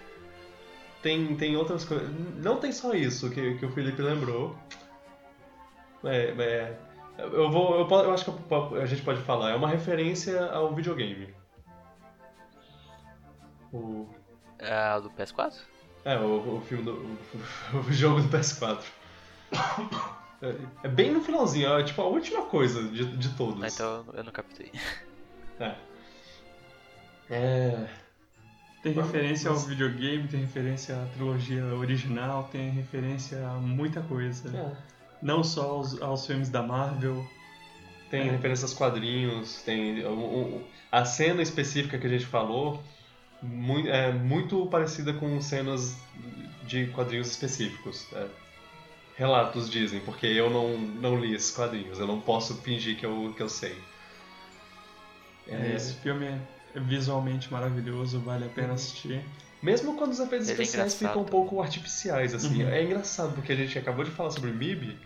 [1.03, 2.09] tem, tem outras coisas.
[2.39, 4.57] Não tem só isso que, que o Felipe lembrou.
[6.05, 6.77] É, é,
[7.19, 9.51] eu, vou, eu, eu acho que a gente pode falar.
[9.51, 11.29] É uma referência ao videogame.
[13.73, 14.09] O,
[14.61, 15.55] Ah, do PS4?
[16.05, 16.93] é, o, o filme do.
[16.93, 18.83] O, o jogo do PS4.
[20.43, 23.63] É, é bem no finalzinho, é tipo a última coisa de, de todos.
[23.63, 24.73] Ah, então eu não captei.
[25.59, 25.75] É.
[27.31, 27.87] É.
[28.83, 34.49] Tem referência ao videogame, tem referência à trilogia original, tem referência a muita coisa.
[34.57, 34.91] é.
[35.23, 37.23] Não só aos, aos filmes da Marvel.
[38.11, 38.31] Tem É.
[38.31, 40.03] referência aos quadrinhos, tem.
[40.07, 42.83] o- o- a cena específica que a gente falou
[43.43, 45.97] mui- é muito parecida com cenas
[46.65, 48.07] de quadrinhos específicos.
[48.13, 48.27] é.
[49.17, 53.35] relatos dizem, porque eu não, não li esses quadrinhos, eu não posso fingir que eu,
[53.37, 53.77] que eu sei.
[55.47, 56.27] É, Esse filme
[56.75, 59.23] é visualmente maravilhoso, vale a pena assistir.
[59.63, 62.63] Mesmo quando os efeitos é especiais ficam um pouco artificiais, assim.
[62.63, 62.71] Uhum.
[62.71, 64.97] É engraçado, porque a gente acabou de falar sobre MIB,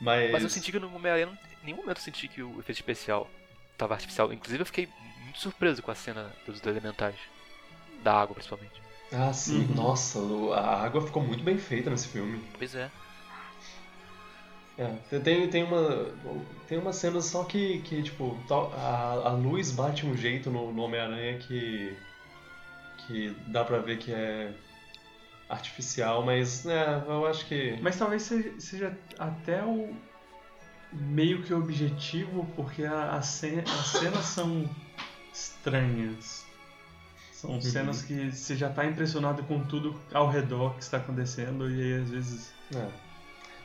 [0.00, 0.30] mas...
[0.30, 2.78] Mas eu senti que no Homem-Aranha, não- em nenhum momento eu senti que o efeito
[2.78, 3.30] especial
[3.78, 4.30] tava artificial.
[4.32, 4.88] Inclusive eu fiquei
[5.22, 7.16] muito surpreso com a cena dos elementais.
[8.04, 8.82] Da água, principalmente.
[9.12, 9.66] Ah, sim.
[9.66, 9.74] Uhum.
[9.74, 10.18] Nossa,
[10.54, 12.40] a água ficou muito bem feita nesse filme.
[12.58, 12.90] Pois é.
[14.76, 15.80] É, tem, tem uma
[16.66, 20.82] tem uma cena só que, que tipo, a, a luz bate um jeito no, no
[20.82, 21.96] Homem-Aranha que
[23.06, 24.52] que dá pra ver que é
[25.48, 29.94] artificial, mas né, eu acho que Mas talvez se- seja até o
[30.92, 34.64] meio que objetivo, porque a, a ce- as cenas são
[35.32, 36.43] estranhas.
[37.46, 41.80] São cenas que você já tá impressionado com tudo ao redor que está acontecendo e
[41.82, 42.88] aí às vezes é.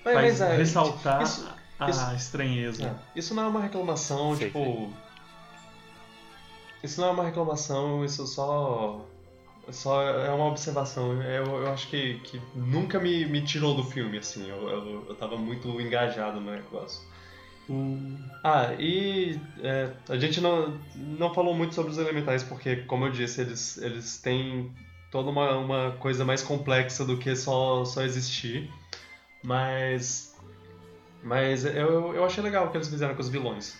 [0.03, 1.47] Mas, faz mas, é, ressaltar isso-
[1.79, 2.83] a isso- estranheza.
[3.15, 4.91] É, Isso não é uma reclamação, Sei, tipo.
[6.83, 9.05] Isso não é uma reclamação, isso só.
[9.71, 11.21] Só é uma observação.
[11.21, 14.49] Eu, eu acho que, que nunca me, me tirou do filme, assim.
[14.49, 17.01] Eu, eu, eu tava muito engajado no negócio.
[18.43, 23.11] Ah, e é, a gente não, não falou muito sobre os elementais, porque, como eu
[23.11, 24.73] disse, eles, eles têm
[25.11, 28.71] toda uma, uma coisa mais complexa do que só, só existir.
[29.43, 30.35] Mas.
[31.21, 33.77] Mas eu, eu achei legal o que eles fizeram com os vilões.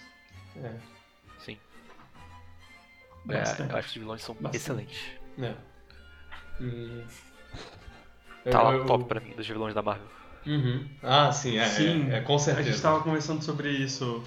[0.57, 0.73] É,
[1.39, 1.57] Sim.
[3.29, 4.57] É, eu acho que os vilões são Bastante.
[4.57, 4.99] excelentes.
[5.41, 5.55] é.
[6.61, 7.05] E-
[8.51, 10.07] Tá eu- lá eu- top pra mim, dos vilões da Marvel.
[10.45, 10.87] Uhum.
[11.03, 12.71] Ah, sim, é, Sim, é, é, com A certeza.
[12.71, 14.23] gente tava conversando sobre isso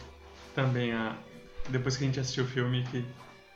[0.55, 1.17] também a,
[1.69, 3.05] depois que a gente assistiu o filme, que,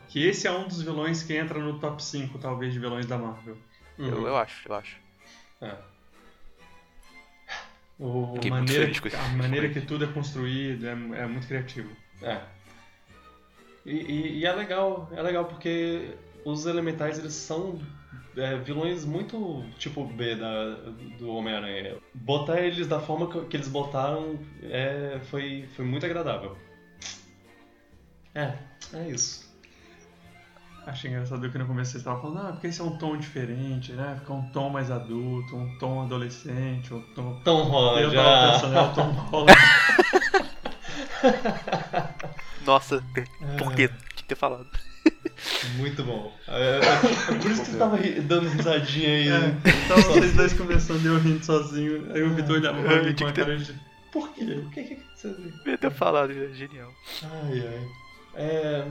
[0.08, 3.18] que esse é um dos vilões que entra no top 5, talvez, de vilões da
[3.18, 3.56] Marvel.
[3.98, 4.08] Uhum.
[4.08, 4.96] Eu, eu acho, eu acho.
[5.60, 5.74] É.
[7.98, 11.90] O, a maneira, esse a maneira que tudo é construído é, é muito criativo.
[12.22, 12.40] É.
[13.86, 16.14] E, e- e é legal, é legal porque
[16.44, 17.80] os elementais eles são
[18.36, 20.74] é, vilões muito tipo B da,
[21.18, 21.96] do Homem-Aranha.
[22.14, 26.56] Botar eles da forma que, que eles botaram é, foi, foi muito agradável.
[28.34, 28.52] É,
[28.92, 29.46] é isso.
[30.86, 33.92] Achei engraçado que no começo você estava falando, ah, porque esse é um tom diferente,
[33.92, 34.16] né?
[34.20, 37.40] Fica um tom mais adulto, um tom adolescente, um tom.
[37.42, 38.52] Tom Holland, Eu tava ah.
[38.52, 39.58] pensando, é o Tom Holland.
[42.64, 43.02] Nossa,
[43.58, 43.74] por É.
[43.74, 43.88] quê?
[43.88, 44.68] Tinha que ter falado.
[45.76, 46.32] Muito bom.
[46.48, 49.28] É, é- é por isso que você tava ri- dando risadinha aí.
[49.28, 49.54] É,
[49.84, 52.10] então vocês dois conversando e eu rindo sozinho.
[52.14, 53.74] Aí o Vitor olhava pra É, mim com a cara de.
[54.12, 54.44] Por quê?
[54.62, 55.28] Por que que você...
[55.28, 56.90] Devia ter falado, é genial.
[57.22, 57.88] Ai, ai.
[58.34, 58.86] É...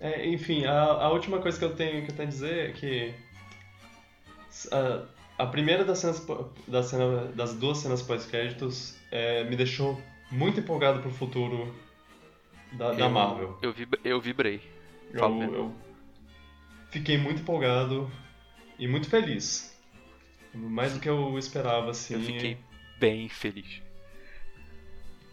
[0.00, 2.72] é, enfim, a, a última coisa que eu tenho que eu tenho a dizer é
[2.72, 3.14] que
[4.72, 10.00] a, a primeira das cenas, po- da cena, das duas cenas pós-créditos é, me deixou
[10.30, 11.74] muito empolgado pro futuro
[12.72, 13.58] da, da Eu- Marvel.
[13.62, 14.60] Eu, vib eu vibrei.
[15.12, 15.74] Eu, eu
[16.90, 18.10] fiquei muito empolgado
[18.78, 19.76] e muito feliz.
[20.54, 22.14] Mais do que eu esperava, assim.
[22.14, 22.58] Eu fiquei
[22.98, 23.82] bem feliz.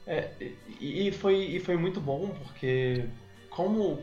[0.05, 0.31] É,
[0.79, 3.05] e, e foi, e foi muito bom porque
[3.49, 4.01] como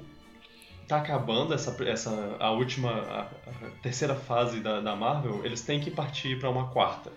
[0.86, 5.81] tá acabando essa, essa a última, a, a terceira fase da, da Marvel, eles têm
[5.81, 7.11] que partir para uma quarta.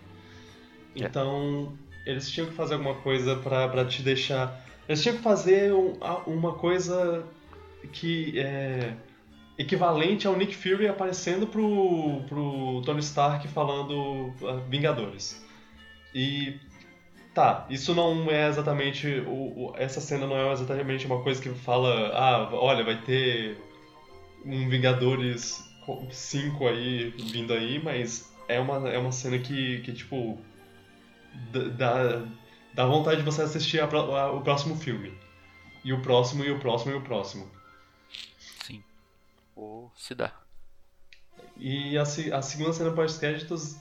[0.95, 1.03] É.
[1.03, 4.65] Então, eles tinham que fazer alguma coisa pra te deixar...
[4.87, 7.23] Eles tinham que fazer um- uma coisa
[7.91, 8.93] que é
[9.57, 15.43] equivalente ao Nick Fury aparecendo pro, pro Tony Stark falando ah, Vingadores.
[16.13, 16.59] E
[17.33, 19.07] Tá, isso não é exatamente.
[19.27, 19.31] O,
[19.69, 23.57] o- essa cena não é exatamente uma coisa que fala, ah, olha, vai ter
[24.43, 25.63] um Vingadores
[26.09, 30.39] 5 aí vindo aí, mas é uma, é uma cena que, que tipo.
[31.77, 32.23] dá,
[32.77, 35.11] dá vontade de você assistir a a- o próximo filme.
[35.83, 37.49] E o próximo, e o próximo, e o próximo.
[38.63, 38.83] Sim.
[39.55, 40.31] Ou se dá.
[41.57, 43.77] E a, a segunda cena pós-créditos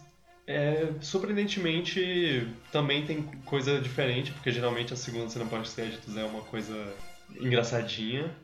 [0.47, 6.94] é surpreendentemente também tem coisa diferente, porque geralmente a segunda cena pós-créditos é uma coisa
[7.39, 8.35] engraçadinha.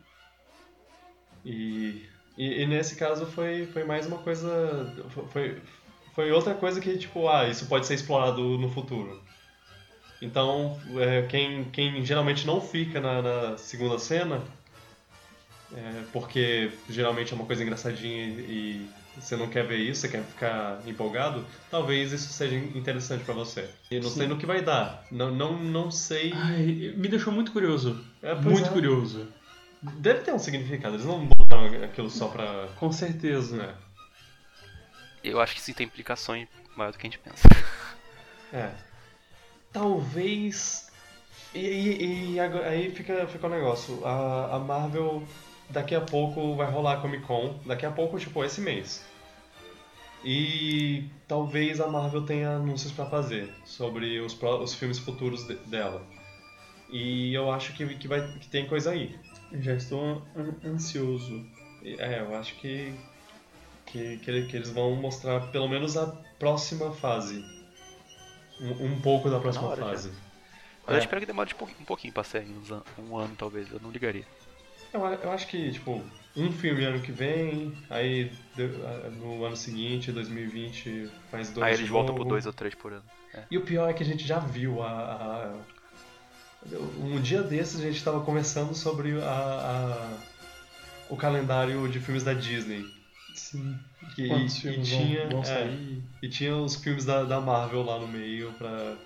[1.44, 2.06] E,
[2.36, 4.92] e, e nesse caso foi, foi mais uma coisa.
[5.32, 5.62] Foi,
[6.14, 9.21] foi outra coisa que, tipo, ah, isso pode ser explorado no futuro.
[10.22, 14.40] Então, é, quem, quem geralmente não fica na, na segunda cena,
[15.74, 18.86] é, porque geralmente é uma coisa engraçadinha e,
[19.16, 23.34] e você não quer ver isso, você quer ficar empolgado, talvez isso seja interessante pra
[23.34, 23.68] você.
[23.90, 24.28] E não sei Sim.
[24.28, 25.04] no que vai dar.
[25.10, 26.32] Não, não, não sei.
[26.36, 28.00] Ai, me deixou muito curioso.
[28.22, 28.72] É, muito é.
[28.72, 29.26] curioso.
[29.82, 32.68] Deve ter um significado, eles não botaram aquilo só pra.
[32.76, 33.56] Com certeza.
[33.56, 33.74] Né?
[35.24, 36.46] Eu acho que sim tem implicações
[36.76, 37.42] maior do que a gente pensa.
[38.52, 38.70] É.
[39.72, 40.90] Talvez.
[41.54, 44.04] E, e- e aí fica, fica o negócio.
[44.06, 45.22] A, a Marvel
[45.70, 47.58] daqui a pouco vai rolar a Comic Con.
[47.66, 49.04] Daqui a pouco, tipo, esse mês.
[50.24, 56.02] E talvez a Marvel tenha anúncios pra fazer sobre os, os filmes futuros de- dela.
[56.90, 59.18] E eu acho que, que, vai, que tem coisa aí.
[59.54, 61.44] Já estou an- ansioso.
[61.84, 62.94] É, eu acho que,
[63.86, 66.06] que, que eles vão mostrar pelo menos a
[66.38, 67.44] próxima fase.
[68.62, 69.90] Um, um pouco da próxima hora já.
[69.90, 70.12] fase.
[70.86, 70.98] Mas É.
[70.98, 73.90] eu espero que demore um pouquinho pra sair, uns an- um ano talvez, eu não
[73.90, 74.24] ligaria.
[74.93, 76.02] Eu, eu acho que, tipo,
[76.36, 78.30] um filme ano que vem, aí
[79.18, 82.93] no ano seguinte, 2020, faz dois Aí de eles voltam por dois ou três por
[82.93, 83.05] ano.
[83.51, 84.89] E o pior é que a gente já viu a.
[84.90, 85.55] a-
[87.01, 90.16] um dia desses a gente estava conversando sobre a, a-
[91.10, 92.89] o calendário de filmes da Disney.
[93.34, 93.76] Sim.
[94.14, 95.78] Que, Quantos e, e tinha, vão é,
[96.22, 98.97] e tinha os filmes da, da Marvel lá no meio pra,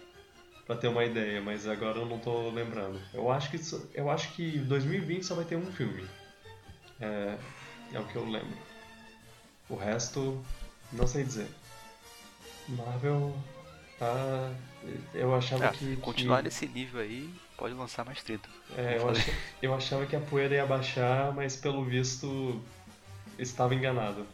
[0.67, 3.01] pra ter uma ideia, mas agora eu não tô lembrando.
[3.15, 3.61] Eu acho que,
[3.95, 6.05] eu acho que 2020 só vai ter um filme.
[7.01, 7.37] É,
[7.93, 8.57] é o que eu lembro.
[9.69, 10.45] O resto,
[10.93, 11.49] não sei dizer.
[12.69, 13.37] Marvel
[13.99, 14.53] tá.
[15.15, 15.97] Eu achava Ah, que.
[15.97, 18.49] continuar que, nesse nível aí, pode lançar mais 30.
[18.77, 19.29] é, eu, ach-
[19.63, 22.61] eu achava que a poeira ia baixar, mas pelo visto
[23.39, 24.27] estava enganado.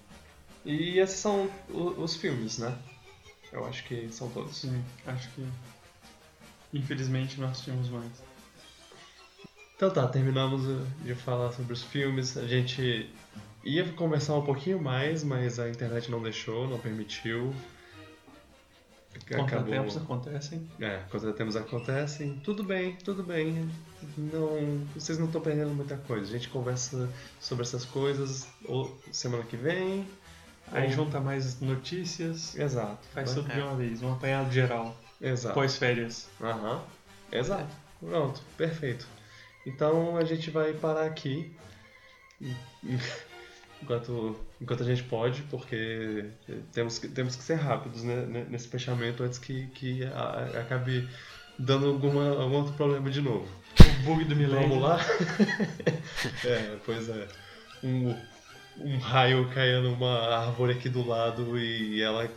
[0.65, 2.77] E esses são os filmes, né?
[3.53, 4.57] Eu acho que são todos.
[4.57, 5.47] Sim, acho que.
[6.73, 8.23] Infelizmente nós tínhamos mais.
[9.77, 10.63] Então tá, terminamos
[11.03, 12.37] de falar sobre os filmes.
[12.37, 13.11] A gente
[13.65, 17.53] ia conversar um pouquinho mais, mas a internet não deixou, não permitiu.
[19.37, 20.71] Contratempos acontecem.
[20.81, 22.41] É, contratempos acontecem.
[22.43, 23.69] Tudo bem, tudo bem.
[24.17, 26.27] Não, vocês não estão perdendo muita coisa.
[26.27, 28.49] A gente conversa sobre essas coisas
[29.11, 30.07] semana que vem.
[30.73, 32.99] Aí ou- junta mais notícias, Exato.
[33.13, 35.55] faz tudo de uma vez, um apanhado geral, Exato.
[35.55, 36.29] pós-férias.
[36.41, 36.83] Aham.
[37.31, 37.75] Exato.
[38.01, 39.07] Pronto, perfeito.
[39.67, 41.55] Então a gente vai parar aqui.
[43.83, 46.27] Enquanto, enquanto a gente pode, porque
[46.73, 50.61] temos que, temos que ser rápidos né, ne- nesse fechamento antes que, que a- a-
[50.61, 51.09] acabe
[51.59, 53.49] dando alguma, algum outro problema de novo.
[53.81, 54.69] O bug do milênio.
[54.69, 54.99] Vamos lá?
[56.45, 57.27] é, pois é.
[57.83, 58.17] Um,
[58.79, 62.31] um raio caia numa árvore aqui do lado e ela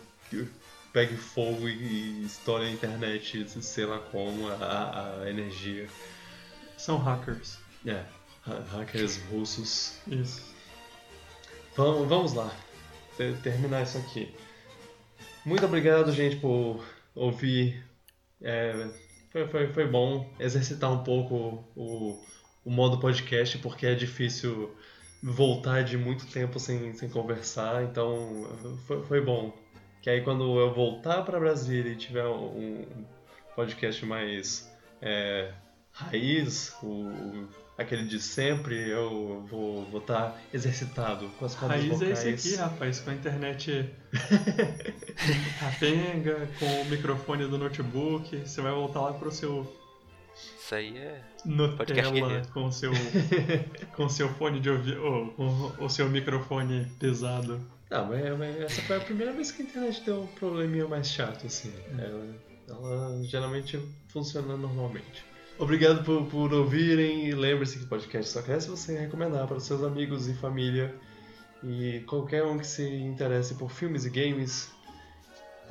[0.94, 5.88] pegue fogo e, e estoure a internet, sei lá como, a, a energia.
[6.78, 7.58] São hackers.
[7.86, 8.04] É,
[8.46, 9.98] ha- hackers russos.
[10.08, 10.54] Isso.
[11.76, 12.50] Vamos, vamos lá,
[13.18, 14.34] ter- terminar isso aqui.
[15.46, 16.84] Muito obrigado, gente, por
[17.14, 17.84] ouvir.
[18.42, 18.88] É,
[19.32, 22.24] foi, foi, foi bom exercitar um pouco o,
[22.64, 24.74] o modo podcast, porque é difícil
[25.26, 28.48] voltar de muito tempo sem, sem conversar, então
[28.86, 29.52] foi, foi bom.
[30.00, 32.86] Que aí quando eu voltar para Brasília e tiver um
[33.56, 34.72] podcast mais
[35.02, 35.52] é,
[35.92, 42.06] raiz, o, aquele de sempre, eu vou estar tá exercitado com as cordas Raiz é
[42.06, 42.26] vocais.
[42.26, 43.90] esse aqui, rapaz, com a internet
[45.60, 48.38] capenga, com o microfone do notebook.
[48.46, 49.66] Você vai voltar lá pro seu
[50.66, 51.22] Isso aí é.
[51.46, 52.92] Nutella com o seu
[53.96, 57.62] com o seu fone de ouvido, ou com o seu microfone pesado.
[57.92, 61.08] Não, mas, mas essa foi a primeira vez que a internet deu um probleminha mais
[61.08, 61.72] chato, assim.
[62.00, 62.36] Ela,
[62.68, 65.24] ela geralmente funciona normalmente.
[65.60, 69.58] Obrigado por, por ouvirem e lembre-se que o podcast só cresce se você recomendar para
[69.58, 70.96] os seus amigos e família
[71.64, 74.72] e qualquer um que se interesse por filmes e games.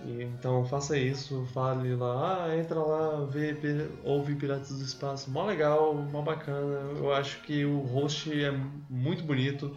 [0.04, 3.56] E, então faça isso, fale lá, ah, entra lá, vê,
[4.02, 6.90] ouve Piratas do Espaço, mó legal, mó bacana.
[6.98, 8.52] Eu acho que o host é
[8.90, 9.76] muito bonito.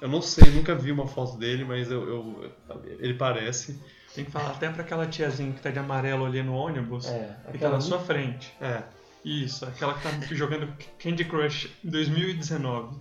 [0.00, 2.52] Eu não sei, nunca vi uma foto dele, mas eu, eu-
[2.98, 3.78] ele parece.
[4.14, 7.06] Tem que falar até pra aquela tiazinha que tá de amarelo ali no ônibus.
[7.06, 8.52] É, que tá na sua frente.
[8.60, 8.82] É,
[9.24, 12.98] Isso, aquela que tá jogando Candy Crush 2019.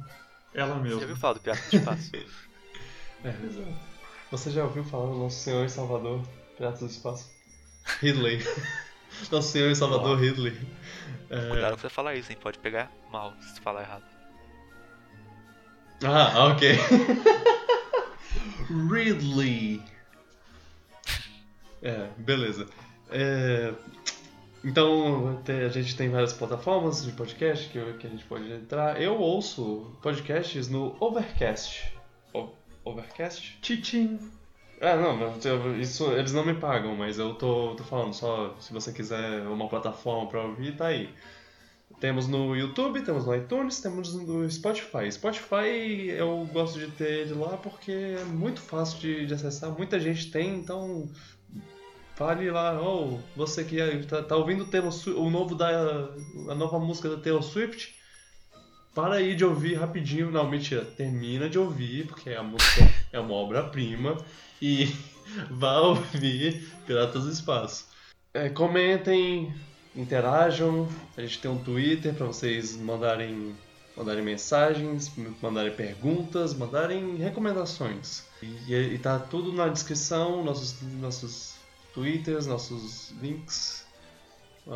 [0.54, 2.12] Ela Você já ouviu falar do Pirata do Espaço?
[3.24, 3.34] é.
[4.32, 6.22] Você já ouviu falar do Nosso Senhor e Salvador,
[6.60, 7.32] Piratas do Espaço?
[8.02, 8.40] Ridley.
[9.32, 10.56] Nosso Senhor e Salvador Ridley.
[11.30, 12.38] É, Cuidado pra você falar isso, hein?
[12.42, 14.04] Pode pegar mal se falar errado.
[16.04, 16.78] Ah, ok.
[18.92, 19.82] Ridley.
[21.82, 22.68] É, beleza.
[23.10, 23.74] É,
[24.64, 29.02] então, a gente tem várias plataformas de podcast que, que a gente pode entrar.
[29.02, 31.94] Eu ouço podcasts no Overcast.
[32.34, 32.50] O-
[32.84, 33.58] Overcast?
[33.62, 34.20] Tchim.
[34.82, 38.72] Ah, não, eu- isso eles não me pagam, mas eu tô, tô falando só se
[38.72, 41.10] você quiser uma plataforma pra ouvir, tá aí.
[42.00, 45.12] Temos no YouTube, temos no iTunes, temos no Spotify.
[45.12, 50.00] Spotify eu gosto de ter ele lá porque é muito fácil de, de acessar, muita
[50.00, 51.10] gente tem, então
[52.16, 53.78] fale lá, oh, você que
[54.08, 56.10] tá, tá ouvindo o, Taylor o novo da.
[56.50, 57.96] a nova música da Taylor Swift.
[58.96, 60.32] Para aí de ouvir rapidinho.
[60.32, 62.82] Não, mentira, termina de ouvir, porque a música
[63.12, 64.18] é uma obra-prima.
[64.62, 64.94] E
[65.50, 67.88] vá ouvir Piratas do Espaço.
[68.34, 69.54] É, comentem,
[69.96, 70.88] interajam.
[71.18, 73.56] A gente tem um Twitter para vocês mandarem,
[73.96, 75.12] mandarem mensagens,
[75.42, 78.24] mandarem perguntas, mandarem recomendações.
[78.42, 81.56] E, e tá tudo na descrição, nossos, nossos
[81.94, 83.86] Twitters, nossos links,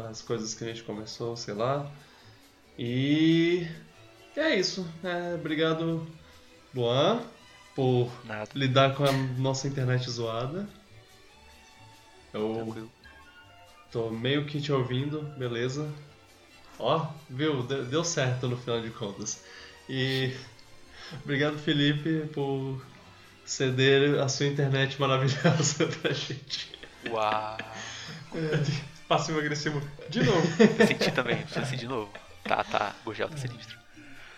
[0.10, 1.90] as coisas que a gente conversou, sei lá.
[2.78, 3.68] E
[4.36, 4.88] é isso.
[5.04, 6.08] É, obrigado,
[6.74, 7.22] Luan,
[7.76, 8.50] por Nada.
[8.54, 10.68] lidar com a nossa internet zoada.
[12.34, 12.92] Eu Tranquilo.
[13.92, 15.88] tô meio que te ouvindo, beleza?
[16.80, 17.64] Ó, viu?
[17.64, 19.44] De- Deu certo no final de contas.
[19.88, 20.36] E
[21.24, 22.84] obrigado, Felipe, por
[23.46, 26.72] ceder a sua internet maravilhosa pra gente.
[27.10, 27.58] Uau.
[29.08, 29.82] Passivo agressivo.
[30.10, 30.42] De novo.
[30.80, 32.12] Eu senti também, precisa sentir de novo.
[32.44, 32.96] Tá, tá.
[33.06, 33.78] Gurgel tá sinistro.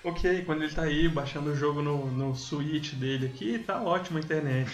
[0.06, 4.20] Ok, quando ele tá aí baixando o jogo no, no Switch dele aqui, tá ótima
[4.20, 4.72] a internet.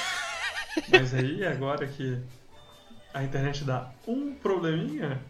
[0.90, 2.18] Mas aí, agora que
[3.14, 5.22] a internet dá um probleminha,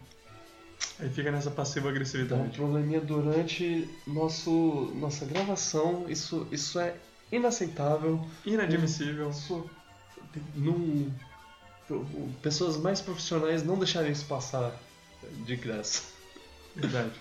[0.99, 2.57] aí fica nessa passiva Então, um agressividade.
[2.57, 6.95] probleminha durante nosso, nossa gravação, isso, isso é
[7.31, 8.25] inaceitável.
[8.43, 9.29] Inadmissível.
[9.29, 9.69] Isso
[10.55, 11.13] não.
[12.41, 14.75] Pessoas mais profissionais não deixarem isso passar
[15.45, 16.03] de graça.
[16.75, 17.13] Verdade.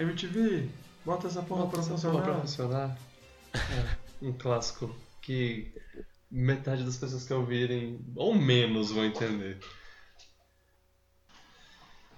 [0.00, 0.68] MTV,
[1.04, 2.22] bota essa porra pra Pra funcionar.
[2.22, 2.98] pra funcionar.
[3.54, 3.96] É,
[4.26, 5.72] um clássico que
[6.30, 9.58] metade das pessoas que ouvirem, ou menos, vão entender.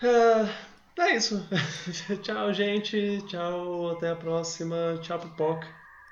[0.02, 1.46] É, é isso.
[2.22, 3.22] tchau, gente.
[3.28, 4.98] Tchau, até a próxima.
[5.02, 5.66] Tchau, pipoca.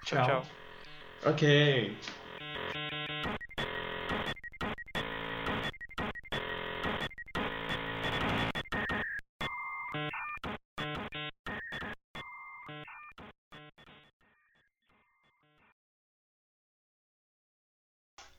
[0.05, 0.47] Tchau, tchau.
[1.27, 1.97] Ok.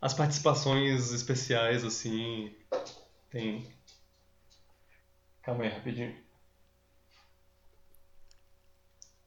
[0.01, 2.55] As participações especiais, assim,
[3.29, 3.71] tem.
[5.43, 6.15] Calma aí, rapidinho.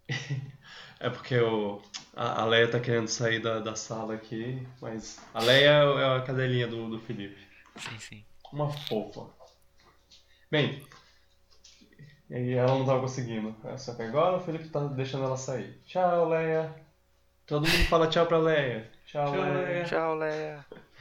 [1.01, 1.83] É porque o,
[2.17, 6.23] a, a Leia tá querendo sair da, da sala aqui, mas a Leia é a
[6.23, 7.37] cadelinha do, do Felipe.
[7.77, 8.25] Sim, sim.
[8.51, 9.29] Uma fofa.
[10.51, 10.83] Bem,
[12.31, 13.55] e aí ela não tava conseguindo.
[13.77, 15.79] Só que agora o Felipe tá deixando ela sair.
[15.85, 16.75] Tchau, Leia.
[17.47, 18.91] Todo mundo fala tchau pra Leia.
[19.05, 20.15] 叫嘞叫